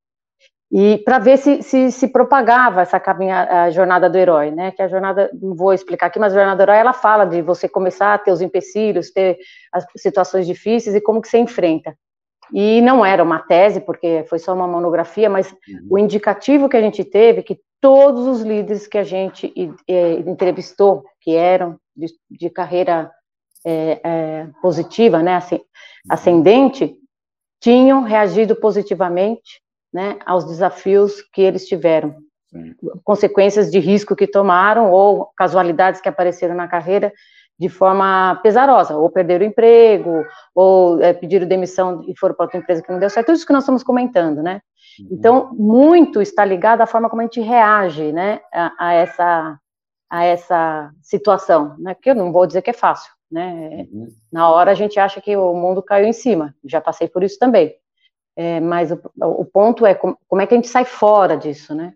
e 0.71 0.99
para 0.99 1.19
ver 1.19 1.39
se, 1.39 1.63
se, 1.63 1.91
se 1.91 2.09
propagava 2.09 2.83
essa 2.83 3.01
caminha, 3.01 3.65
a 3.65 3.71
jornada 3.71 4.09
do 4.09 4.19
herói, 4.19 4.51
né? 4.51 4.71
Que 4.71 4.83
a 4.83 4.89
jornada, 4.89 5.31
não 5.41 5.55
vou 5.55 5.73
explicar 5.73 6.07
aqui, 6.07 6.19
mas 6.19 6.33
a 6.33 6.37
jornada 6.37 6.57
do 6.59 6.63
herói 6.63 6.77
ela 6.79 6.93
fala 6.93 7.25
de 7.25 7.41
você 7.41 7.67
começar 7.67 8.13
a 8.13 8.19
ter 8.19 8.31
os 8.31 8.43
empecilhos, 8.43 9.11
ter 9.11 9.39
as 9.73 9.87
situações 9.97 10.47
difíceis 10.47 10.95
e 10.95 11.01
como 11.01 11.23
que 11.23 11.29
você 11.29 11.39
enfrenta. 11.39 11.97
E 12.53 12.83
não 12.83 13.05
era 13.05 13.23
uma 13.23 13.39
tese, 13.39 13.81
porque 13.81 14.25
foi 14.29 14.39
só 14.39 14.55
uma 14.55 14.69
monografia, 14.69 15.31
mas 15.31 15.51
uhum. 15.51 15.87
o 15.91 15.99
indicativo 15.99 16.69
que 16.69 16.77
a 16.77 16.83
gente 16.83 17.03
teve, 17.03 17.43
que 17.43 17.59
todos 17.81 18.27
os 18.27 18.43
líderes 18.43 18.87
que 18.87 18.99
a 18.99 19.05
gente 19.05 19.53
é, 19.89 20.13
entrevistou, 20.15 21.03
que 21.21 21.35
eram 21.35 21.79
de, 21.97 22.09
de 22.31 22.51
carreira 22.51 23.11
é, 23.67 24.01
é, 24.05 24.49
positiva, 24.61 25.23
né, 25.23 25.39
ascendente, 26.11 26.95
tinham 27.61 28.03
reagido 28.03 28.55
positivamente 28.55 29.62
né, 29.99 30.16
aos 30.24 30.44
desafios 30.44 31.20
que 31.32 31.42
eles 31.42 31.66
tiveram, 31.66 32.14
Sim. 32.53 32.72
consequências 33.03 33.68
de 33.68 33.80
risco 33.80 34.14
que 34.14 34.28
tomaram 34.28 34.92
ou 34.92 35.26
casualidades 35.36 36.01
que 36.01 36.09
apareceram 36.09 36.55
na 36.55 36.68
carreira 36.68 37.12
de 37.59 37.68
forma 37.68 38.38
pesarosa, 38.40 38.96
ou 38.96 39.11
perderam 39.11 39.44
o 39.44 39.49
emprego, 39.49 40.24
ou 40.55 41.03
é, 41.03 41.12
pediram 41.12 41.49
demissão 41.49 42.05
e 42.07 42.16
foram 42.16 42.36
para 42.36 42.44
outra 42.44 42.59
empresa 42.61 42.80
que 42.80 42.92
não 42.92 43.01
deu 43.01 43.11
certo, 43.11 43.26
tudo 43.26 43.34
isso 43.34 43.46
que 43.46 43.53
nós 43.53 43.64
estamos 43.64 43.82
comentando, 43.82 44.40
né? 44.40 44.61
Uhum. 45.01 45.09
Então, 45.11 45.51
muito 45.55 46.22
está 46.22 46.44
ligado 46.44 46.80
à 46.80 46.86
forma 46.86 47.11
como 47.11 47.20
a 47.20 47.24
gente 47.24 47.40
reage, 47.40 48.12
né, 48.12 48.40
a, 48.55 48.72
a 48.78 48.92
essa 48.92 49.59
a 50.11 50.24
essa 50.24 50.90
situação, 51.03 51.74
né? 51.78 51.94
Que 52.01 52.11
eu 52.11 52.14
não 52.14 52.32
vou 52.32 52.46
dizer 52.46 52.62
que 52.62 52.70
é 52.70 52.72
fácil, 52.72 53.12
né? 53.30 53.86
Uhum. 53.92 54.07
Na 54.32 54.49
hora 54.49 54.70
a 54.70 54.74
gente 54.74 54.99
acha 55.01 55.20
que 55.20 55.36
o 55.36 55.53
mundo 55.55 55.82
caiu 55.82 56.07
em 56.07 56.12
cima, 56.12 56.55
já 56.64 56.80
passei 56.80 57.09
por 57.09 57.24
isso 57.24 57.38
também. 57.38 57.74
É, 58.39 58.61
mas 58.61 58.93
o, 58.93 59.01
o, 59.20 59.45
ponto 59.45 59.84
é 59.84 59.97
como, 59.97 60.16
como, 60.28 60.41
é 60.41 60.47
que 60.47 60.55
a 60.55 60.57
gente 60.57 60.68
sai 60.68 60.84
fora 60.84 61.36
disso, 61.36 61.74
né? 61.74 61.93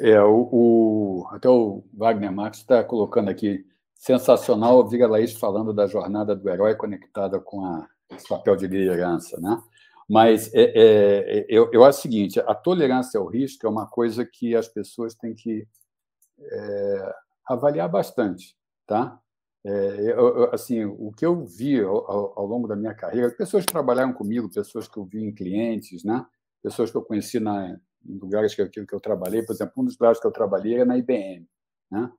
É, 0.00 0.18
o, 0.22 0.48
o 0.50 1.28
até 1.30 1.46
o 1.46 1.84
Wagner 1.92 2.32
Marx 2.32 2.56
está 2.56 2.82
colocando 2.82 3.28
aqui, 3.28 3.62
sensacional 3.94 4.78
ouvir 4.78 5.02
a 5.02 5.06
Laís 5.06 5.34
falando 5.34 5.74
da 5.74 5.86
jornada 5.86 6.34
do 6.34 6.48
herói 6.48 6.74
conectada 6.74 7.38
com 7.38 7.62
a, 7.66 7.86
esse 8.12 8.26
papel 8.26 8.56
de 8.56 8.66
liderança, 8.66 9.38
né? 9.38 9.62
Mas 10.08 10.54
é, 10.54 10.62
é, 10.62 11.38
é, 11.40 11.46
eu, 11.50 11.70
eu 11.70 11.84
acho 11.84 11.98
o 11.98 12.02
seguinte: 12.02 12.40
a 12.40 12.54
tolerância 12.54 13.20
ao 13.20 13.26
risco 13.26 13.66
é 13.66 13.68
uma 13.68 13.86
coisa 13.86 14.24
que 14.24 14.56
as 14.56 14.66
pessoas 14.66 15.14
têm 15.14 15.34
que 15.34 15.68
é, 16.40 17.14
avaliar 17.46 17.90
bastante, 17.90 18.56
tá? 18.86 19.20
É, 19.68 20.12
eu, 20.12 20.48
assim, 20.54 20.84
o 20.84 21.10
que 21.10 21.26
eu 21.26 21.44
vi 21.44 21.80
ao, 21.80 22.38
ao, 22.38 22.46
longo 22.46 22.68
da 22.68 22.76
minha 22.76 22.94
carreira, 22.94 23.32
pessoas 23.32 23.66
que 23.66 23.72
trabalharam 23.72 24.12
comigo, 24.12 24.48
pessoas 24.48 24.86
que 24.86 24.96
eu 24.96 25.04
vi 25.04 25.24
em 25.24 25.34
clientes, 25.34 26.04
né? 26.04 26.24
Pessoas 26.62 26.88
que 26.88 26.96
eu 26.96 27.02
conheci 27.02 27.40
na, 27.40 27.76
em 28.06 28.16
lugares 28.16 28.54
que, 28.54 28.64
que, 28.68 28.86
que 28.86 28.94
eu 28.94 29.00
trabalhei, 29.00 29.42
por 29.42 29.52
exemplo, 29.52 29.72
um 29.78 29.84
dos 29.84 29.98
lugares 29.98 30.20
que 30.20 30.26
eu 30.26 30.30
trabalhei 30.30 30.76
era 30.76 30.84
na 30.84 30.96
IBM, 30.96 31.48
né? 31.90 32.12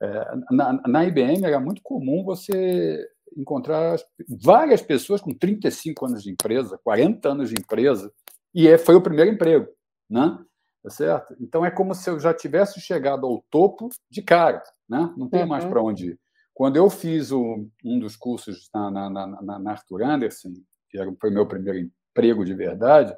É, 0.00 0.32
na, 0.52 0.80
na 0.86 1.04
IBM 1.04 1.44
era 1.44 1.58
muito 1.58 1.82
comum 1.82 2.22
você 2.22 3.04
encontrar 3.36 3.96
várias 4.28 4.80
pessoas 4.80 5.20
com 5.20 5.34
35 5.34 6.06
anos 6.06 6.22
de 6.22 6.30
empresa, 6.30 6.78
40 6.84 7.28
anos 7.28 7.50
de 7.50 7.56
empresa, 7.58 8.12
e 8.54 8.68
é, 8.68 8.78
foi 8.78 8.94
o 8.94 9.02
primeiro 9.02 9.32
emprego, 9.32 9.66
né? 10.08 10.38
Tá 10.84 10.90
certo? 10.90 11.34
Então 11.40 11.66
é 11.66 11.70
como 11.70 11.96
se 11.96 12.08
eu 12.08 12.20
já 12.20 12.32
tivesse 12.32 12.80
chegado 12.80 13.26
ao 13.26 13.44
topo 13.50 13.88
de 14.08 14.22
cara, 14.22 14.62
né? 14.88 15.12
Não 15.16 15.28
tem 15.28 15.42
uhum. 15.42 15.48
mais 15.48 15.64
para 15.64 15.82
onde 15.82 16.10
ir. 16.10 16.21
Quando 16.62 16.76
eu 16.76 16.88
fiz 16.88 17.32
o, 17.32 17.68
um 17.84 17.98
dos 17.98 18.14
cursos 18.14 18.70
na, 18.72 18.88
na, 18.88 19.10
na, 19.10 19.58
na 19.58 19.70
Arthur 19.72 20.04
Anderson, 20.04 20.52
que 20.88 20.96
era, 20.96 21.12
foi 21.20 21.28
meu 21.28 21.44
primeiro 21.44 21.76
emprego 21.76 22.44
de 22.44 22.54
verdade, 22.54 23.12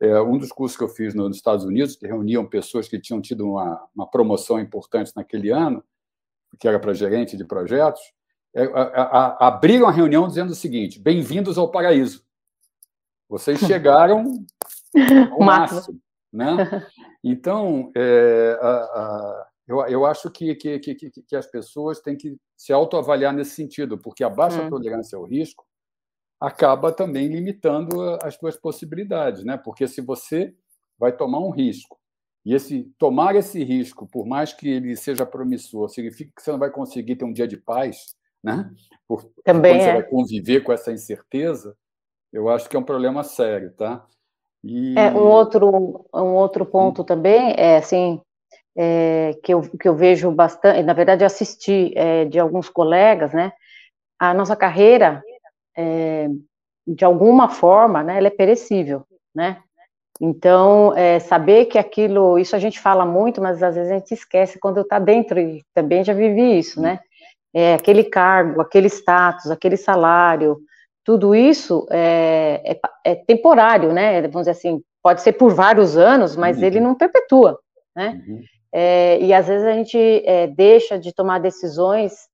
é, 0.00 0.20
um 0.20 0.36
dos 0.36 0.50
cursos 0.50 0.76
que 0.76 0.82
eu 0.82 0.88
fiz 0.88 1.14
nos 1.14 1.36
Estados 1.36 1.64
Unidos, 1.64 1.94
que 1.94 2.08
reuniam 2.08 2.44
pessoas 2.44 2.88
que 2.88 2.98
tinham 2.98 3.20
tido 3.20 3.48
uma, 3.48 3.88
uma 3.94 4.10
promoção 4.10 4.58
importante 4.58 5.12
naquele 5.14 5.50
ano, 5.52 5.80
que 6.58 6.66
era 6.66 6.80
para 6.80 6.92
gerente 6.92 7.36
de 7.36 7.44
projetos, 7.44 8.00
é, 8.52 8.64
a, 8.64 8.82
a, 8.82 9.46
abriram 9.46 9.86
a 9.86 9.92
reunião 9.92 10.26
dizendo 10.26 10.50
o 10.50 10.56
seguinte: 10.56 10.98
bem-vindos 10.98 11.56
ao 11.56 11.70
paraíso. 11.70 12.24
Vocês 13.28 13.60
chegaram 13.62 14.44
ao 15.30 15.38
máximo. 15.38 16.00
Né? 16.32 16.82
Então, 17.22 17.90
é, 17.96 18.58
a, 18.60 19.46
eu, 19.66 19.80
eu, 19.86 20.06
acho 20.06 20.30
que, 20.30 20.54
que, 20.54 20.78
que, 20.78 20.94
que, 20.94 21.36
as 21.36 21.46
pessoas 21.46 22.00
têm 22.00 22.16
que 22.16 22.36
se 22.56 22.72
autoavaliar 22.72 23.34
nesse 23.34 23.50
sentido, 23.56 23.98
porque 23.98 24.22
a 24.22 24.30
baixa 24.30 24.62
hum. 24.62 24.70
tolerância 24.70 25.18
ao 25.18 25.24
risco 25.24 25.64
acaba 26.40 26.92
também 26.92 27.28
limitando 27.28 28.00
as 28.22 28.34
suas 28.36 28.56
possibilidades, 28.56 29.44
né? 29.44 29.56
Porque 29.56 29.88
se 29.88 30.00
você 30.00 30.54
vai 30.98 31.12
tomar 31.12 31.40
um 31.40 31.50
risco 31.50 31.98
e 32.44 32.54
esse 32.54 32.84
tomar 32.96 33.34
esse 33.34 33.64
risco, 33.64 34.06
por 34.06 34.24
mais 34.24 34.52
que 34.52 34.68
ele 34.68 34.94
seja 34.94 35.26
promissor, 35.26 35.88
significa 35.88 36.30
que 36.36 36.42
você 36.42 36.52
não 36.52 36.58
vai 36.58 36.70
conseguir 36.70 37.16
ter 37.16 37.24
um 37.24 37.32
dia 37.32 37.48
de 37.48 37.56
paz, 37.56 38.14
né? 38.42 38.70
Por, 39.08 39.24
Também 39.44 39.76
é. 39.76 39.80
você 39.80 39.92
vai 39.94 40.02
conviver 40.04 40.60
com 40.60 40.72
essa 40.72 40.92
incerteza, 40.92 41.76
eu 42.32 42.48
acho 42.48 42.68
que 42.68 42.76
é 42.76 42.78
um 42.78 42.84
problema 42.84 43.24
sério, 43.24 43.72
tá? 43.72 44.06
E... 44.62 44.96
É, 44.98 45.10
um 45.10 45.26
outro 45.26 46.06
um 46.14 46.34
outro 46.34 46.64
ponto 46.66 47.02
também 47.02 47.54
é 47.56 47.78
assim 47.78 48.20
é, 48.76 49.38
que 49.42 49.54
eu 49.54 49.62
que 49.62 49.88
eu 49.88 49.94
vejo 49.94 50.30
bastante, 50.30 50.82
na 50.82 50.92
verdade 50.92 51.24
eu 51.24 51.26
assisti 51.26 51.92
é, 51.96 52.24
de 52.24 52.38
alguns 52.38 52.68
colegas, 52.68 53.32
né? 53.32 53.52
A 54.18 54.34
nossa 54.34 54.56
carreira 54.56 55.22
é, 55.76 56.28
de 56.86 57.04
alguma 57.04 57.48
forma, 57.48 58.02
né? 58.02 58.18
Ela 58.18 58.28
é 58.28 58.30
perecível, 58.30 59.04
né? 59.34 59.58
Então, 60.20 60.96
é, 60.96 61.18
saber 61.18 61.66
que 61.66 61.78
aquilo, 61.78 62.38
isso 62.38 62.56
a 62.56 62.58
gente 62.58 62.80
fala 62.80 63.04
muito, 63.04 63.40
mas 63.40 63.62
às 63.62 63.74
vezes 63.74 63.90
a 63.90 63.94
gente 63.96 64.14
esquece 64.14 64.58
quando 64.58 64.80
está 64.80 64.98
dentro, 64.98 65.38
e 65.38 65.62
também 65.74 66.02
já 66.02 66.14
vivi 66.14 66.58
isso, 66.58 66.80
né? 66.80 67.00
É, 67.54 67.74
aquele 67.74 68.04
cargo, 68.04 68.60
aquele 68.60 68.88
status, 68.88 69.50
aquele 69.50 69.76
salário, 69.76 70.58
tudo 71.04 71.34
isso 71.34 71.86
é, 71.90 72.62
é, 72.64 72.80
é, 73.04 73.14
temporário, 73.14 73.92
né? 73.92 74.22
Vamos 74.22 74.46
dizer 74.46 74.52
assim, 74.52 74.82
pode 75.02 75.22
ser 75.22 75.32
por 75.32 75.54
vários 75.54 75.96
anos, 75.96 76.34
mas 76.34 76.58
uhum. 76.58 76.64
ele 76.64 76.80
não 76.80 76.94
perpetua, 76.94 77.58
né? 77.94 78.22
Uhum. 78.26 78.42
É, 78.78 79.18
e 79.20 79.32
às 79.32 79.46
vezes 79.46 79.66
a 79.66 79.72
gente 79.72 79.96
é, 79.98 80.46
deixa 80.46 80.98
de 80.98 81.10
tomar 81.10 81.38
decisões 81.38 82.28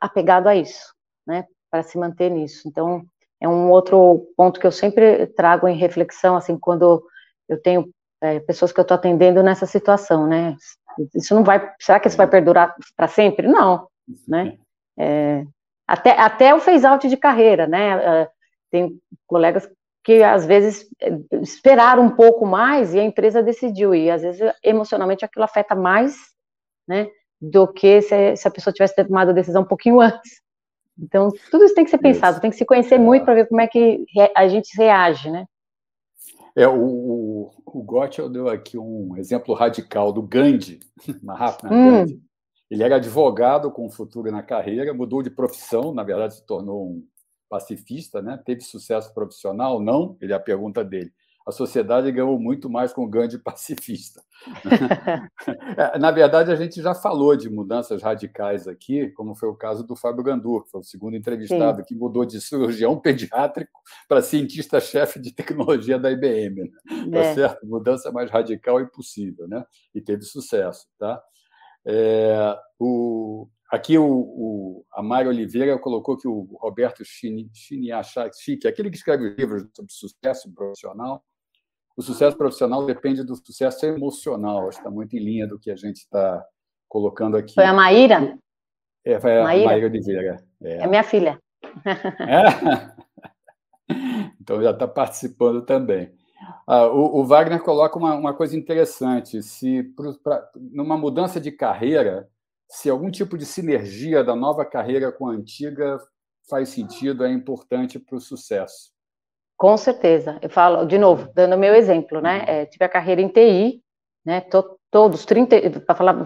apegado 0.00 0.46
a 0.46 0.56
isso, 0.56 0.94
né? 1.26 1.44
Para 1.70 1.82
se 1.82 1.98
manter 1.98 2.30
nisso. 2.30 2.66
Então, 2.66 3.04
é 3.38 3.46
um 3.46 3.70
outro 3.70 4.26
ponto 4.34 4.58
que 4.58 4.66
eu 4.66 4.72
sempre 4.72 5.26
trago 5.26 5.68
em 5.68 5.76
reflexão, 5.76 6.36
assim, 6.36 6.58
quando 6.58 7.04
eu 7.46 7.60
tenho 7.60 7.90
é, 8.22 8.40
pessoas 8.40 8.72
que 8.72 8.80
eu 8.80 8.82
estou 8.82 8.94
atendendo 8.94 9.42
nessa 9.42 9.66
situação, 9.66 10.26
né? 10.26 10.56
Isso 11.14 11.34
não 11.34 11.44
vai, 11.44 11.70
será 11.78 12.00
que 12.00 12.08
isso 12.08 12.16
vai 12.16 12.28
perdurar 12.28 12.74
para 12.96 13.06
sempre? 13.06 13.46
Não, 13.46 13.86
né? 14.26 14.56
É, 14.98 15.44
até, 15.86 16.18
até 16.18 16.54
o 16.54 16.60
phase 16.60 16.86
out 16.86 17.06
de 17.06 17.16
carreira, 17.18 17.66
né? 17.66 18.22
É, 18.22 18.30
tem 18.70 18.98
colegas 19.26 19.68
que 20.04 20.22
às 20.22 20.44
vezes 20.44 20.86
esperaram 21.42 22.04
um 22.04 22.14
pouco 22.14 22.46
mais 22.46 22.92
e 22.94 23.00
a 23.00 23.04
empresa 23.04 23.42
decidiu 23.42 23.94
e 23.94 24.10
às 24.10 24.20
vezes 24.20 24.52
emocionalmente 24.62 25.24
aquilo 25.24 25.44
afeta 25.44 25.74
mais, 25.74 26.14
né? 26.86 27.08
Do 27.40 27.66
que 27.66 28.02
se, 28.02 28.36
se 28.36 28.46
a 28.46 28.50
pessoa 28.50 28.72
tivesse 28.72 28.94
tomado 28.94 29.30
a 29.30 29.34
decisão 29.34 29.62
um 29.62 29.66
pouquinho 29.66 29.98
antes. 30.02 30.42
Então 30.98 31.30
tudo 31.50 31.64
isso 31.64 31.74
tem 31.74 31.84
que 31.84 31.90
ser 31.90 31.98
pensado, 31.98 32.32
isso. 32.32 32.40
tem 32.42 32.50
que 32.50 32.56
se 32.56 32.66
conhecer 32.66 32.98
muito 32.98 33.24
para 33.24 33.34
ver 33.34 33.48
como 33.48 33.62
é 33.62 33.66
que 33.66 34.04
a 34.36 34.46
gente 34.46 34.76
reage, 34.76 35.30
né? 35.30 35.46
É, 36.54 36.68
o, 36.68 37.50
o, 37.66 37.82
Gotchel 37.82 38.28
deu 38.28 38.48
aqui 38.48 38.78
um 38.78 39.16
exemplo 39.16 39.54
radical 39.54 40.12
do 40.12 40.22
Gandhi, 40.22 40.78
Mahatma 41.20 41.72
hum. 41.72 41.90
Gandhi. 41.90 42.22
Ele 42.70 42.82
era 42.82 42.96
advogado 42.96 43.70
com 43.72 43.90
futuro 43.90 44.30
na 44.30 44.42
carreira, 44.42 44.94
mudou 44.94 45.22
de 45.22 45.30
profissão, 45.30 45.92
na 45.92 46.02
verdade 46.02 46.34
se 46.34 46.46
tornou 46.46 46.90
um 46.90 47.06
pacifista, 47.48 48.20
né? 48.22 48.40
teve 48.44 48.60
sucesso 48.60 49.12
profissional? 49.14 49.80
Não, 49.80 50.16
ele 50.20 50.32
é 50.32 50.36
a 50.36 50.40
pergunta 50.40 50.84
dele 50.84 51.12
a 51.46 51.52
sociedade 51.52 52.10
ganhou 52.10 52.38
muito 52.38 52.70
mais 52.70 52.92
com 52.92 53.04
o 53.04 53.08
Gandhi 53.08 53.38
pacifista. 53.38 54.22
É, 55.76 55.98
na 55.98 56.10
verdade, 56.10 56.52
a 56.52 56.54
gente 56.54 56.80
já 56.80 56.94
falou 56.94 57.36
de 57.36 57.50
mudanças 57.50 58.02
radicais 58.02 58.68
aqui, 58.68 59.10
como 59.10 59.34
foi 59.34 59.48
o 59.48 59.56
caso 59.56 59.84
do 59.84 59.96
Fábio 59.96 60.22
Gandur, 60.22 60.64
que 60.64 60.70
foi 60.70 60.80
o 60.80 60.84
segundo 60.84 61.16
entrevistado, 61.16 61.78
Sim. 61.78 61.84
que 61.84 61.94
mudou 61.94 62.24
de 62.24 62.40
cirurgião 62.40 62.98
pediátrico 63.00 63.80
para 64.08 64.22
cientista-chefe 64.22 65.20
de 65.20 65.32
tecnologia 65.32 65.98
da 65.98 66.10
IBM. 66.10 66.62
Né? 66.62 66.70
Tá 67.10 67.18
é. 67.18 67.34
Certo? 67.34 67.66
Mudança 67.66 68.12
mais 68.12 68.30
radical 68.30 68.80
impossível, 68.80 69.48
né? 69.48 69.64
E 69.94 70.00
teve 70.00 70.22
sucesso. 70.22 70.86
Tá? 70.98 71.20
É, 71.86 72.56
o, 72.78 73.48
aqui 73.74 73.98
o, 73.98 74.06
o, 74.06 74.86
a 74.92 75.02
Mário 75.02 75.30
Oliveira 75.30 75.78
colocou 75.78 76.16
que 76.16 76.28
o 76.28 76.56
Roberto 76.60 77.02
Chiniachak, 77.04 78.32
aquele 78.66 78.90
que 78.90 78.96
escreve 78.96 79.34
livros 79.36 79.66
sobre 79.74 79.92
sucesso 79.92 80.52
profissional, 80.54 81.22
o 81.96 82.02
sucesso 82.02 82.36
profissional 82.36 82.84
depende 82.84 83.22
do 83.22 83.36
sucesso 83.36 83.86
emocional. 83.86 84.68
Acho 84.68 84.78
que 84.78 84.82
está 84.82 84.90
muito 84.90 85.16
em 85.16 85.20
linha 85.20 85.46
do 85.46 85.58
que 85.58 85.70
a 85.70 85.76
gente 85.76 85.98
está 85.98 86.44
colocando 86.88 87.36
aqui. 87.36 87.54
Foi 87.54 87.64
a 87.64 87.72
Maíra? 87.72 88.36
É, 89.04 89.20
foi 89.20 89.40
a 89.40 89.44
Maíra, 89.44 89.66
Maíra 89.66 89.86
Oliveira. 89.86 90.44
É. 90.62 90.78
é 90.78 90.86
minha 90.86 91.04
filha. 91.04 91.38
É? 92.20 92.94
Então 94.40 94.62
já 94.62 94.70
está 94.70 94.86
participando 94.86 95.62
também. 95.62 96.12
Ah, 96.66 96.86
o, 96.86 97.20
o, 97.20 97.24
Wagner 97.24 97.62
coloca 97.62 97.98
uma, 97.98 98.14
uma 98.14 98.34
coisa 98.34 98.56
interessante. 98.56 99.42
Se 99.42 99.82
pra, 100.22 100.50
numa 100.54 100.98
mudança 100.98 101.40
de 101.40 101.50
carreira, 101.50 102.28
se 102.68 102.90
algum 102.90 103.10
tipo 103.10 103.36
de 103.38 103.46
sinergia 103.46 104.24
da 104.24 104.34
nova 104.34 104.64
carreira 104.64 105.12
com 105.12 105.28
a 105.28 105.32
antiga 105.32 105.98
faz 106.48 106.70
sentido, 106.70 107.24
é 107.24 107.30
importante 107.30 107.98
para 107.98 108.16
o 108.16 108.20
sucesso. 108.20 108.92
Com 109.56 109.76
certeza. 109.76 110.38
Eu 110.42 110.50
falo, 110.50 110.84
de 110.84 110.98
novo, 110.98 111.30
dando 111.34 111.54
o 111.54 111.58
meu 111.58 111.74
exemplo, 111.74 112.20
né? 112.20 112.38
Uhum. 112.38 112.44
É, 112.46 112.66
tive 112.66 112.84
a 112.84 112.88
carreira 112.88 113.20
em 113.20 113.28
TI, 113.28 113.82
né? 114.24 114.40
To, 114.42 114.78
todos, 114.90 115.24
30, 115.24 115.80
para 115.80 115.94
falar, 115.94 116.24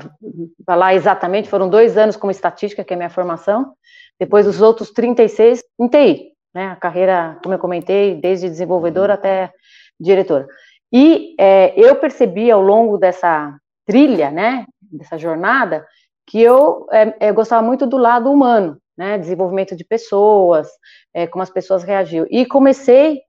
falar 0.66 0.94
exatamente, 0.94 1.48
foram 1.48 1.70
dois 1.70 1.96
anos 1.96 2.16
como 2.16 2.30
estatística, 2.30 2.84
que 2.84 2.92
é 2.92 2.96
a 2.96 2.98
minha 2.98 3.10
formação, 3.10 3.72
depois 4.20 4.46
os 4.46 4.60
outros 4.60 4.90
36 4.90 5.62
em 5.80 5.88
TI, 5.88 6.32
né? 6.54 6.68
A 6.68 6.76
carreira, 6.76 7.38
como 7.42 7.54
eu 7.54 7.58
comentei, 7.58 8.14
desde 8.14 8.48
desenvolvedora 8.48 9.14
uhum. 9.14 9.18
até 9.18 9.52
diretora. 9.98 10.46
E 10.92 11.34
é, 11.38 11.78
eu 11.78 11.96
percebi 11.96 12.50
ao 12.50 12.60
longo 12.60 12.98
dessa 12.98 13.56
trilha, 13.86 14.30
né? 14.30 14.66
Dessa 14.80 15.18
jornada, 15.18 15.86
que 16.28 16.40
eu, 16.40 16.86
é, 16.92 17.28
eu 17.28 17.34
gostava 17.34 17.66
muito 17.66 17.86
do 17.86 17.96
lado 17.96 18.30
humano, 18.30 18.78
né, 18.96 19.16
desenvolvimento 19.16 19.74
de 19.74 19.84
pessoas, 19.84 20.68
é, 21.14 21.26
como 21.26 21.42
as 21.42 21.50
pessoas 21.50 21.82
reagiam. 21.82 22.26
E 22.30 22.44
comecei 22.44 23.22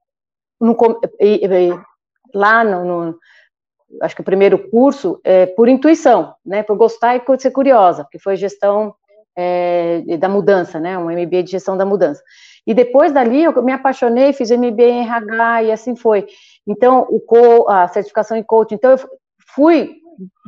no, 0.60 0.76
e, 1.18 1.46
e, 1.46 1.80
lá 2.34 2.62
no, 2.62 2.84
no, 2.84 3.18
acho 4.02 4.14
que 4.14 4.20
o 4.20 4.24
primeiro 4.24 4.70
curso, 4.70 5.18
é, 5.24 5.46
por 5.46 5.68
intuição, 5.68 6.34
né, 6.44 6.62
por 6.62 6.76
gostar 6.76 7.16
e 7.16 7.20
por 7.20 7.40
ser 7.40 7.50
curiosa, 7.52 8.06
que 8.10 8.18
foi 8.18 8.36
gestão 8.36 8.94
é, 9.34 10.02
da 10.18 10.28
mudança, 10.28 10.78
né, 10.78 10.98
um 10.98 11.10
MBA 11.10 11.42
de 11.42 11.52
gestão 11.52 11.78
da 11.78 11.86
mudança. 11.86 12.22
E 12.66 12.74
depois 12.74 13.12
dali 13.12 13.42
eu 13.42 13.62
me 13.62 13.72
apaixonei, 13.72 14.34
fiz 14.34 14.50
MBA 14.50 14.82
em 14.82 15.02
RH 15.02 15.62
e 15.62 15.72
assim 15.72 15.96
foi. 15.96 16.26
Então, 16.66 17.06
o 17.08 17.18
co, 17.18 17.66
a 17.70 17.88
certificação 17.88 18.36
em 18.36 18.42
coaching. 18.42 18.74
Então, 18.74 18.90
eu 18.90 18.98
fui 19.54 19.96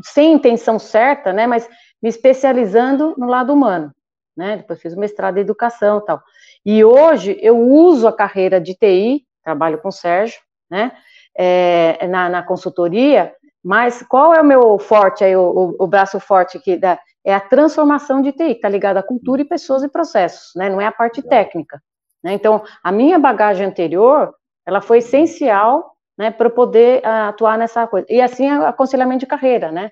sem 0.04 0.34
intenção 0.34 0.78
certa, 0.78 1.32
né, 1.32 1.46
mas 1.46 1.66
me 2.02 2.08
especializando 2.08 3.14
no 3.16 3.26
lado 3.26 3.52
humano, 3.52 3.92
né? 4.36 4.56
Depois 4.56 4.80
fiz 4.80 4.94
o 4.94 4.98
mestrado 4.98 5.38
em 5.38 5.42
educação 5.42 5.98
e 5.98 6.04
tal. 6.04 6.22
E 6.64 6.84
hoje 6.84 7.38
eu 7.40 7.58
uso 7.58 8.08
a 8.08 8.12
carreira 8.12 8.60
de 8.60 8.74
TI, 8.74 9.24
trabalho 9.44 9.78
com 9.78 9.88
o 9.88 9.92
Sérgio, 9.92 10.40
né? 10.70 10.92
É, 11.36 12.06
na, 12.08 12.28
na, 12.28 12.42
consultoria, 12.42 13.32
mas 13.64 14.02
qual 14.02 14.34
é 14.34 14.40
o 14.42 14.44
meu 14.44 14.78
forte 14.78 15.24
aí, 15.24 15.34
o, 15.34 15.74
o, 15.78 15.86
braço 15.86 16.20
forte 16.20 16.58
aqui 16.58 16.76
da, 16.76 16.98
é 17.24 17.34
a 17.34 17.40
transformação 17.40 18.20
de 18.20 18.32
TI, 18.32 18.48
que 18.48 18.52
está 18.52 18.68
ligada 18.68 19.00
à 19.00 19.02
cultura 19.02 19.40
e 19.40 19.46
pessoas 19.46 19.82
e 19.82 19.88
processos, 19.88 20.52
né? 20.54 20.68
Não 20.68 20.80
é 20.80 20.86
a 20.86 20.92
parte 20.92 21.22
técnica. 21.22 21.80
Né? 22.22 22.34
Então, 22.34 22.62
a 22.82 22.92
minha 22.92 23.18
bagagem 23.18 23.66
anterior, 23.66 24.34
ela 24.66 24.80
foi 24.80 24.98
essencial, 24.98 25.92
né, 26.16 26.30
para 26.30 26.50
poder 26.50 27.00
uh, 27.00 27.28
atuar 27.28 27.56
nessa 27.56 27.86
coisa. 27.86 28.06
E 28.10 28.20
assim, 28.20 28.48
aconselhamento 28.48 29.20
de 29.20 29.26
carreira, 29.26 29.72
né? 29.72 29.90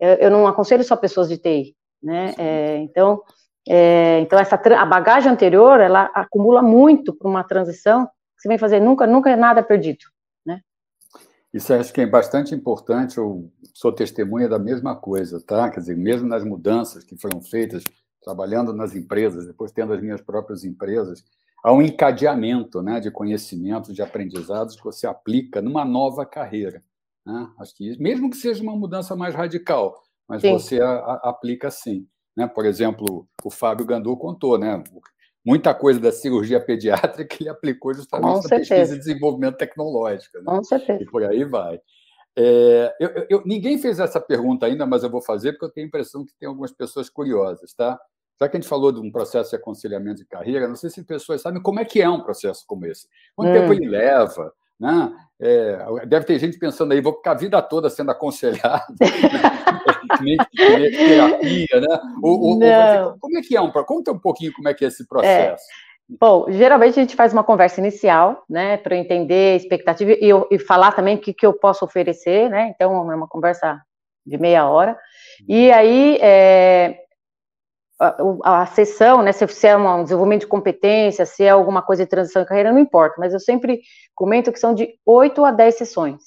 Eu, 0.00 0.14
eu 0.14 0.30
não 0.30 0.46
aconselho 0.46 0.82
só 0.82 0.96
pessoas 0.96 1.28
de 1.28 1.36
TI, 1.36 1.76
né? 2.02 2.34
É, 2.38 2.76
então, 2.78 3.22
é, 3.68 4.20
então 4.20 4.38
essa 4.38 4.56
a 4.56 4.86
bagagem 4.86 5.30
anterior, 5.30 5.80
ela 5.80 6.10
acumula 6.14 6.62
muito 6.62 7.14
para 7.14 7.28
uma 7.28 7.44
transição 7.44 8.06
que 8.06 8.42
você 8.42 8.48
vem 8.48 8.58
fazer. 8.58 8.80
Nunca, 8.80 9.06
nunca 9.06 9.30
é 9.30 9.36
nada 9.36 9.62
perdido, 9.62 10.06
né? 10.44 10.60
Isso 11.52 11.74
acho 11.74 11.92
que 11.92 12.00
é 12.00 12.06
bastante 12.06 12.54
importante. 12.54 13.18
Eu 13.18 13.50
sou 13.74 13.92
testemunha 13.92 14.48
da 14.48 14.58
mesma 14.58 14.96
coisa, 14.96 15.40
tá? 15.44 15.68
Quer 15.68 15.80
dizer, 15.80 15.96
mesmo 15.96 16.26
nas 16.26 16.44
mudanças 16.44 17.04
que 17.04 17.16
foram 17.20 17.42
feitas, 17.42 17.84
trabalhando 18.22 18.72
nas 18.72 18.94
empresas, 18.94 19.46
depois 19.46 19.72
tendo 19.72 19.92
as 19.92 20.00
minhas 20.00 20.20
próprias 20.20 20.64
empresas, 20.64 21.24
há 21.62 21.72
um 21.72 21.82
encadeamento 21.82 22.82
né, 22.82 23.00
de 23.00 23.10
conhecimentos, 23.10 23.94
de 23.94 24.02
aprendizados 24.02 24.76
que 24.76 24.84
você 24.84 25.06
aplica 25.06 25.60
numa 25.60 25.84
nova 25.84 26.24
carreira. 26.24 26.82
Né? 27.30 27.48
Acho 27.58 27.74
que 27.76 27.96
mesmo 28.02 28.30
que 28.30 28.36
seja 28.36 28.62
uma 28.62 28.76
mudança 28.76 29.14
mais 29.14 29.34
radical, 29.34 29.94
mas 30.28 30.42
sim. 30.42 30.52
você 30.52 30.80
a, 30.80 30.90
a, 30.90 31.30
aplica 31.30 31.70
sim. 31.70 32.06
Né? 32.36 32.46
Por 32.46 32.66
exemplo, 32.66 33.26
o 33.44 33.50
Fábio 33.50 33.86
Gandu 33.86 34.16
contou, 34.16 34.58
né? 34.58 34.82
muita 35.44 35.74
coisa 35.74 35.98
da 35.98 36.12
cirurgia 36.12 36.60
pediátrica 36.60 37.36
ele 37.40 37.48
aplicou 37.48 37.94
justamente 37.94 38.42
na 38.42 38.48
pesquisa 38.48 38.94
e 38.94 38.98
desenvolvimento 38.98 39.56
tecnológico. 39.56 40.38
Né? 40.38 40.44
Com 40.44 40.64
certeza. 40.64 41.02
E 41.02 41.06
por 41.06 41.24
aí 41.24 41.44
vai. 41.44 41.80
É, 42.36 42.94
eu, 43.00 43.26
eu, 43.28 43.42
ninguém 43.44 43.78
fez 43.78 43.98
essa 43.98 44.20
pergunta 44.20 44.66
ainda, 44.66 44.86
mas 44.86 45.02
eu 45.02 45.10
vou 45.10 45.20
fazer 45.20 45.52
porque 45.52 45.66
eu 45.66 45.70
tenho 45.70 45.86
a 45.86 45.88
impressão 45.88 46.24
que 46.24 46.34
tem 46.38 46.48
algumas 46.48 46.72
pessoas 46.72 47.10
curiosas, 47.10 47.74
tá? 47.74 47.98
Já 48.40 48.48
que 48.48 48.56
a 48.56 48.60
gente 48.60 48.68
falou 48.68 48.90
de 48.90 49.00
um 49.00 49.10
processo 49.10 49.50
de 49.50 49.56
aconselhamento 49.56 50.18
de 50.18 50.26
carreira, 50.26 50.66
não 50.66 50.76
sei 50.76 50.88
se 50.88 51.04
pessoas 51.04 51.42
sabem 51.42 51.60
como 51.60 51.80
é 51.80 51.84
que 51.84 52.00
é 52.00 52.08
um 52.08 52.22
processo 52.22 52.64
como 52.66 52.86
esse. 52.86 53.06
Quanto 53.34 53.50
hum. 53.50 53.52
tempo 53.52 53.72
ele 53.72 53.88
leva? 53.88 54.52
Né? 54.80 55.12
É, 55.38 56.06
deve 56.06 56.24
ter 56.24 56.38
gente 56.38 56.58
pensando 56.58 56.92
aí, 56.92 57.00
vou 57.00 57.14
ficar 57.14 57.32
a 57.32 57.36
vida 57.36 57.60
toda 57.62 57.90
sendo 57.90 58.10
aconselhado, 58.10 58.94
nem, 60.20 60.36
nem 60.36 60.90
terapia, 60.90 61.80
né? 61.80 62.00
Ou, 62.22 62.40
ou, 62.40 62.54
ou, 62.54 63.18
como 63.18 63.38
é 63.38 63.42
que 63.42 63.56
é 63.56 63.60
um 63.60 63.70
Conta 63.70 64.12
um 64.12 64.18
pouquinho 64.18 64.52
como 64.52 64.68
é 64.68 64.74
que 64.74 64.84
é 64.84 64.88
esse 64.88 65.06
processo. 65.06 65.62
É. 65.62 65.90
Bom, 66.18 66.46
geralmente 66.50 66.98
a 66.98 67.02
gente 67.02 67.14
faz 67.14 67.32
uma 67.32 67.44
conversa 67.44 67.80
inicial, 67.80 68.44
né, 68.48 68.76
para 68.76 68.96
entender 68.96 69.52
a 69.52 69.56
expectativa 69.56 70.10
e, 70.10 70.28
eu, 70.28 70.46
e 70.50 70.58
falar 70.58 70.92
também 70.92 71.16
o 71.16 71.20
que, 71.20 71.32
que 71.32 71.46
eu 71.46 71.52
posso 71.52 71.84
oferecer, 71.84 72.50
né, 72.50 72.72
então 72.74 73.12
é 73.12 73.14
uma 73.14 73.28
conversa 73.28 73.80
de 74.26 74.36
meia 74.36 74.68
hora, 74.68 74.98
e 75.48 75.68
uhum. 75.68 75.74
aí 75.74 76.18
é, 76.20 76.98
a, 78.00 78.62
a 78.62 78.66
sessão, 78.66 79.22
né, 79.22 79.30
se 79.30 79.44
é 79.66 79.76
um 79.76 80.02
desenvolvimento 80.02 80.40
de 80.40 80.46
competência, 80.46 81.26
se 81.26 81.44
é 81.44 81.50
alguma 81.50 81.82
coisa 81.82 82.04
de 82.04 82.10
transição 82.10 82.42
de 82.42 82.48
carreira, 82.48 82.72
não 82.72 82.78
importa, 82.78 83.16
mas 83.18 83.34
eu 83.34 83.38
sempre 83.38 83.82
comento 84.14 84.50
que 84.50 84.58
são 84.58 84.74
de 84.74 84.94
8 85.04 85.44
a 85.44 85.50
10 85.50 85.74
sessões, 85.76 86.22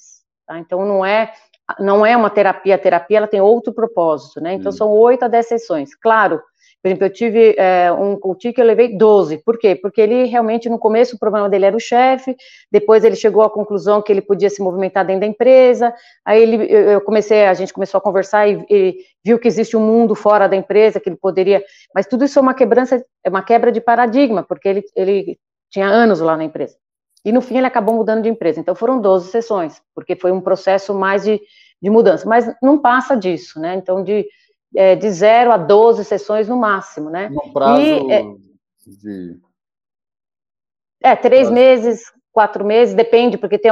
tá? 0.46 0.58
Então 0.58 0.86
não 0.86 1.04
é 1.04 1.32
não 1.80 2.04
é 2.04 2.14
uma 2.14 2.28
terapia, 2.28 2.74
a 2.74 2.78
terapia 2.78 3.16
ela 3.16 3.26
tem 3.26 3.40
outro 3.40 3.72
propósito, 3.72 4.40
né? 4.40 4.52
Então 4.52 4.68
hum. 4.68 4.72
são 4.72 4.90
8 4.90 5.24
a 5.24 5.28
10 5.28 5.48
sessões. 5.48 5.94
Claro, 5.94 6.42
por 6.84 6.88
exemplo, 6.88 7.06
eu 7.06 7.10
tive 7.10 7.54
é, 7.56 7.90
um 7.90 8.14
coaching 8.14 8.52
que 8.52 8.60
eu 8.60 8.64
levei 8.66 8.94
12. 8.94 9.38
Por 9.38 9.56
quê? 9.58 9.74
Porque 9.74 10.02
ele 10.02 10.24
realmente, 10.24 10.68
no 10.68 10.78
começo, 10.78 11.16
o 11.16 11.18
problema 11.18 11.48
dele 11.48 11.64
era 11.64 11.74
o 11.74 11.80
chefe, 11.80 12.36
depois 12.70 13.02
ele 13.04 13.16
chegou 13.16 13.42
à 13.42 13.48
conclusão 13.48 14.02
que 14.02 14.12
ele 14.12 14.20
podia 14.20 14.50
se 14.50 14.60
movimentar 14.60 15.02
dentro 15.06 15.22
da 15.22 15.26
empresa, 15.26 15.94
aí 16.22 16.42
ele, 16.42 16.70
eu 16.70 17.00
comecei, 17.00 17.46
a 17.46 17.54
gente 17.54 17.72
começou 17.72 17.96
a 17.96 18.02
conversar 18.02 18.46
e, 18.46 18.62
e 18.68 18.98
viu 19.24 19.38
que 19.38 19.48
existe 19.48 19.74
um 19.78 19.80
mundo 19.80 20.14
fora 20.14 20.46
da 20.46 20.56
empresa, 20.56 21.00
que 21.00 21.08
ele 21.08 21.16
poderia... 21.16 21.64
Mas 21.94 22.06
tudo 22.06 22.26
isso 22.26 22.38
é 22.38 22.42
uma 22.42 22.52
quebrança, 22.52 23.02
é 23.24 23.30
uma 23.30 23.42
quebra 23.42 23.72
de 23.72 23.80
paradigma, 23.80 24.42
porque 24.42 24.68
ele, 24.68 24.84
ele 24.94 25.38
tinha 25.70 25.86
anos 25.86 26.20
lá 26.20 26.36
na 26.36 26.44
empresa. 26.44 26.76
E 27.24 27.32
no 27.32 27.40
fim 27.40 27.56
ele 27.56 27.66
acabou 27.66 27.94
mudando 27.94 28.24
de 28.24 28.28
empresa. 28.28 28.60
Então 28.60 28.74
foram 28.74 29.00
12 29.00 29.30
sessões, 29.30 29.80
porque 29.94 30.14
foi 30.16 30.32
um 30.32 30.40
processo 30.42 30.92
mais 30.92 31.24
de, 31.24 31.40
de 31.80 31.88
mudança. 31.88 32.28
Mas 32.28 32.54
não 32.62 32.78
passa 32.78 33.16
disso, 33.16 33.58
né? 33.58 33.74
Então, 33.74 34.04
de 34.04 34.26
é, 34.76 34.96
de 34.96 35.10
0 35.10 35.52
a 35.52 35.56
12 35.56 36.04
sessões 36.04 36.48
no 36.48 36.56
máximo, 36.56 37.10
né? 37.10 37.28
No 37.28 37.52
prazo 37.52 37.82
e, 37.82 38.12
é, 38.12 38.22
de. 38.86 39.40
É, 41.02 41.14
três 41.14 41.48
prazo. 41.48 41.52
meses, 41.52 42.02
quatro 42.32 42.64
meses, 42.64 42.94
depende, 42.94 43.38
porque 43.38 43.58
tem 43.58 43.70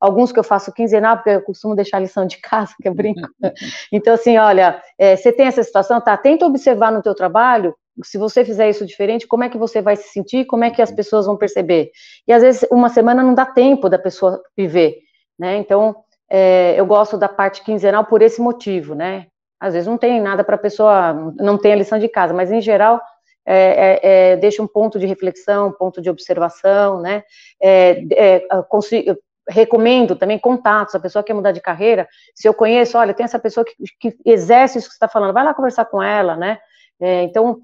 alguns 0.00 0.30
que 0.30 0.38
eu 0.38 0.44
faço 0.44 0.72
quinzenal, 0.72 1.16
porque 1.16 1.30
eu 1.30 1.42
costumo 1.42 1.74
deixar 1.74 1.98
lição 1.98 2.26
de 2.26 2.38
casa, 2.38 2.72
que 2.80 2.88
eu 2.88 2.94
brinco. 2.94 3.28
então, 3.92 4.14
assim, 4.14 4.38
olha, 4.38 4.80
é, 4.98 5.16
você 5.16 5.32
tem 5.32 5.46
essa 5.46 5.62
situação, 5.62 6.00
tá? 6.00 6.16
Tenta 6.16 6.46
observar 6.46 6.92
no 6.92 7.02
teu 7.02 7.14
trabalho, 7.14 7.74
se 8.02 8.18
você 8.18 8.44
fizer 8.44 8.68
isso 8.68 8.84
diferente, 8.84 9.26
como 9.26 9.44
é 9.44 9.48
que 9.48 9.58
você 9.58 9.80
vai 9.80 9.96
se 9.96 10.08
sentir, 10.08 10.46
como 10.46 10.64
é 10.64 10.70
que 10.70 10.82
as 10.82 10.90
pessoas 10.90 11.26
vão 11.26 11.36
perceber. 11.36 11.90
E 12.26 12.32
às 12.32 12.42
vezes 12.42 12.66
uma 12.70 12.88
semana 12.88 13.22
não 13.22 13.34
dá 13.34 13.46
tempo 13.46 13.88
da 13.88 13.98
pessoa 13.98 14.42
viver, 14.56 14.98
né? 15.38 15.56
Então, 15.56 15.94
é, 16.28 16.74
eu 16.78 16.86
gosto 16.86 17.16
da 17.16 17.28
parte 17.28 17.62
quinzenal 17.62 18.04
por 18.04 18.20
esse 18.20 18.40
motivo, 18.40 18.94
né? 18.94 19.26
Às 19.64 19.72
vezes 19.72 19.88
não 19.88 19.96
tem 19.96 20.20
nada 20.20 20.44
para 20.44 20.56
a 20.56 20.58
pessoa, 20.58 21.32
não 21.38 21.56
tem 21.56 21.72
a 21.72 21.76
lição 21.76 21.98
de 21.98 22.08
casa, 22.08 22.34
mas 22.34 22.52
em 22.52 22.60
geral 22.60 23.00
é, 23.46 23.56
é, 23.56 24.32
é, 24.32 24.36
deixa 24.36 24.62
um 24.62 24.66
ponto 24.66 24.98
de 24.98 25.06
reflexão, 25.06 25.68
um 25.68 25.72
ponto 25.72 26.02
de 26.02 26.10
observação, 26.10 27.00
né? 27.00 27.22
É, 27.60 28.04
é, 28.12 28.62
consigo, 28.68 29.16
recomendo 29.48 30.16
também 30.16 30.38
contatos, 30.38 30.94
a 30.94 31.00
pessoa 31.00 31.24
quer 31.24 31.32
mudar 31.32 31.52
de 31.52 31.60
carreira, 31.60 32.06
se 32.34 32.46
eu 32.46 32.52
conheço, 32.52 32.98
olha, 32.98 33.14
tem 33.14 33.24
essa 33.24 33.38
pessoa 33.38 33.64
que, 33.64 33.74
que 34.00 34.16
exerce 34.24 34.78
isso 34.78 34.88
que 34.88 34.92
você 34.92 34.96
está 34.96 35.08
falando, 35.08 35.32
vai 35.32 35.44
lá 35.44 35.54
conversar 35.54 35.86
com 35.86 36.02
ela, 36.02 36.36
né? 36.36 36.58
É, 37.00 37.22
então, 37.22 37.60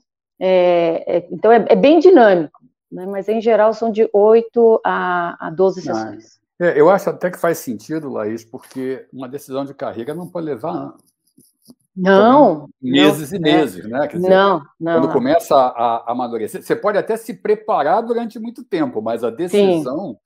então 1.31 1.53
é, 1.53 1.77
bem 1.77 1.99
dinâmico, 1.99 2.61
né? 2.91 3.05
mas 3.07 3.29
em 3.29 3.43
geral 3.43 3.75
são 3.75 3.93
de 3.93 4.09
8 4.11 4.81
a, 4.85 5.49
a 5.49 5.51
12 5.51 5.83
sessões. 5.83 6.41
eu 6.59 6.89
acho 6.89 7.11
até 7.11 7.31
que 7.31 7.39
faz 7.39 7.59
sentido, 7.59 8.11
Laís, 8.11 8.43
porque 8.43 9.07
uma 9.13 9.29
decisão 9.29 9.67
de 9.67 9.75
carreira 9.75 10.15
não 10.15 10.27
pode 10.27 10.47
levar 10.47 10.95
não. 12.01 12.69
Meses 12.81 13.31
não, 13.31 13.39
e 13.39 13.43
meses, 13.43 13.85
é. 13.85 13.89
né? 13.89 14.09
Quer 14.09 14.17
dizer, 14.17 14.29
não, 14.29 14.63
não. 14.79 15.01
Quando 15.01 15.13
começa 15.13 15.55
a, 15.55 15.69
a, 15.69 16.13
amadurecer, 16.13 16.63
você 16.63 16.75
pode 16.75 16.99
até 16.99 17.17
se 17.17 17.35
preparar 17.35 18.03
durante 18.03 18.39
muito 18.39 18.65
tempo, 18.65 19.03
mas 19.03 19.23
a 19.23 19.31
decisão 19.31 20.11
Sim. 20.11 20.17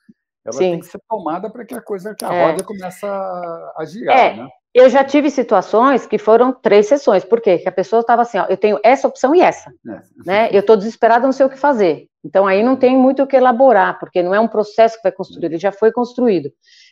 ela 0.44 0.52
Sim. 0.52 0.70
tem 0.70 0.80
que 0.80 0.86
ser 0.86 1.00
tomada 1.08 1.50
para 1.50 1.64
que 1.64 1.74
a 1.74 1.80
coisa, 1.80 2.14
que 2.14 2.24
a 2.24 2.32
é. 2.32 2.50
roda 2.50 2.64
comece 2.64 3.04
a, 3.04 3.84
girar, 3.86 4.18
é. 4.18 4.36
né? 4.36 4.48
Eu 4.74 4.88
já 4.88 5.04
tive 5.04 5.30
situações 5.30 6.04
que 6.04 6.18
foram 6.18 6.52
três 6.52 6.88
sessões, 6.88 7.24
por 7.24 7.40
quê? 7.40 7.52
Porque 7.56 7.68
a 7.68 7.72
pessoa 7.72 8.00
estava 8.00 8.22
assim, 8.22 8.38
ó, 8.38 8.46
eu 8.48 8.56
tenho 8.56 8.80
essa 8.82 9.06
opção 9.06 9.32
e 9.32 9.40
essa, 9.40 9.70
é. 9.88 10.00
né? 10.26 10.48
Eu 10.50 10.60
estou 10.60 10.76
desesperada, 10.76 11.24
não 11.24 11.32
sei 11.32 11.46
o 11.46 11.50
que 11.50 11.56
fazer. 11.56 12.08
Então 12.24 12.46
aí 12.46 12.62
não 12.62 12.74
tem 12.74 12.96
muito 12.96 13.22
o 13.22 13.26
que 13.26 13.36
elaborar, 13.36 13.98
porque 14.00 14.22
não 14.22 14.34
é 14.34 14.40
um 14.40 14.48
processo 14.48 14.96
que 14.96 15.02
vai 15.02 15.12
construir, 15.12 15.46
ele 15.46 15.58
já 15.58 15.70
foi 15.70 15.92
construído. 15.92 16.50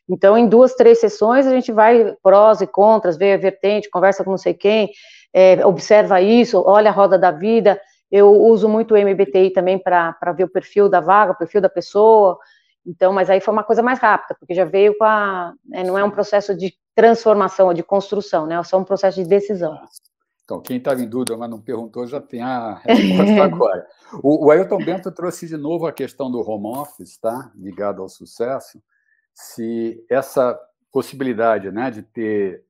Então, 0.09 0.37
em 0.37 0.49
duas, 0.49 0.75
três 0.75 1.01
sessões, 1.01 1.47
a 1.47 1.51
gente 1.51 1.71
vai 1.71 2.15
prós 2.23 2.61
e 2.61 2.67
contras, 2.67 3.17
vê 3.17 3.33
a 3.35 3.37
vertente, 3.37 3.91
conversa 3.91 4.25
com 4.25 4.31
não 4.31 4.39
sei 4.39 4.55
quem, 4.55 4.91
é, 5.33 5.65
observa 5.65 6.21
isso, 6.21 6.63
olha 6.65 6.91
a 6.91 6.93
roda 6.93 7.19
da 7.19 7.31
vida. 7.31 7.81
Eu 8.11 8.31
uso 8.31 8.69
muito 8.69 8.95
o 8.95 8.99
MBTI 8.99 9.51
também 9.51 9.79
para 9.79 10.33
ver 10.37 10.45
o 10.45 10.51
perfil 10.51 10.89
da 10.89 11.01
vaga, 11.01 11.33
o 11.33 11.39
perfil 11.39 11.61
da 11.61 11.69
pessoa. 11.69 12.39
Então, 12.85 13.13
mas 13.13 13.31
aí 13.31 13.41
foi 13.41 13.55
uma 13.55 13.63
coisa 13.63 13.83
mais 13.83 13.99
rápida, 14.01 14.37
porque 14.39 14.55
já 14.55 14.65
veio 14.65 14.97
com 14.99 15.05
a. 15.05 15.55
Né, 15.65 15.85
não 15.85 15.97
é 15.97 16.05
um 16.05 16.11
processo 16.11 16.55
de 16.55 16.75
transformação 16.95 17.69
ou 17.69 17.75
de 17.75 17.83
construção, 17.83 18.47
né? 18.47 18.57
É 18.57 18.63
só 18.65 18.79
um 18.79 18.85
processo 18.85 19.23
de 19.23 19.27
decisão. 19.27 19.79
Então, 20.45 20.61
quem 20.61 20.77
estava 20.77 21.01
em 21.01 21.09
dúvida, 21.09 21.37
mas 21.37 21.49
não 21.49 21.61
perguntou, 21.61 22.07
já 22.07 22.21
tem 22.21 22.43
a 22.43 22.75
resposta 22.85 23.45
agora. 23.45 23.87
O, 24.23 24.47
o 24.47 24.51
Ailton 24.51 24.79
Bento 24.79 25.11
trouxe 25.11 25.47
de 25.47 25.57
novo 25.57 25.87
a 25.87 25.93
questão 25.93 26.31
do 26.31 26.41
home 26.41 26.77
office, 26.77 27.17
tá? 27.17 27.51
Ligado 27.55 28.03
ao 28.03 28.09
sucesso 28.09 28.83
se 29.35 30.05
essa 30.09 30.59
possibilidade 30.93 31.71
né, 31.71 31.91
de 31.91 32.03
ter 32.03 32.65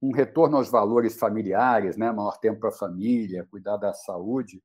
um 0.00 0.12
retorno 0.12 0.56
aos 0.56 0.70
valores 0.70 1.18
familiares, 1.18 1.96
né, 1.96 2.12
maior 2.12 2.38
tempo 2.38 2.60
para 2.60 2.68
a 2.68 2.72
família, 2.72 3.46
cuidar 3.50 3.76
da 3.76 3.92
saúde, 3.92 4.62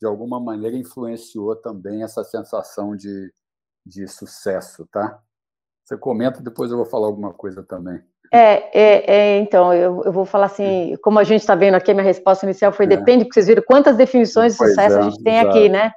de 0.00 0.06
alguma 0.06 0.38
maneira 0.38 0.76
influenciou 0.76 1.56
também 1.56 2.02
essa 2.02 2.22
sensação 2.22 2.94
de, 2.94 3.32
de 3.84 4.06
sucesso, 4.06 4.86
tá? 4.92 5.20
Você 5.84 5.96
comenta, 5.96 6.42
depois 6.42 6.70
eu 6.70 6.76
vou 6.76 6.86
falar 6.86 7.06
alguma 7.06 7.32
coisa 7.32 7.62
também. 7.62 8.00
É, 8.32 8.78
é, 8.78 9.10
é 9.10 9.38
então, 9.38 9.72
eu, 9.72 10.02
eu, 10.04 10.12
vou 10.12 10.26
falar 10.26 10.46
assim, 10.46 10.96
como 11.02 11.18
a 11.18 11.24
gente 11.24 11.40
está 11.40 11.54
vendo 11.54 11.76
aqui, 11.76 11.92
a 11.92 11.94
minha 11.94 12.04
resposta 12.04 12.44
inicial 12.44 12.72
foi 12.72 12.84
é. 12.86 12.88
depende, 12.88 13.24
porque 13.24 13.34
vocês 13.34 13.46
viram 13.46 13.62
quantas 13.64 13.96
definições 13.96 14.52
de 14.52 14.58
sucesso 14.58 14.96
a 14.96 15.00
é, 15.00 15.02
gente 15.02 15.22
tem 15.22 15.38
exato. 15.38 15.56
aqui, 15.56 15.68
né? 15.68 15.92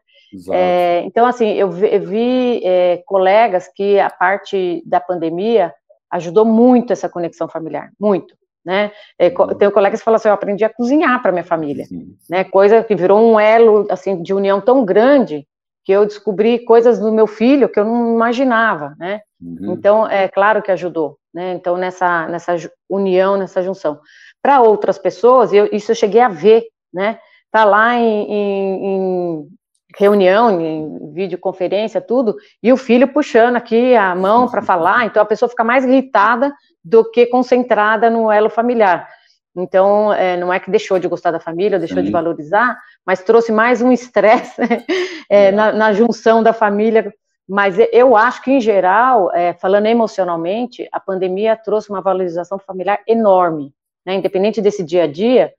É, 0.52 1.02
então, 1.06 1.26
assim, 1.26 1.54
eu 1.54 1.72
vi, 1.72 1.94
eu 1.94 2.02
vi 2.02 2.62
é, 2.64 2.98
colegas 3.06 3.68
que 3.74 4.00
a 4.00 4.10
parte 4.10 4.84
da 4.86 5.00
pandemia 5.00 5.74
ajudou 6.12 6.46
muito 6.46 6.94
essa 6.94 7.10
conexão 7.10 7.48
familiar, 7.48 7.92
muito. 8.00 8.36
Né? 8.66 8.92
É, 9.18 9.30
uhum. 9.30 9.48
Tenho 9.56 9.72
colegas 9.72 10.00
que 10.00 10.06
falam 10.06 10.18
assim, 10.18 10.28
eu 10.28 10.34
aprendi 10.34 10.64
a 10.64 10.70
cozinhar 10.70 11.22
para 11.22 11.32
minha 11.32 11.44
família, 11.44 11.86
né? 12.30 12.44
Coisa 12.44 12.84
que 12.84 12.94
virou 12.94 13.20
um 13.20 13.40
elo 13.40 13.88
assim 13.90 14.22
de 14.22 14.34
união 14.34 14.60
tão 14.60 14.84
grande 14.84 15.48
que 15.86 15.92
eu 15.92 16.06
descobri 16.06 16.60
coisas 16.60 17.00
do 17.00 17.12
meu 17.12 17.26
filho 17.26 17.70
que 17.70 17.80
eu 17.80 17.86
não 17.86 18.14
imaginava, 18.14 18.96
né? 19.00 19.22
Uhum. 19.42 19.74
Então 19.74 20.08
é 20.08 20.28
claro 20.28 20.62
que 20.62 20.72
ajudou, 20.72 21.18
né? 21.34 21.54
Então 21.54 21.78
nessa 21.78 22.28
nessa 22.28 22.56
união, 22.90 23.38
nessa 23.38 23.62
junção. 23.62 24.00
Para 24.42 24.62
outras 24.62 25.00
pessoas, 25.00 25.54
eu, 25.54 25.70
isso 25.72 25.92
eu 25.92 25.96
cheguei 25.96 26.22
a 26.22 26.30
ver, 26.30 26.66
né? 26.94 27.18
Tá 27.52 27.64
lá 27.66 27.96
em, 27.96 28.32
em, 28.32 28.86
em 28.86 29.50
reunião, 29.98 30.60
em 30.62 31.14
videoconferência, 31.14 32.00
tudo, 32.00 32.36
e 32.62 32.72
o 32.72 32.78
filho 32.78 33.08
puxando 33.08 33.56
aqui 33.56 33.96
a 33.96 34.14
mão 34.14 34.48
para 34.48 34.62
falar, 34.62 35.06
então 35.06 35.22
a 35.22 35.26
pessoa 35.26 35.50
fica 35.50 35.64
mais 35.64 35.84
irritada 35.84 36.54
do 36.84 37.10
que 37.10 37.26
concentrada 37.26 38.10
no 38.10 38.32
elo 38.32 38.50
familiar. 38.50 39.08
Então, 39.56 40.14
é, 40.14 40.38
não 40.38 40.54
é 40.54 40.60
que 40.60 40.70
deixou 40.70 41.00
de 41.00 41.08
gostar 41.08 41.32
da 41.32 41.40
família, 41.40 41.80
deixou 41.80 41.98
Sim. 41.98 42.04
de 42.04 42.12
valorizar, 42.12 42.78
mas 43.06 43.24
trouxe 43.24 43.52
mais 43.52 43.82
um 43.82 43.92
estresse 43.92 44.62
é, 45.30 45.52
na, 45.52 45.72
na, 45.72 45.94
junção 45.94 46.44
da 46.44 46.54
família. 46.54 47.14
Mas 47.48 47.76
eu 47.92 48.16
acho 48.16 48.44
que, 48.44 48.52
em 48.52 48.62
geral, 48.62 49.34
é, 49.34 49.54
falando 49.54 49.88
emocionalmente, 49.88 50.88
a 50.92 51.00
pandemia 51.00 51.56
trouxe 51.56 51.90
uma 51.90 52.00
valorização 52.00 52.60
familiar 52.60 53.02
enorme, 53.08 53.74
né? 54.06 54.14
independente 54.14 54.62
desse 54.62 54.84
dia 54.84 55.04
a 55.04 55.08
dia, 55.08 55.52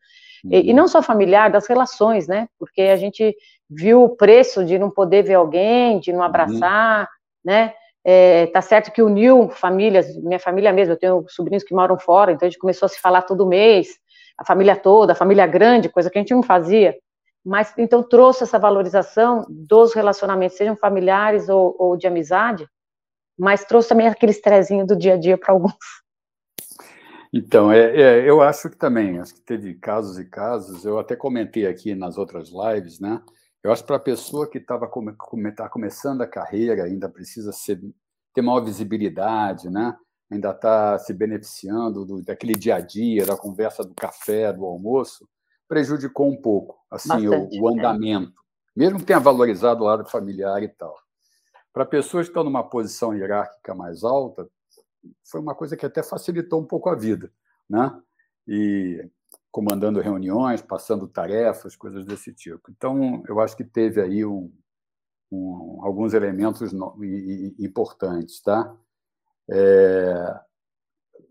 e, 0.45 0.69
e, 0.69 0.71
uhum. 0.71 0.77
não 0.77 0.89
só 0.89 1.03
familiar, 1.03 1.51
das 1.51 1.67
relações, 1.67 2.27
né? 2.27 2.49
Porque 2.59 2.81
a 2.83 2.97
gente 2.97 3.37
viu 3.71 4.03
o 4.05 4.17
preço 4.17 4.65
de 4.65 4.79
não 4.79 4.91
poder 4.91 5.23
ver 5.23 5.35
alguém, 5.35 6.01
de 6.01 6.13
não 6.13 6.21
uhum. 6.21 6.25
abraçar, 6.25 7.03
uhum. 7.03 7.07
né? 7.45 7.75
É, 8.03 8.47
tá 8.47 8.63
certo 8.63 8.91
que 8.91 9.03
uniu 9.03 9.51
famílias, 9.51 10.17
minha 10.17 10.39
família 10.39 10.73
mesmo, 10.73 10.95
eu 10.95 10.99
tenho 10.99 11.25
sobrinhos 11.29 11.63
que 11.63 11.75
moram 11.75 11.99
fora, 11.99 12.33
então 12.33 12.47
a 12.47 12.51
gente 12.51 12.59
começou 12.59 12.87
a 12.87 12.89
se 12.89 12.99
falar 12.99 13.23
todo 13.23 13.47
mês, 13.47 13.89
a 14.39 14.45
família 14.45 14.75
toda, 14.75 15.13
a 15.13 15.17
família 15.17 15.47
grande, 15.47 15.91
coisa 15.91 16.11
que 16.11 16.19
a 16.19 16.21
gente 16.23 16.35
não 16.35 16.43
fazia. 16.43 16.97
Mas 17.45 17.73
então 17.79 18.03
trouxe 18.03 18.43
essa 18.43 18.59
valorização 18.59 19.47
dos 19.49 19.95
relacionamentos, 19.95 20.57
sejam 20.57 20.77
familiares 20.77 21.49
ou, 21.49 21.77
ou 21.79 21.97
de 21.97 22.07
amizade, 22.07 22.67
mas 23.39 23.65
trouxe 23.65 23.91
também 23.91 24.09
aquele 24.09 24.33
estrezinho 24.33 24.87
do 24.87 24.97
dia 24.97 25.15
a 25.15 25.17
dia 25.17 25.39
para 25.39 25.53
alguns. 25.53 25.75
Então, 27.33 27.71
é, 27.71 28.01
é, 28.01 28.29
eu 28.29 28.43
acho 28.43 28.69
que 28.69 28.77
também, 28.77 29.21
acho 29.21 29.35
que 29.35 29.41
teve 29.43 29.75
casos 29.75 30.19
e 30.19 30.25
casos, 30.25 30.85
eu 30.85 30.99
até 30.99 31.15
comentei 31.15 31.67
aqui 31.67 31.95
nas 31.95 32.19
outras 32.19 32.51
lives, 32.51 32.99
né? 32.99 33.23
Eu 33.63 33.73
acho 33.73 33.83
que 33.83 33.87
para 33.87 33.97
a 33.97 34.01
pessoa 34.01 34.49
que 34.49 34.59
estava 34.59 34.89
come, 34.89 35.53
tá 35.53 35.69
começando 35.69 36.23
a 36.23 36.27
carreira, 36.27 36.85
ainda 36.85 37.09
precisa 37.09 37.53
ser, 37.53 37.81
ter 38.35 38.43
maior 38.43 38.61
visibilidade, 38.61 39.69
né? 39.69 39.97
ainda 40.31 40.51
está 40.51 40.97
se 40.99 41.13
beneficiando 41.13 42.05
do, 42.05 42.23
daquele 42.23 42.55
dia 42.55 42.77
a 42.77 42.81
dia, 42.81 43.27
da 43.27 43.37
conversa 43.37 43.85
do 43.85 43.95
café, 43.95 44.53
do 44.53 44.65
almoço, 44.65 45.29
prejudicou 45.69 46.31
um 46.31 46.41
pouco 46.41 46.79
assim 46.91 47.27
o, 47.27 47.49
o, 47.51 47.69
é. 47.69 47.73
andamento, 47.73 48.31
é. 48.31 48.43
mesmo 48.77 49.01
que 49.01 49.05
tenha 49.05 49.19
valorizado 49.19 49.83
o 49.83 49.87
lado 49.87 50.09
familiar 50.09 50.63
e 50.63 50.69
tal. 50.69 50.97
Para 51.73 51.85
pessoas 51.85 52.27
que 52.27 52.31
estão 52.31 52.45
numa 52.45 52.63
posição 52.63 53.15
hierárquica 53.15 53.75
mais 53.75 54.05
alta, 54.05 54.49
foi 55.25 55.41
uma 55.41 55.55
coisa 55.55 55.77
que 55.77 55.87
até 55.87 56.03
facilitou 56.03 56.61
um 56.61 56.67
pouco 56.67 56.89
a 56.89 56.95
vida, 56.95 57.33
né? 57.69 57.93
E 58.47 59.09
comandando 59.51 60.01
reuniões, 60.01 60.63
passando 60.63 61.09
tarefas, 61.09 61.77
coisas 61.77 62.05
desse 62.05 62.33
tipo. 62.33 62.71
Então, 62.71 63.23
eu 63.29 63.41
acho 63.41 63.57
que 63.57 63.65
teve 63.65 64.01
aí 64.01 64.25
um, 64.25 64.53
um, 65.31 65.81
alguns 65.83 66.15
elementos 66.15 66.73
no, 66.73 66.97
importantes, 67.59 68.41
tá? 68.41 68.75
É, 69.51 70.41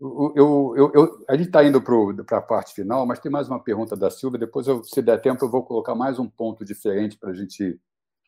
eu, 0.00 0.74
eu, 0.76 0.92
eu, 0.94 1.24
a 1.28 1.36
gente 1.36 1.46
está 1.46 1.64
indo 1.64 1.82
para 1.82 2.38
a 2.38 2.42
parte 2.42 2.74
final, 2.74 3.06
mas 3.06 3.18
tem 3.18 3.32
mais 3.32 3.48
uma 3.48 3.62
pergunta 3.62 3.96
da 3.96 4.10
Silvia. 4.10 4.38
Depois, 4.38 4.66
eu, 4.66 4.84
se 4.84 5.00
der 5.00 5.20
tempo, 5.20 5.44
eu 5.44 5.50
vou 5.50 5.64
colocar 5.64 5.94
mais 5.94 6.18
um 6.18 6.28
ponto 6.28 6.64
diferente 6.64 7.18
para 7.18 7.30
a 7.30 7.34
gente 7.34 7.80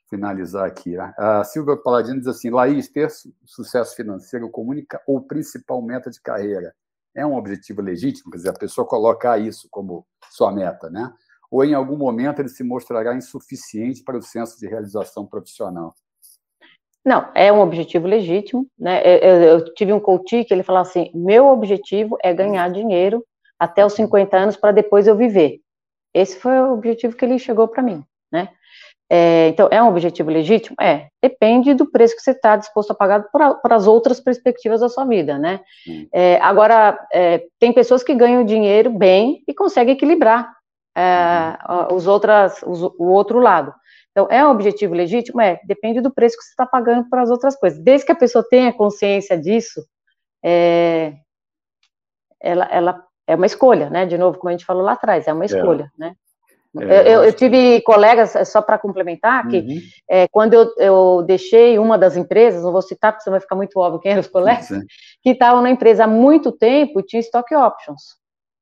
finalizar 0.08 0.66
aqui. 0.66 0.96
A 0.98 1.44
Silvia 1.44 1.76
Paladino 1.76 2.18
diz 2.18 2.28
assim: 2.28 2.50
Laís, 2.50 2.88
ter 2.88 3.10
sucesso 3.44 3.94
financeiro 3.96 4.50
comunica 4.50 5.02
ou 5.06 5.22
principal 5.22 5.80
meta 5.82 6.10
de 6.10 6.20
carreira 6.20 6.74
é 7.14 7.26
um 7.26 7.36
objetivo 7.36 7.80
legítimo, 7.82 8.30
quer 8.30 8.38
dizer, 8.38 8.50
a 8.50 8.58
pessoa 8.58 8.86
colocar 8.86 9.38
isso 9.38 9.68
como 9.70 10.06
sua 10.30 10.52
meta, 10.52 10.88
né? 10.90 11.12
Ou 11.50 11.64
em 11.64 11.74
algum 11.74 11.96
momento 11.96 12.40
ele 12.40 12.48
se 12.48 12.64
mostrará 12.64 13.14
insuficiente 13.14 14.02
para 14.02 14.16
o 14.16 14.22
senso 14.22 14.58
de 14.58 14.66
realização 14.66 15.26
profissional? 15.26 15.94
Não, 17.04 17.30
é 17.34 17.52
um 17.52 17.60
objetivo 17.60 18.06
legítimo, 18.06 18.66
né? 18.78 19.02
Eu, 19.04 19.42
eu 19.42 19.74
tive 19.74 19.92
um 19.92 20.00
coach 20.00 20.44
que 20.44 20.54
ele 20.54 20.62
falou 20.62 20.80
assim: 20.80 21.10
meu 21.14 21.48
objetivo 21.48 22.16
é 22.22 22.32
ganhar 22.32 22.70
dinheiro 22.70 23.24
até 23.58 23.84
os 23.84 23.92
50 23.94 24.36
anos 24.36 24.56
para 24.56 24.72
depois 24.72 25.06
eu 25.06 25.16
viver. 25.16 25.60
Esse 26.14 26.38
foi 26.38 26.52
o 26.60 26.72
objetivo 26.72 27.16
que 27.16 27.24
ele 27.24 27.38
chegou 27.38 27.66
para 27.68 27.82
mim, 27.82 28.04
né? 28.30 28.48
É, 29.14 29.48
então, 29.48 29.68
é 29.70 29.82
um 29.82 29.88
objetivo 29.88 30.30
legítimo? 30.30 30.74
É. 30.80 31.08
Depende 31.22 31.74
do 31.74 31.84
preço 31.84 32.16
que 32.16 32.22
você 32.22 32.30
está 32.30 32.56
disposto 32.56 32.92
a 32.92 32.94
pagar 32.94 33.22
para 33.30 33.76
as 33.76 33.86
outras 33.86 34.18
perspectivas 34.18 34.80
da 34.80 34.88
sua 34.88 35.04
vida, 35.04 35.38
né? 35.38 35.60
É, 36.10 36.36
agora, 36.40 36.98
é, 37.12 37.44
tem 37.60 37.74
pessoas 37.74 38.02
que 38.02 38.14
ganham 38.14 38.42
dinheiro 38.42 38.88
bem 38.88 39.42
e 39.46 39.52
conseguem 39.52 39.92
equilibrar 39.92 40.50
é, 40.96 41.58
uhum. 41.68 41.94
os 41.94 42.06
outras, 42.06 42.62
os, 42.66 42.80
o 42.82 43.04
outro 43.10 43.38
lado. 43.38 43.74
Então, 44.12 44.28
é 44.30 44.46
um 44.46 44.50
objetivo 44.50 44.94
legítimo? 44.94 45.42
É. 45.42 45.60
Depende 45.66 46.00
do 46.00 46.10
preço 46.10 46.38
que 46.38 46.44
você 46.44 46.50
está 46.52 46.64
pagando 46.64 47.06
para 47.10 47.20
as 47.20 47.28
outras 47.28 47.54
coisas. 47.54 47.78
Desde 47.78 48.06
que 48.06 48.12
a 48.12 48.16
pessoa 48.16 48.42
tenha 48.48 48.72
consciência 48.72 49.36
disso, 49.36 49.84
é, 50.42 51.12
ela, 52.40 52.64
ela 52.64 53.04
é 53.26 53.34
uma 53.34 53.44
escolha, 53.44 53.90
né? 53.90 54.06
De 54.06 54.16
novo, 54.16 54.38
como 54.38 54.48
a 54.48 54.52
gente 54.52 54.64
falou 54.64 54.82
lá 54.82 54.92
atrás, 54.92 55.28
é 55.28 55.34
uma 55.34 55.44
é. 55.44 55.46
escolha, 55.46 55.92
né? 55.98 56.14
É, 56.80 57.14
eu, 57.14 57.24
eu, 57.24 57.32
tive 57.34 57.82
colegas, 57.82 58.34
é, 58.34 58.44
só 58.46 58.62
para 58.62 58.78
complementar, 58.78 59.46
que 59.46 59.58
uhum. 59.58 59.80
é, 60.08 60.26
quando 60.28 60.54
eu, 60.54 60.72
eu, 60.78 61.22
deixei 61.22 61.78
uma 61.78 61.98
das 61.98 62.16
empresas, 62.16 62.62
não 62.62 62.72
vou 62.72 62.80
citar 62.80 63.12
porque 63.12 63.24
senão 63.24 63.34
vai 63.34 63.40
ficar 63.40 63.56
muito 63.56 63.78
óbvio 63.78 64.00
quem 64.00 64.12
eram 64.12 64.22
os 64.22 64.28
colegas, 64.28 64.68
Sim. 64.68 64.80
que 65.22 65.30
estavam 65.30 65.60
na 65.60 65.70
empresa 65.70 66.04
há 66.04 66.06
muito 66.06 66.50
tempo 66.50 66.98
e 66.98 67.02
tinham 67.02 67.20
stock 67.20 67.54
options. 67.54 68.16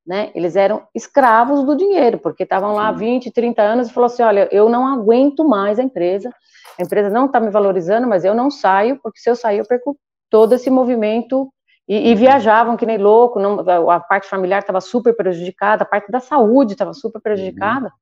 Né? 0.05 0.29
Eles 0.35 0.57
eram 0.57 0.85
escravos 0.93 1.63
do 1.63 1.77
dinheiro, 1.77 2.17
porque 2.17 2.43
estavam 2.43 2.73
lá 2.73 2.89
há 2.89 2.91
20, 2.91 3.31
30 3.31 3.61
anos 3.61 3.87
e 3.87 3.93
falou 3.93 4.07
assim: 4.07 4.23
olha, 4.23 4.49
eu 4.51 4.67
não 4.67 4.85
aguento 4.85 5.47
mais 5.47 5.79
a 5.79 5.83
empresa, 5.83 6.29
a 6.77 6.83
empresa 6.83 7.09
não 7.09 7.27
está 7.27 7.39
me 7.39 7.49
valorizando, 7.49 8.07
mas 8.07 8.25
eu 8.25 8.33
não 8.33 8.51
saio, 8.51 8.99
porque 9.01 9.19
se 9.19 9.29
eu 9.29 9.35
sair, 9.37 9.59
eu 9.59 9.65
perco 9.65 9.97
todo 10.29 10.53
esse 10.53 10.69
movimento. 10.69 11.49
E, 11.89 12.11
e 12.11 12.15
viajavam 12.15 12.77
que 12.77 12.85
nem 12.85 12.97
louco, 12.97 13.37
não, 13.37 13.59
a 13.89 13.99
parte 13.99 14.27
familiar 14.27 14.59
estava 14.59 14.79
super 14.79 15.13
prejudicada, 15.13 15.83
a 15.83 15.85
parte 15.85 16.09
da 16.09 16.21
saúde 16.21 16.73
estava 16.73 16.93
super 16.93 17.19
prejudicada. 17.19 17.87
Uhum 17.87 18.00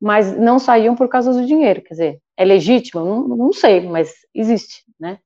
mas 0.00 0.36
não 0.36 0.58
saíam 0.58 0.94
por 0.94 1.08
causa 1.08 1.32
do 1.32 1.46
dinheiro. 1.46 1.82
Quer 1.82 1.94
dizer, 1.94 2.22
é 2.36 2.44
legítimo? 2.44 3.04
Não, 3.04 3.28
não 3.28 3.52
sei, 3.52 3.80
mas 3.86 4.14
existe, 4.34 4.84
né? 4.98 5.18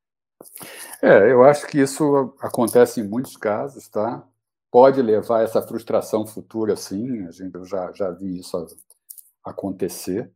É, 1.00 1.30
eu 1.30 1.44
acho 1.44 1.66
que 1.66 1.80
isso 1.80 2.34
acontece 2.40 3.00
em 3.00 3.08
muitos 3.08 3.36
casos, 3.36 3.88
tá? 3.88 4.26
Pode 4.70 5.02
levar 5.02 5.40
a 5.40 5.42
essa 5.42 5.62
frustração 5.62 6.26
futura, 6.26 6.76
sim, 6.76 7.26
a 7.26 7.30
gente, 7.30 7.54
eu 7.54 7.64
já, 7.64 7.92
já 7.92 8.10
vi 8.10 8.38
isso 8.38 8.66
acontecer, 9.44 10.32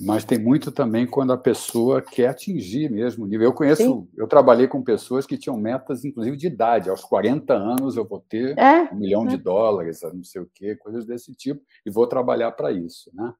mas 0.00 0.24
tem 0.24 0.38
muito 0.38 0.72
também 0.72 1.06
quando 1.06 1.32
a 1.32 1.38
pessoa 1.38 2.00
quer 2.00 2.28
atingir 2.28 2.90
mesmo 2.90 3.24
o 3.24 3.28
nível. 3.28 3.46
Eu 3.46 3.52
conheço, 3.52 3.82
sim. 3.82 4.08
eu 4.16 4.26
trabalhei 4.26 4.66
com 4.66 4.82
pessoas 4.82 5.26
que 5.26 5.36
tinham 5.36 5.58
metas, 5.58 6.04
inclusive, 6.04 6.36
de 6.36 6.46
idade. 6.46 6.88
Aos 6.88 7.02
40 7.02 7.52
anos 7.52 7.96
eu 7.96 8.04
vou 8.04 8.18
ter 8.18 8.58
é, 8.58 8.90
um 8.92 8.96
milhão 8.96 9.24
é. 9.24 9.28
de 9.28 9.36
dólares, 9.36 10.00
não 10.14 10.24
sei 10.24 10.40
o 10.40 10.50
quê, 10.54 10.74
coisas 10.76 11.04
desse 11.04 11.34
tipo, 11.34 11.60
e 11.84 11.90
vou 11.90 12.06
trabalhar 12.06 12.50
para 12.52 12.72
isso, 12.72 13.10
né? 13.14 13.32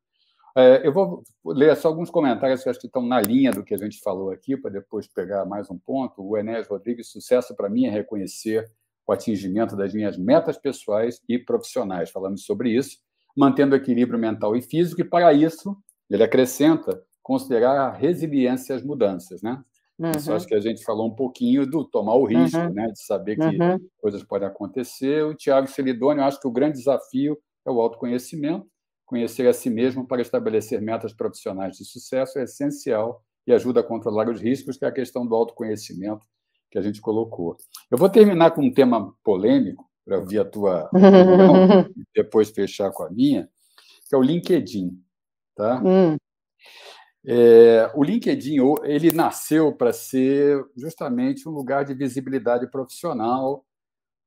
É, 0.56 0.86
eu 0.86 0.92
vou 0.92 1.22
ler 1.44 1.76
só 1.76 1.88
alguns 1.88 2.10
comentários 2.10 2.62
que 2.62 2.68
acho 2.68 2.80
que 2.80 2.86
estão 2.86 3.02
na 3.02 3.20
linha 3.20 3.52
do 3.52 3.62
que 3.62 3.74
a 3.74 3.78
gente 3.78 4.00
falou 4.00 4.30
aqui, 4.30 4.56
para 4.56 4.70
depois 4.70 5.06
pegar 5.06 5.44
mais 5.44 5.70
um 5.70 5.78
ponto. 5.78 6.22
O 6.22 6.36
Enéas 6.36 6.68
Rodrigues, 6.68 7.10
sucesso 7.10 7.54
para 7.54 7.68
mim 7.68 7.86
é 7.86 7.90
reconhecer 7.90 8.70
o 9.06 9.12
atingimento 9.12 9.76
das 9.76 9.92
minhas 9.92 10.16
metas 10.16 10.56
pessoais 10.56 11.20
e 11.28 11.38
profissionais. 11.38 12.10
Falamos 12.10 12.44
sobre 12.44 12.70
isso, 12.70 12.98
mantendo 13.36 13.74
o 13.74 13.76
equilíbrio 13.76 14.18
mental 14.18 14.56
e 14.56 14.62
físico, 14.62 15.00
e 15.00 15.04
para 15.04 15.32
isso, 15.32 15.76
ele 16.08 16.22
acrescenta, 16.22 17.00
considerar 17.22 17.78
a 17.78 17.92
resiliência 17.92 18.74
às 18.74 18.82
mudanças, 18.82 19.42
né? 19.42 19.62
Uhum. 19.98 20.10
Isso 20.16 20.32
acho 20.32 20.46
que 20.46 20.54
a 20.54 20.60
gente 20.60 20.82
falou 20.82 21.06
um 21.06 21.14
pouquinho 21.14 21.66
do 21.66 21.84
tomar 21.84 22.14
o 22.14 22.24
risco, 22.24 22.58
uhum. 22.58 22.72
né? 22.72 22.86
De 22.86 23.04
saber 23.04 23.36
que 23.36 23.44
uhum. 23.44 23.78
coisas 23.98 24.24
podem 24.24 24.48
acontecer. 24.48 25.24
O 25.24 25.34
Tiago 25.34 25.68
Celidônio, 25.68 26.24
acho 26.24 26.40
que 26.40 26.48
o 26.48 26.52
grande 26.52 26.78
desafio 26.78 27.38
é 27.66 27.70
o 27.70 27.80
autoconhecimento 27.80 28.66
Conhecer 29.10 29.48
a 29.48 29.52
si 29.52 29.68
mesmo 29.68 30.06
para 30.06 30.22
estabelecer 30.22 30.80
metas 30.80 31.12
profissionais 31.12 31.76
de 31.76 31.84
sucesso 31.84 32.38
é 32.38 32.44
essencial 32.44 33.24
e 33.44 33.52
ajuda 33.52 33.80
a 33.80 33.82
controlar 33.82 34.30
os 34.30 34.40
riscos, 34.40 34.76
que 34.76 34.84
é 34.84 34.88
a 34.88 34.92
questão 34.92 35.26
do 35.26 35.34
autoconhecimento 35.34 36.24
que 36.70 36.78
a 36.78 36.80
gente 36.80 37.00
colocou. 37.00 37.56
Eu 37.90 37.98
vou 37.98 38.08
terminar 38.08 38.52
com 38.52 38.62
um 38.62 38.72
tema 38.72 39.12
polêmico, 39.24 39.90
para 40.04 40.20
ouvir 40.20 40.38
a 40.38 40.44
tua 40.44 40.88
opinião, 40.94 41.90
e 41.96 42.04
depois 42.14 42.50
fechar 42.50 42.92
com 42.92 43.02
a 43.02 43.10
minha, 43.10 43.50
que 44.08 44.14
é 44.14 44.16
o 44.16 44.22
LinkedIn. 44.22 44.96
Tá? 45.56 45.82
Hum. 45.84 46.16
É, 47.26 47.90
o 47.96 48.04
LinkedIn 48.04 48.58
ele 48.84 49.10
nasceu 49.10 49.72
para 49.72 49.92
ser 49.92 50.64
justamente 50.76 51.48
um 51.48 51.52
lugar 51.52 51.84
de 51.84 51.94
visibilidade 51.94 52.70
profissional. 52.70 53.66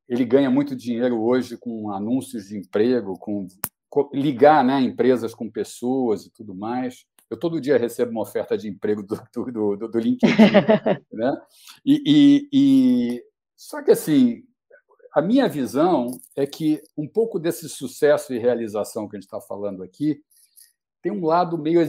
Ele 0.09 0.25
ganha 0.25 0.51
muito 0.51 0.75
dinheiro 0.75 1.23
hoje 1.23 1.55
com 1.55 1.89
anúncios 1.89 2.49
de 2.49 2.57
emprego, 2.57 3.17
com, 3.17 3.47
com 3.47 3.72
ligar 4.13 4.63
né, 4.63 4.81
empresas 4.81 5.33
com 5.33 5.49
pessoas 5.49 6.25
e 6.25 6.31
tudo 6.31 6.55
mais. 6.55 7.05
Eu 7.29 7.37
todo 7.37 7.61
dia 7.61 7.77
recebo 7.77 8.11
uma 8.11 8.21
oferta 8.21 8.57
de 8.57 8.67
emprego 8.67 9.03
do, 9.03 9.19
do, 9.33 9.75
do, 9.77 9.87
do 9.87 9.99
LinkedIn. 9.99 10.33
né? 11.11 11.41
E, 11.85 12.01
e, 12.05 12.49
e, 12.53 13.23
só 13.55 13.81
que 13.81 13.91
assim, 13.91 14.43
a 15.13 15.21
minha 15.21 15.47
visão 15.47 16.07
é 16.35 16.45
que 16.45 16.81
um 16.97 17.07
pouco 17.07 17.39
desse 17.39 17.69
sucesso 17.69 18.33
e 18.33 18.39
realização 18.39 19.07
que 19.07 19.15
a 19.15 19.19
gente 19.19 19.27
está 19.27 19.39
falando 19.39 19.83
aqui 19.83 20.21
tem 21.01 21.11
um 21.11 21.25
lado 21.25 21.57
meio 21.57 21.81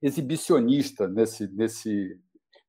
exibicionista 0.00 1.08
nesse, 1.08 1.46
nesse, 1.48 2.18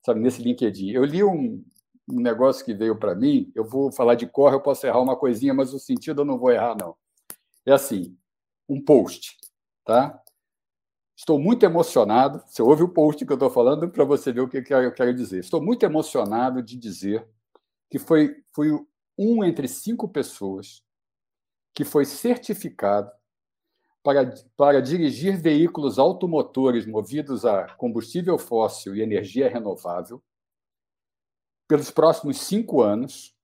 sabe, 0.05 0.19
nesse 0.19 0.41
LinkedIn. 0.41 0.91
Eu 0.91 1.05
li 1.05 1.23
um, 1.23 1.63
um 2.09 2.19
negócio 2.19 2.65
que 2.65 2.73
veio 2.73 2.97
para 2.97 3.15
mim, 3.15 3.51
eu 3.55 3.63
vou 3.63 3.91
falar 3.91 4.15
de 4.15 4.27
cor, 4.27 4.51
eu 4.51 4.61
posso 4.61 4.85
errar 4.85 4.99
uma 4.99 5.15
coisinha, 5.15 5.53
mas 5.53 5.73
o 5.73 5.79
sentido 5.79 6.21
eu 6.21 6.25
não 6.25 6.37
vou 6.37 6.51
errar, 6.51 6.75
não. 6.75 6.95
É 7.65 7.71
assim, 7.71 8.17
um 8.71 8.81
post, 8.81 9.37
tá? 9.83 10.21
Estou 11.15 11.37
muito 11.37 11.63
emocionado. 11.63 12.41
Você 12.47 12.61
ouve 12.61 12.83
o 12.83 12.89
post 12.89 13.25
que 13.25 13.31
eu 13.31 13.35
estou 13.35 13.49
falando 13.49 13.89
para 13.89 14.05
você 14.05 14.31
ver 14.31 14.41
o 14.41 14.47
que 14.47 14.57
eu 14.57 14.93
quero 14.93 15.13
dizer. 15.13 15.39
Estou 15.39 15.61
muito 15.61 15.83
emocionado 15.83 16.63
de 16.63 16.77
dizer 16.77 17.27
que 17.89 17.99
foi, 17.99 18.41
foi 18.55 18.71
um 19.17 19.43
entre 19.43 19.67
cinco 19.67 20.07
pessoas 20.07 20.81
que 21.75 21.83
foi 21.83 22.05
certificado 22.05 23.11
para, 24.01 24.33
para 24.57 24.81
dirigir 24.81 25.37
veículos 25.39 25.99
automotores 25.99 26.85
movidos 26.85 27.45
a 27.45 27.67
combustível 27.75 28.37
fóssil 28.37 28.95
e 28.95 29.01
energia 29.01 29.49
renovável 29.49 30.23
pelos 31.67 31.91
próximos 31.91 32.37
cinco 32.39 32.81
anos, 32.81 33.35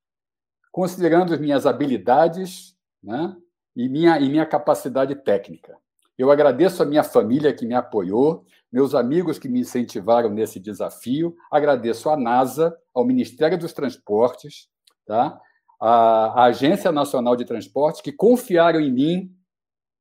considerando 0.72 1.34
as 1.34 1.40
minhas 1.40 1.66
habilidades 1.66 2.76
né, 3.02 3.38
e, 3.78 3.88
minha, 3.88 4.20
e 4.20 4.28
minha 4.28 4.46
capacidade 4.46 5.16
técnica. 5.16 5.78
Eu 6.18 6.32
agradeço 6.32 6.82
a 6.82 6.86
minha 6.86 7.04
família 7.04 7.54
que 7.54 7.64
me 7.64 7.76
apoiou, 7.76 8.44
meus 8.72 8.96
amigos 8.96 9.38
que 9.38 9.48
me 9.48 9.60
incentivaram 9.60 10.32
nesse 10.32 10.60
desafio, 10.60 11.36
agradeço 11.52 12.10
à 12.10 12.18
NASA, 12.18 12.76
ao 12.92 13.06
Ministério 13.06 13.56
dos 13.56 13.74
Transportes, 13.74 14.68
tá? 15.06 15.40
à 15.80 16.46
Agência 16.46 16.92
Nacional 16.92 17.36
de 17.36 17.46
Transportes, 17.46 18.02
que 18.02 18.12
confiaram 18.12 18.82
em 18.82 18.92
mim 18.92 19.32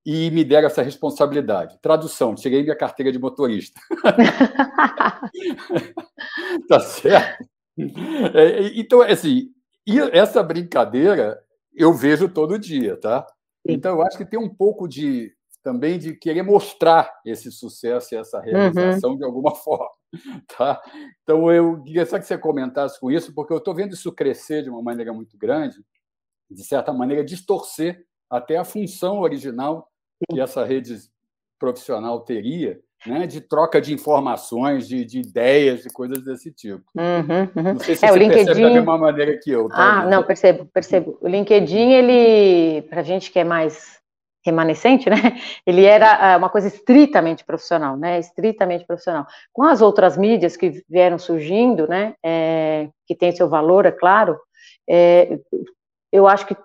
e 0.06 0.30
me 0.30 0.42
deram 0.42 0.68
essa 0.68 0.80
responsabilidade. 0.80 1.78
Tradução: 1.82 2.34
tirei 2.34 2.62
minha 2.62 2.76
carteira 2.76 3.12
de 3.12 3.18
motorista. 3.18 3.78
tá 6.66 6.80
certo? 6.80 7.44
É, 8.32 8.80
então, 8.80 9.02
assim, 9.02 9.50
essa 10.12 10.42
brincadeira 10.42 11.38
eu 11.74 11.92
vejo 11.92 12.26
todo 12.26 12.58
dia, 12.58 12.96
tá? 12.96 13.26
Então, 13.68 13.96
eu 13.96 14.02
acho 14.02 14.16
que 14.16 14.24
tem 14.24 14.38
um 14.38 14.52
pouco 14.52 14.88
de 14.88 15.34
também 15.62 15.98
de 15.98 16.14
querer 16.14 16.42
mostrar 16.42 17.12
esse 17.24 17.50
sucesso 17.50 18.14
e 18.14 18.18
essa 18.18 18.40
realização 18.40 19.10
uhum. 19.10 19.16
de 19.16 19.24
alguma 19.24 19.50
forma, 19.56 19.90
tá? 20.56 20.80
Então, 21.22 21.50
eu 21.50 21.82
queria 21.82 22.06
só 22.06 22.20
que 22.20 22.24
você 22.24 22.38
comentasse 22.38 23.00
com 23.00 23.10
isso, 23.10 23.34
porque 23.34 23.52
eu 23.52 23.58
estou 23.58 23.74
vendo 23.74 23.92
isso 23.92 24.12
crescer 24.12 24.62
de 24.62 24.70
uma 24.70 24.80
maneira 24.80 25.12
muito 25.12 25.36
grande, 25.36 25.84
de 26.48 26.62
certa 26.62 26.92
maneira, 26.92 27.24
distorcer 27.24 28.06
até 28.30 28.56
a 28.56 28.64
função 28.64 29.18
original 29.18 29.90
que 30.30 30.40
essa 30.40 30.64
rede 30.64 30.96
profissional 31.58 32.20
teria, 32.20 32.80
né, 33.06 33.26
de 33.26 33.40
troca 33.40 33.80
de 33.80 33.92
informações, 33.92 34.88
de, 34.88 35.04
de 35.04 35.20
ideias, 35.20 35.82
de 35.82 35.90
coisas 35.90 36.24
desse 36.24 36.52
tipo. 36.52 36.82
Uhum, 36.94 37.48
uhum. 37.56 37.72
Não 37.74 37.78
sei 37.80 37.94
se 37.94 38.04
é, 38.04 38.08
você 38.08 38.14
o 38.14 38.16
LinkedIn... 38.16 38.44
percebe 38.44 38.62
da 38.62 38.74
mesma 38.74 38.98
maneira 38.98 39.38
que 39.38 39.50
eu. 39.50 39.68
Tá? 39.68 39.76
Ah, 39.76 40.06
não, 40.06 40.22
percebo, 40.22 40.66
percebo. 40.66 41.18
O 41.20 41.28
LinkedIn, 41.28 41.92
ele, 41.92 42.82
para 42.82 43.00
a 43.00 43.04
gente 43.04 43.30
que 43.30 43.38
é 43.38 43.44
mais 43.44 43.96
remanescente, 44.44 45.10
né, 45.10 45.16
ele 45.66 45.84
era 45.84 46.34
ah, 46.34 46.36
uma 46.36 46.48
coisa 46.48 46.68
estritamente 46.68 47.44
profissional, 47.44 47.96
né, 47.96 48.18
estritamente 48.18 48.86
profissional. 48.86 49.26
Com 49.52 49.64
as 49.64 49.82
outras 49.82 50.16
mídias 50.16 50.56
que 50.56 50.84
vieram 50.88 51.18
surgindo, 51.18 51.88
né, 51.88 52.14
é, 52.24 52.88
que 53.06 53.14
tem 53.14 53.32
seu 53.32 53.48
valor, 53.48 53.84
é 53.86 53.90
claro, 53.90 54.38
é, 54.88 55.38
eu 56.12 56.26
acho 56.26 56.46
que 56.46 56.56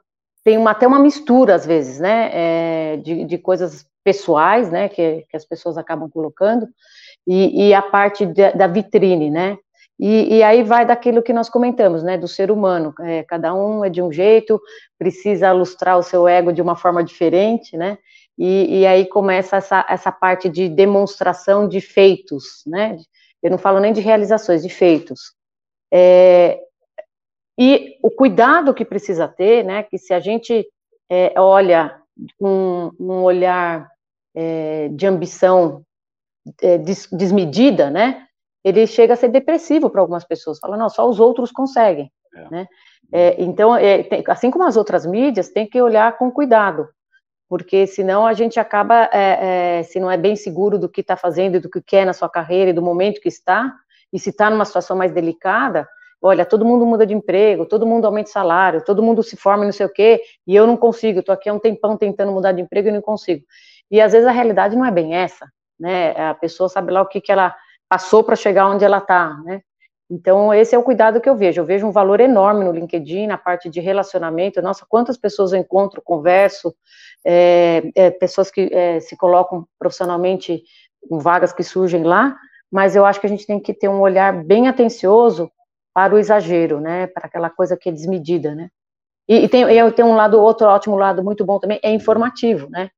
tem 0.44 0.58
uma, 0.58 0.72
até 0.72 0.88
uma 0.88 1.00
mistura, 1.00 1.56
às 1.56 1.66
vezes, 1.66 2.00
né, 2.00 2.30
é, 2.34 2.98
de, 2.98 3.26
de, 3.26 3.38
coisas 3.38 3.86
pessoais, 4.04 4.72
né, 4.72 4.90
que, 4.90 5.26
que, 5.30 5.38
as 5.38 5.46
pessoas 5.46 5.78
acabam 5.78 6.10
colocando, 6.10 6.68
e, 7.28 7.68
e 7.68 7.74
a 7.74 7.82
parte 7.82 8.26
de, 8.26 8.52
da 8.54 8.68
vitrine, 8.68 9.30
né, 9.30 9.58
e, 10.00 10.38
e, 10.38 10.44
aí 10.44 10.64
vai 10.64 10.86
daquilo 10.86 11.22
que 11.22 11.32
nós 11.32 11.48
comentamos, 11.48 12.02
né, 12.02 12.18
do 12.18 12.28
ser 12.28 12.50
humano, 12.50 12.94
é, 13.02 13.24
cada 13.24 13.54
um 13.54 13.86
é 13.86 13.90
de 13.90 14.02
um 14.02 14.12
jeito, 14.12 14.60
precisa 14.98 15.50
ilustrar 15.50 15.98
o 15.98 16.04
seu 16.04 16.28
ego 16.28 16.52
de 16.52 16.62
uma 16.62 16.76
forma 16.76 17.04
diferente, 17.04 17.78
né, 17.78 17.98
e, 18.38 18.80
e 18.80 18.86
aí 18.86 19.06
começa 19.06 19.58
essa, 19.58 19.86
essa 19.88 20.12
parte 20.12 20.50
de 20.50 20.68
demonstração 20.68 21.68
de 21.68 21.80
feitos, 21.80 22.64
né, 22.66 22.98
eu 23.44 23.50
não 23.50 23.58
falo 23.58 23.80
nem 23.80 23.94
de 23.94 24.02
realizações, 24.02 24.62
de 24.62 24.70
feitos. 24.70 25.34
É, 25.92 26.60
e 27.58 27.98
o 28.02 28.10
cuidado 28.10 28.74
que 28.74 28.86
precisa 28.86 29.28
ter, 29.28 29.64
né, 29.64 29.84
que 29.84 29.98
se 29.98 30.14
a 30.14 30.20
gente 30.20 30.68
é, 31.10 31.34
olha 31.40 32.01
com 32.38 32.92
um, 33.00 33.24
olhar 33.24 33.90
é, 34.36 34.90
de 34.90 35.08
ambição 35.08 35.84
é, 36.62 36.78
des, 36.78 37.08
desmedida, 37.12 37.90
né, 37.90 38.26
ele 38.64 38.86
chega 38.88 39.14
a 39.14 39.18
ser 39.18 39.30
depressivo 39.30 39.90
para 39.90 40.02
algumas 40.02 40.24
pessoas. 40.24 40.60
Fala, 40.60 40.78
não, 40.78 40.90
só 40.90 41.08
os 41.08 41.20
outros 41.20 41.52
conseguem, 41.52 42.12
é. 42.36 42.50
né? 42.50 42.68
É, 43.14 43.44
então, 43.44 43.76
é, 43.76 44.04
tem, 44.04 44.24
assim 44.28 44.50
como 44.50 44.64
as 44.64 44.78
outras 44.78 45.06
mídias, 45.06 45.50
tem 45.50 45.68
que 45.68 45.82
olhar 45.82 46.18
com 46.18 46.32
cuidado, 46.32 46.88
porque 47.50 47.86
senão 47.86 48.26
a 48.26 48.32
gente 48.32 48.58
acaba, 48.58 49.10
se 49.84 50.00
não 50.00 50.10
é 50.10 50.16
bem 50.16 50.38
seguro 50.38 50.80
do 50.80 50.88
que 50.88 51.02
está 51.02 51.18
fazendo, 51.18 51.60
do 51.60 51.70
que 51.70 51.82
quer 51.82 52.06
na 52.06 52.14
sua 52.14 52.30
carreira 52.30 52.70
e 52.70 52.74
do 52.74 52.82
momento 52.82 53.20
que 53.20 53.28
está, 53.28 53.76
e 54.14 54.18
se 54.18 54.30
está 54.30 54.50
numa 54.50 54.64
situação 54.64 54.96
mais 54.96 55.12
delicada, 55.12 55.86
olha, 56.22 56.46
todo 56.46 56.64
mundo 56.64 56.86
muda 56.86 57.06
de 57.06 57.14
emprego, 57.14 57.66
todo 57.66 57.86
mundo 57.86 58.06
aumenta 58.06 58.30
o 58.30 58.34
salário, 58.34 58.84
todo 58.84 59.02
mundo 59.02 59.24
se 59.24 59.36
forma 59.36 59.66
não 59.66 59.72
sei 59.72 59.86
o 59.86 59.94
quê, 59.94 60.22
e 60.46 60.56
eu 60.56 60.68
não 60.68 60.78
consigo, 60.78 61.20
estou 61.20 61.34
aqui 61.34 61.50
há 61.50 61.54
um 61.54 61.60
tempão 61.60 61.98
tentando 61.98 62.32
mudar 62.32 62.52
de 62.52 62.62
emprego 62.62 62.90
e 62.90 62.92
não 62.92 63.02
consigo. 63.02 63.44
E 63.90 64.00
às 64.00 64.12
vezes 64.12 64.28
a 64.28 64.32
realidade 64.32 64.76
não 64.76 64.86
é 64.86 64.92
bem 64.92 65.16
essa, 65.16 65.48
né? 65.80 66.12
A 66.12 66.34
pessoa 66.34 66.70
sabe 66.70 66.92
lá 66.92 67.02
o 67.02 67.08
que, 67.08 67.20
que 67.20 67.32
ela 67.32 67.56
passou 67.90 68.24
para 68.24 68.36
chegar 68.36 68.70
onde 68.70 68.86
ela 68.86 69.00
está, 69.00 69.36
né? 69.44 69.62
Então, 70.10 70.54
esse 70.54 70.76
é 70.76 70.78
o 70.78 70.84
cuidado 70.84 71.22
que 71.22 71.30
eu 71.30 71.38
vejo. 71.38 71.62
Eu 71.62 71.66
vejo 71.66 71.88
um 71.88 71.92
valor 71.92 72.20
enorme 72.20 72.66
no 72.66 72.72
LinkedIn, 72.74 73.28
na 73.28 73.38
parte 73.38 73.70
de 73.70 73.80
relacionamento. 73.80 74.62
Nossa, 74.62 74.86
quantas 74.88 75.18
pessoas 75.18 75.54
eu 75.54 75.60
encontro, 75.60 76.02
converso, 76.02 76.76
é, 77.26 77.82
é, 77.96 78.12
pessoas 78.12 78.52
que 78.52 78.70
é, 78.74 79.00
se 79.00 79.16
colocam 79.16 79.66
profissionalmente 79.80 80.64
com 81.08 81.18
vagas 81.18 81.54
que 81.54 81.64
surgem 81.64 82.04
lá, 82.04 82.36
mas 82.70 82.94
eu 82.94 83.06
acho 83.06 83.22
que 83.22 83.26
a 83.26 83.30
gente 83.30 83.48
tem 83.48 83.58
que 83.58 83.74
ter 83.74 83.88
um 83.88 84.02
olhar 84.02 84.44
bem 84.44 84.68
atencioso 84.68 85.50
para 85.94 86.16
o 86.16 86.18
exagero, 86.18 86.80
né, 86.80 87.08
para 87.08 87.28
aquela 87.28 87.50
coisa 87.50 87.78
que 87.78 87.90
é 87.90 87.92
desmedida, 87.92 88.56
né. 88.56 88.70
E, 89.28 89.46
e 89.46 89.50
tem, 89.50 89.64
e 89.64 89.92
tem 89.92 90.06
um 90.06 90.16
lado, 90.16 90.40
outro 90.40 90.68
ótimo 90.68 90.96
lado 90.96 91.24
muito 91.24 91.46
bom 91.46 91.60
também, 91.60 91.80
é 91.84 91.92
informativo, 91.94 92.70
né. 92.70 92.90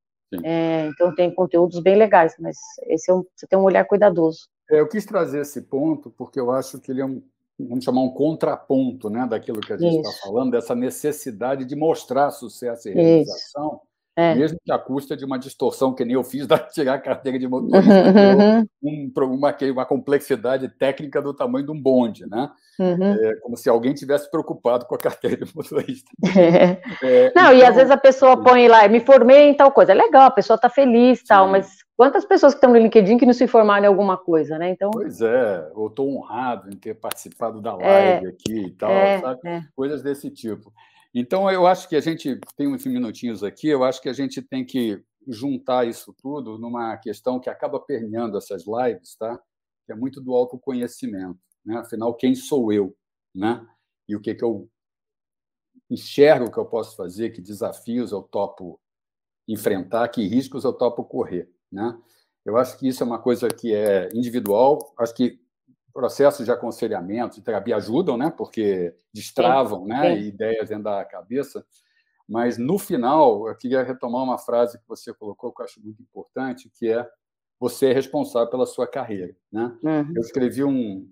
É, 0.43 0.87
então 0.87 1.13
tem 1.13 1.33
conteúdos 1.33 1.79
bem 1.79 1.95
legais, 1.95 2.35
mas 2.39 2.57
esse 2.87 3.11
é 3.11 3.13
um, 3.13 3.23
você 3.35 3.45
tem 3.45 3.59
um 3.59 3.63
olhar 3.63 3.85
cuidadoso. 3.85 4.47
É, 4.71 4.79
eu 4.79 4.87
quis 4.87 5.05
trazer 5.05 5.41
esse 5.41 5.61
ponto 5.61 6.09
porque 6.09 6.39
eu 6.39 6.51
acho 6.51 6.79
que 6.79 6.91
ele 6.91 7.01
é 7.01 7.05
um, 7.05 7.21
vamos 7.59 7.83
chamar 7.83 8.01
um 8.01 8.09
contraponto, 8.09 9.09
né, 9.09 9.27
daquilo 9.27 9.61
que 9.61 9.73
a 9.73 9.77
gente 9.77 9.97
está 9.97 10.27
falando, 10.27 10.51
dessa 10.51 10.73
necessidade 10.73 11.65
de 11.65 11.75
mostrar 11.75 12.31
sucesso 12.31 12.89
e 12.89 12.93
realização. 12.93 13.75
Isso 13.75 13.92
é. 14.15 14.35
Mesmo 14.35 14.59
que 14.63 14.71
à 14.71 14.77
custa 14.77 15.17
de 15.17 15.25
uma 15.25 15.39
distorção 15.39 15.93
que 15.93 16.05
nem 16.05 16.13
eu 16.13 16.23
fiz 16.23 16.45
da 16.45 16.57
tirar 16.69 16.95
a 16.95 16.99
carteira 16.99 17.39
de 17.39 17.47
motorista, 17.47 17.91
uhum. 17.91 18.67
um, 18.83 19.11
uma, 19.33 19.55
uma 19.71 19.85
complexidade 19.85 20.69
técnica 20.69 21.19
do 21.19 21.33
tamanho 21.33 21.65
de 21.65 21.71
um 21.71 21.81
bonde, 21.81 22.29
né? 22.29 22.51
Uhum. 22.79 23.13
É, 23.13 23.35
como 23.37 23.57
se 23.57 23.67
alguém 23.69 23.93
tivesse 23.93 24.29
preocupado 24.29 24.85
com 24.85 24.93
a 24.93 24.97
carteira 24.99 25.43
de 25.43 25.55
motorista. 25.55 26.09
É. 26.37 26.83
É, 27.03 27.31
Não, 27.35 27.45
então, 27.45 27.53
e 27.53 27.63
às 27.63 27.75
vezes 27.75 27.91
a 27.91 27.97
pessoa 27.97 28.41
põe 28.41 28.67
lá, 28.67 28.87
me 28.87 28.99
formei 28.99 29.49
em 29.49 29.53
tal 29.53 29.71
coisa, 29.71 29.91
é 29.91 29.95
legal, 29.95 30.23
a 30.23 30.31
pessoa 30.31 30.55
está 30.55 30.69
feliz, 30.69 31.19
sim. 31.19 31.25
tal, 31.27 31.47
mas 31.47 31.77
quantas 31.97 32.23
pessoas 32.23 32.53
que 32.53 32.57
estão 32.57 32.71
no 32.71 32.77
LinkedIn 32.77 33.17
que 33.17 33.25
não 33.25 33.33
se 33.33 33.47
formaram 33.47 33.85
em 33.85 33.87
alguma 33.87 34.17
coisa, 34.17 34.57
né? 34.57 34.69
Então... 34.69 34.91
Pois 34.91 35.21
é, 35.21 35.71
eu 35.75 35.87
estou 35.87 36.09
honrado 36.09 36.69
em 36.69 36.77
ter 36.77 36.93
participado 36.93 37.61
da 37.61 37.71
é. 37.79 38.19
live 38.19 38.27
aqui 38.27 38.67
e 38.67 38.71
tal, 38.71 38.91
é, 38.91 39.19
sabe? 39.19 39.39
Coisas 39.75 40.01
desse 40.01 40.29
tipo. 40.29 40.71
Então, 41.13 41.49
eu 41.49 41.67
acho 41.67 41.87
que 41.87 41.95
a 41.95 42.01
gente 42.01 42.39
tem 42.57 42.67
uns 42.67 42.85
minutinhos 42.85 43.43
aqui, 43.43 43.67
eu 43.67 43.83
acho 43.83 44.01
que 44.01 44.09
a 44.09 44.13
gente 44.13 44.41
tem 44.41 44.65
que 44.65 45.03
juntar 45.27 45.87
isso 45.87 46.13
tudo 46.21 46.57
numa 46.57 46.97
questão 46.97 47.39
que 47.39 47.49
acaba 47.49 47.79
permeando 47.79 48.37
essas 48.37 48.63
lives, 48.65 49.15
tá? 49.15 49.39
que 49.85 49.91
é 49.91 49.95
muito 49.95 50.21
do 50.21 50.33
autoconhecimento. 50.33 51.39
Né? 51.65 51.77
Afinal, 51.77 52.13
quem 52.15 52.35
sou 52.35 52.71
eu? 52.71 52.95
Né? 53.33 53.65
E 54.07 54.15
o 54.15 54.21
que, 54.21 54.33
que 54.33 54.43
eu 54.43 54.69
enxergo 55.89 56.51
que 56.51 56.57
eu 56.57 56.65
posso 56.65 56.95
fazer, 56.95 57.31
que 57.31 57.41
desafios 57.41 58.11
eu 58.11 58.21
topo 58.21 58.79
enfrentar, 59.47 60.07
que 60.09 60.25
riscos 60.27 60.63
eu 60.63 60.73
topo 60.73 61.03
correr. 61.03 61.49
Né? 61.71 61.97
Eu 62.45 62.57
acho 62.57 62.77
que 62.77 62.87
isso 62.87 63.03
é 63.03 63.05
uma 63.05 63.19
coisa 63.19 63.47
que 63.47 63.73
é 63.73 64.09
individual. 64.13 64.93
Acho 64.97 65.13
que 65.13 65.39
processos 65.93 66.45
de 66.45 66.51
aconselhamento, 66.51 67.35
de 67.35 67.41
terapia 67.41 67.75
ajudam, 67.77 68.17
né? 68.17 68.33
Porque 68.35 68.93
destravam, 69.13 69.83
sim, 69.83 69.89
né? 69.89 70.15
Sim. 70.15 70.27
Ideias 70.27 70.69
dentro 70.69 70.85
da 70.85 71.05
cabeça. 71.05 71.65
Mas 72.27 72.57
no 72.57 72.79
final, 72.79 73.47
eu 73.47 73.55
queria 73.55 73.83
retomar 73.83 74.23
uma 74.23 74.37
frase 74.37 74.79
que 74.79 74.87
você 74.87 75.13
colocou 75.13 75.53
que 75.53 75.61
eu 75.61 75.65
acho 75.65 75.81
muito 75.81 76.01
importante, 76.01 76.71
que 76.73 76.89
é 76.89 77.07
você 77.59 77.87
é 77.87 77.93
responsável 77.93 78.49
pela 78.49 78.65
sua 78.65 78.87
carreira, 78.87 79.35
né? 79.51 79.77
Uhum. 79.83 80.13
Eu 80.15 80.21
escrevi 80.21 80.63
um, 80.63 81.09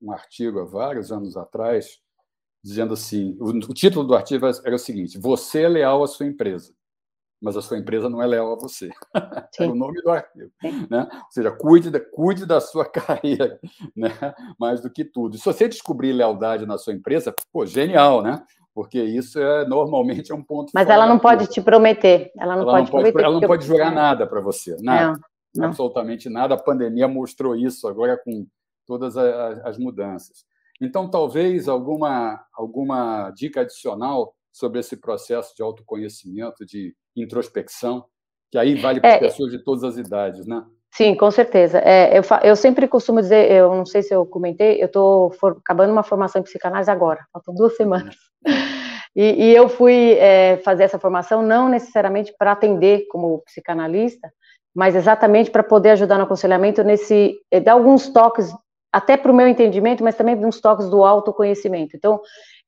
um 0.00 0.12
artigo 0.12 0.60
há 0.60 0.64
vários 0.64 1.10
anos 1.10 1.36
atrás 1.36 2.00
dizendo 2.62 2.94
assim, 2.94 3.36
o, 3.40 3.48
o 3.48 3.74
título 3.74 4.06
do 4.06 4.14
artigo 4.14 4.46
era 4.46 4.74
o 4.74 4.78
seguinte: 4.78 5.18
você 5.18 5.62
é 5.62 5.68
leal 5.68 6.02
à 6.02 6.06
sua 6.06 6.26
empresa 6.26 6.74
mas 7.40 7.56
a 7.56 7.62
sua 7.62 7.78
empresa 7.78 8.08
não 8.08 8.22
é 8.22 8.26
leal 8.26 8.52
a 8.52 8.56
você. 8.56 8.90
é 9.58 9.66
o 9.66 9.74
nome 9.74 10.02
do 10.02 10.10
artigo. 10.10 10.50
Né? 10.90 11.08
Ou 11.12 11.30
seja, 11.30 11.50
cuide 11.50 11.90
da, 11.90 12.00
cuide 12.00 12.44
da 12.44 12.60
sua 12.60 12.84
carreira, 12.90 13.58
né? 13.96 14.10
mais 14.58 14.80
do 14.80 14.90
que 14.90 15.04
tudo. 15.04 15.38
se 15.38 15.44
você 15.44 15.68
descobrir 15.68 16.12
lealdade 16.12 16.66
na 16.66 16.76
sua 16.76 16.92
empresa, 16.92 17.34
pô, 17.52 17.64
genial, 17.64 18.22
né? 18.22 18.42
Porque 18.74 19.02
isso 19.02 19.38
é 19.38 19.66
normalmente 19.66 20.30
é 20.30 20.34
um 20.34 20.42
ponto. 20.42 20.70
Mas 20.72 20.88
ela 20.88 21.06
não 21.06 21.18
pode 21.18 21.46
te 21.48 21.60
prometer. 21.60 22.30
Ela 22.38 22.54
não 22.54 22.62
ela 22.62 22.72
pode, 22.72 22.84
não 22.84 22.90
pode 22.90 23.12
prometer. 23.12 23.24
Ela 23.24 23.40
não 23.40 23.48
pode 23.48 23.66
jurar 23.66 23.92
nada 23.92 24.26
para 24.26 24.40
você, 24.40 24.76
nada. 24.80 25.12
Não, 25.12 25.20
não. 25.56 25.64
Absolutamente 25.66 26.28
nada. 26.28 26.54
A 26.54 26.62
pandemia 26.62 27.08
mostrou 27.08 27.56
isso 27.56 27.88
agora 27.88 28.16
com 28.16 28.46
todas 28.86 29.16
as 29.16 29.76
mudanças. 29.76 30.44
Então, 30.80 31.10
talvez 31.10 31.68
alguma, 31.68 32.42
alguma 32.54 33.30
dica 33.32 33.60
adicional 33.60 34.34
sobre 34.52 34.80
esse 34.80 34.96
processo 34.96 35.54
de 35.54 35.62
autoconhecimento, 35.62 36.64
de 36.64 36.94
introspecção, 37.22 38.04
que 38.50 38.58
aí 38.58 38.74
vale 38.74 39.00
para 39.00 39.10
é, 39.10 39.18
pessoas 39.18 39.50
de 39.50 39.62
todas 39.62 39.84
as 39.84 39.96
idades, 39.96 40.46
né? 40.46 40.64
Sim, 40.92 41.14
com 41.14 41.30
certeza. 41.30 41.78
É, 41.78 42.18
eu, 42.18 42.22
eu, 42.42 42.56
sempre 42.56 42.88
costumo 42.88 43.20
dizer, 43.20 43.50
eu 43.50 43.74
não 43.74 43.86
sei 43.86 44.02
se 44.02 44.12
eu 44.12 44.26
comentei, 44.26 44.82
eu 44.82 44.86
estou 44.86 45.32
acabando 45.58 45.92
uma 45.92 46.02
formação 46.02 46.40
em 46.40 46.44
psicanálise 46.44 46.90
agora, 46.90 47.24
faltam 47.32 47.54
duas 47.54 47.76
semanas. 47.76 48.16
E, 49.14 49.46
e 49.46 49.56
eu 49.56 49.68
fui 49.68 50.12
é, 50.12 50.58
fazer 50.58 50.84
essa 50.84 50.98
formação 50.98 51.42
não 51.42 51.68
necessariamente 51.68 52.32
para 52.38 52.52
atender 52.52 53.06
como 53.08 53.42
psicanalista, 53.42 54.32
mas 54.74 54.94
exatamente 54.94 55.50
para 55.50 55.62
poder 55.62 55.90
ajudar 55.90 56.16
no 56.16 56.24
aconselhamento 56.24 56.84
nesse, 56.84 57.36
é, 57.50 57.58
dar 57.58 57.72
alguns 57.72 58.08
toques, 58.08 58.52
até 58.92 59.16
para 59.16 59.32
o 59.32 59.34
meu 59.34 59.48
entendimento, 59.48 60.02
mas 60.02 60.14
também 60.14 60.36
uns 60.36 60.60
toques 60.60 60.88
do 60.88 61.04
autoconhecimento. 61.04 61.96
Então, 61.96 62.20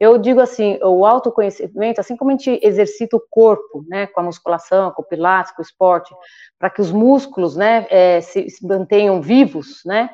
eu 0.03 0.19
digo 0.19 0.41
assim, 0.41 0.81
o 0.83 1.07
autoconhecimento, 1.07 2.01
assim 2.01 2.17
como 2.17 2.33
a 2.33 2.35
gente 2.35 2.59
exercita 2.61 3.17
o 3.17 3.23
corpo, 3.31 3.85
né, 3.87 4.09
com 4.09 4.19
a 4.19 4.25
musculação, 4.25 4.91
com 4.91 5.01
o 5.01 5.05
pilates, 5.05 5.53
com 5.53 5.63
o 5.63 5.65
esporte, 5.65 6.13
para 6.59 6.69
que 6.69 6.81
os 6.81 6.91
músculos, 6.91 7.55
né, 7.55 7.87
é, 7.89 8.21
se, 8.21 8.51
se, 8.51 8.67
mantenham 8.67 9.23
vivos, 9.23 9.81
né, 9.87 10.11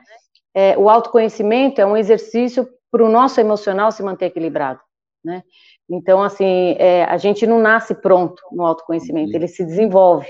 é, 0.54 0.76
o 0.76 0.90
autoconhecimento 0.90 1.80
é 1.80 1.86
um 1.86 1.96
exercício 1.96 2.68
para 2.90 3.02
o 3.02 3.08
nosso 3.08 3.40
emocional 3.40 3.90
se 3.90 4.02
manter 4.02 4.26
equilibrado, 4.26 4.78
né. 5.24 5.42
Então, 5.88 6.22
assim, 6.22 6.76
é, 6.78 7.04
a 7.04 7.16
gente 7.16 7.46
não 7.46 7.58
nasce 7.58 7.94
pronto 7.94 8.42
no 8.52 8.66
autoconhecimento, 8.66 9.34
ele 9.34 9.48
se 9.48 9.64
desenvolve. 9.64 10.28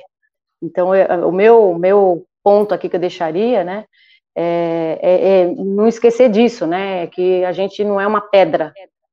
Então, 0.62 0.90
o 1.26 1.32
meu, 1.32 1.74
meu 1.74 2.24
ponto 2.44 2.72
aqui 2.72 2.88
que 2.88 2.94
eu 2.94 3.00
deixaria, 3.00 3.64
né, 3.64 3.86
é, 4.36 5.00
é, 5.02 5.40
é, 5.40 5.46
não 5.56 5.88
esquecer 5.88 6.30
disso, 6.30 6.64
né, 6.64 7.09
que 7.09 7.44
a 7.44 7.50
gente 7.50 7.82
não 7.82 8.00
é 8.00 8.06
uma 8.06 8.20
pedra, 8.20 8.72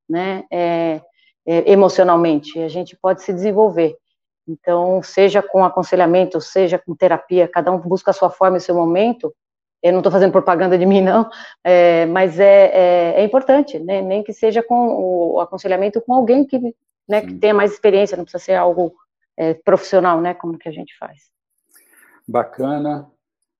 né, 0.10 0.43
é, 0.51 1.01
é, 1.45 1.72
emocionalmente, 1.72 2.60
a 2.60 2.68
gente 2.68 2.95
pode 2.95 3.22
se 3.22 3.32
desenvolver. 3.34 3.95
Então, 4.47 5.01
seja 5.01 5.41
com 5.41 5.66
aconselhamento, 5.66 6.39
seja 6.39 6.78
com 6.78 6.95
terapia, 6.95 7.47
cada 7.47 7.72
um 7.72 7.80
busca 7.80 8.12
a 8.12 8.14
sua 8.14 8.30
forma 8.30 8.58
e 8.58 8.60
o 8.60 8.62
seu 8.62 8.76
momento. 8.76 9.34
Eu 9.82 9.91
não 9.91 9.99
estou 9.99 10.12
fazendo 10.12 10.32
propaganda 10.32 10.78
de 10.78 10.86
mim, 10.86 11.01
não, 11.01 11.30
é, 11.64 12.06
mas 12.08 12.39
é, 12.39 12.72
é, 12.74 13.22
é, 13.22 13.24
importante, 13.24 13.78
né? 13.80 14.01
nem 14.01 14.24
que 14.24 14.34
seja 14.34 14.64
com 14.64 15.34
o 15.36 15.39
aconselhamento 15.39 16.01
com 16.01 16.14
alguém 16.14 16.45
que, 16.45 16.60
né, 17.08 17.22
que 17.22 17.36
tenha 17.36 17.53
mais 17.53 17.72
experiência, 17.72 18.18
não 18.18 18.24
precisa 18.24 18.43
ser 18.43 18.56
algo 18.56 18.93
é, 19.38 19.53
profissional, 19.53 20.22
né, 20.22 20.34
como 20.34 20.58
que 20.58 20.70
a 20.70 20.72
gente 20.72 20.97
faz. 20.97 21.30
Bacana. 22.28 23.12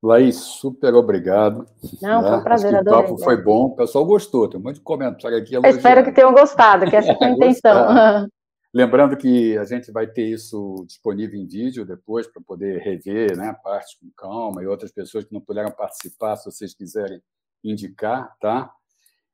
Laís, 0.06 0.36
super 0.36 0.94
obrigado. 0.94 1.68
Não, 2.00 2.22
né? 2.22 2.30
foi 2.30 2.38
um 2.38 2.44
prazer, 2.44 2.76
adorei. 2.76 3.00
O 3.00 3.04
papo 3.04 3.18
foi 3.24 3.42
bom, 3.42 3.66
o 3.66 3.76
pessoal 3.76 4.06
gostou, 4.06 4.48
tem 4.48 4.60
um 4.60 4.64
monte 4.64 4.76
de 4.76 4.82
comentário 4.82 5.36
aqui. 5.36 5.56
Eu 5.56 5.66
espero 5.66 6.04
que 6.04 6.12
tenham 6.12 6.32
gostado, 6.32 6.88
que 6.88 6.96
essa 6.96 7.12
é 7.20 7.26
a 7.26 7.30
intenção. 7.30 8.28
Lembrando 8.72 9.18
que 9.18 9.58
a 9.58 9.64
gente 9.64 9.92
vai 9.92 10.06
ter 10.06 10.26
isso 10.26 10.84
disponível 10.86 11.40
em 11.40 11.48
vídeo 11.48 11.86
depois, 11.86 12.28
para 12.28 12.42
poder 12.44 12.82
rever 12.82 13.36
né, 13.36 13.56
partes 13.64 13.98
com 13.98 14.12
calma, 14.16 14.62
e 14.62 14.68
outras 14.68 14.92
pessoas 14.92 15.24
que 15.24 15.34
não 15.34 15.42
puderam 15.42 15.72
participar, 15.72 16.36
se 16.36 16.52
vocês 16.52 16.74
quiserem 16.74 17.22
indicar, 17.64 18.36
tá? 18.40 18.70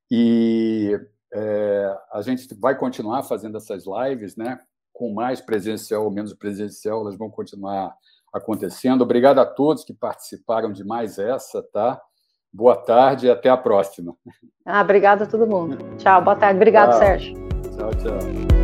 E 0.10 0.98
é, 1.34 1.98
a 2.14 2.22
gente 2.22 2.54
vai 2.54 2.78
continuar 2.78 3.24
fazendo 3.24 3.58
essas 3.58 3.84
lives, 3.86 4.38
né? 4.38 4.60
Com 4.94 5.12
mais 5.12 5.42
presencial 5.42 6.06
ou 6.06 6.12
menos 6.12 6.34
presencial, 6.34 7.02
elas 7.02 7.18
vão 7.18 7.30
continuar 7.30 7.94
acontecendo. 8.32 9.02
Obrigado 9.02 9.40
a 9.40 9.46
todos 9.46 9.84
que 9.84 9.94
participaram 9.94 10.72
de 10.72 10.84
mais 10.84 11.18
essa, 11.20 11.62
tá? 11.74 12.02
Boa 12.54 12.76
tarde 12.76 13.28
e 13.28 13.30
até 13.30 13.50
a 13.50 13.58
próxima. 13.58 14.16
Ah, 14.66 14.82
obrigado 14.82 15.24
a 15.24 15.26
todo 15.26 15.48
mundo. 15.48 15.78
Tchau, 15.98 16.22
boa 16.22 16.36
tarde. 16.36 16.58
Obrigado, 16.58 16.92
tchau. 16.92 17.00
Sérgio. 17.00 17.34
Tchau, 17.76 17.90
tchau. 17.92 18.61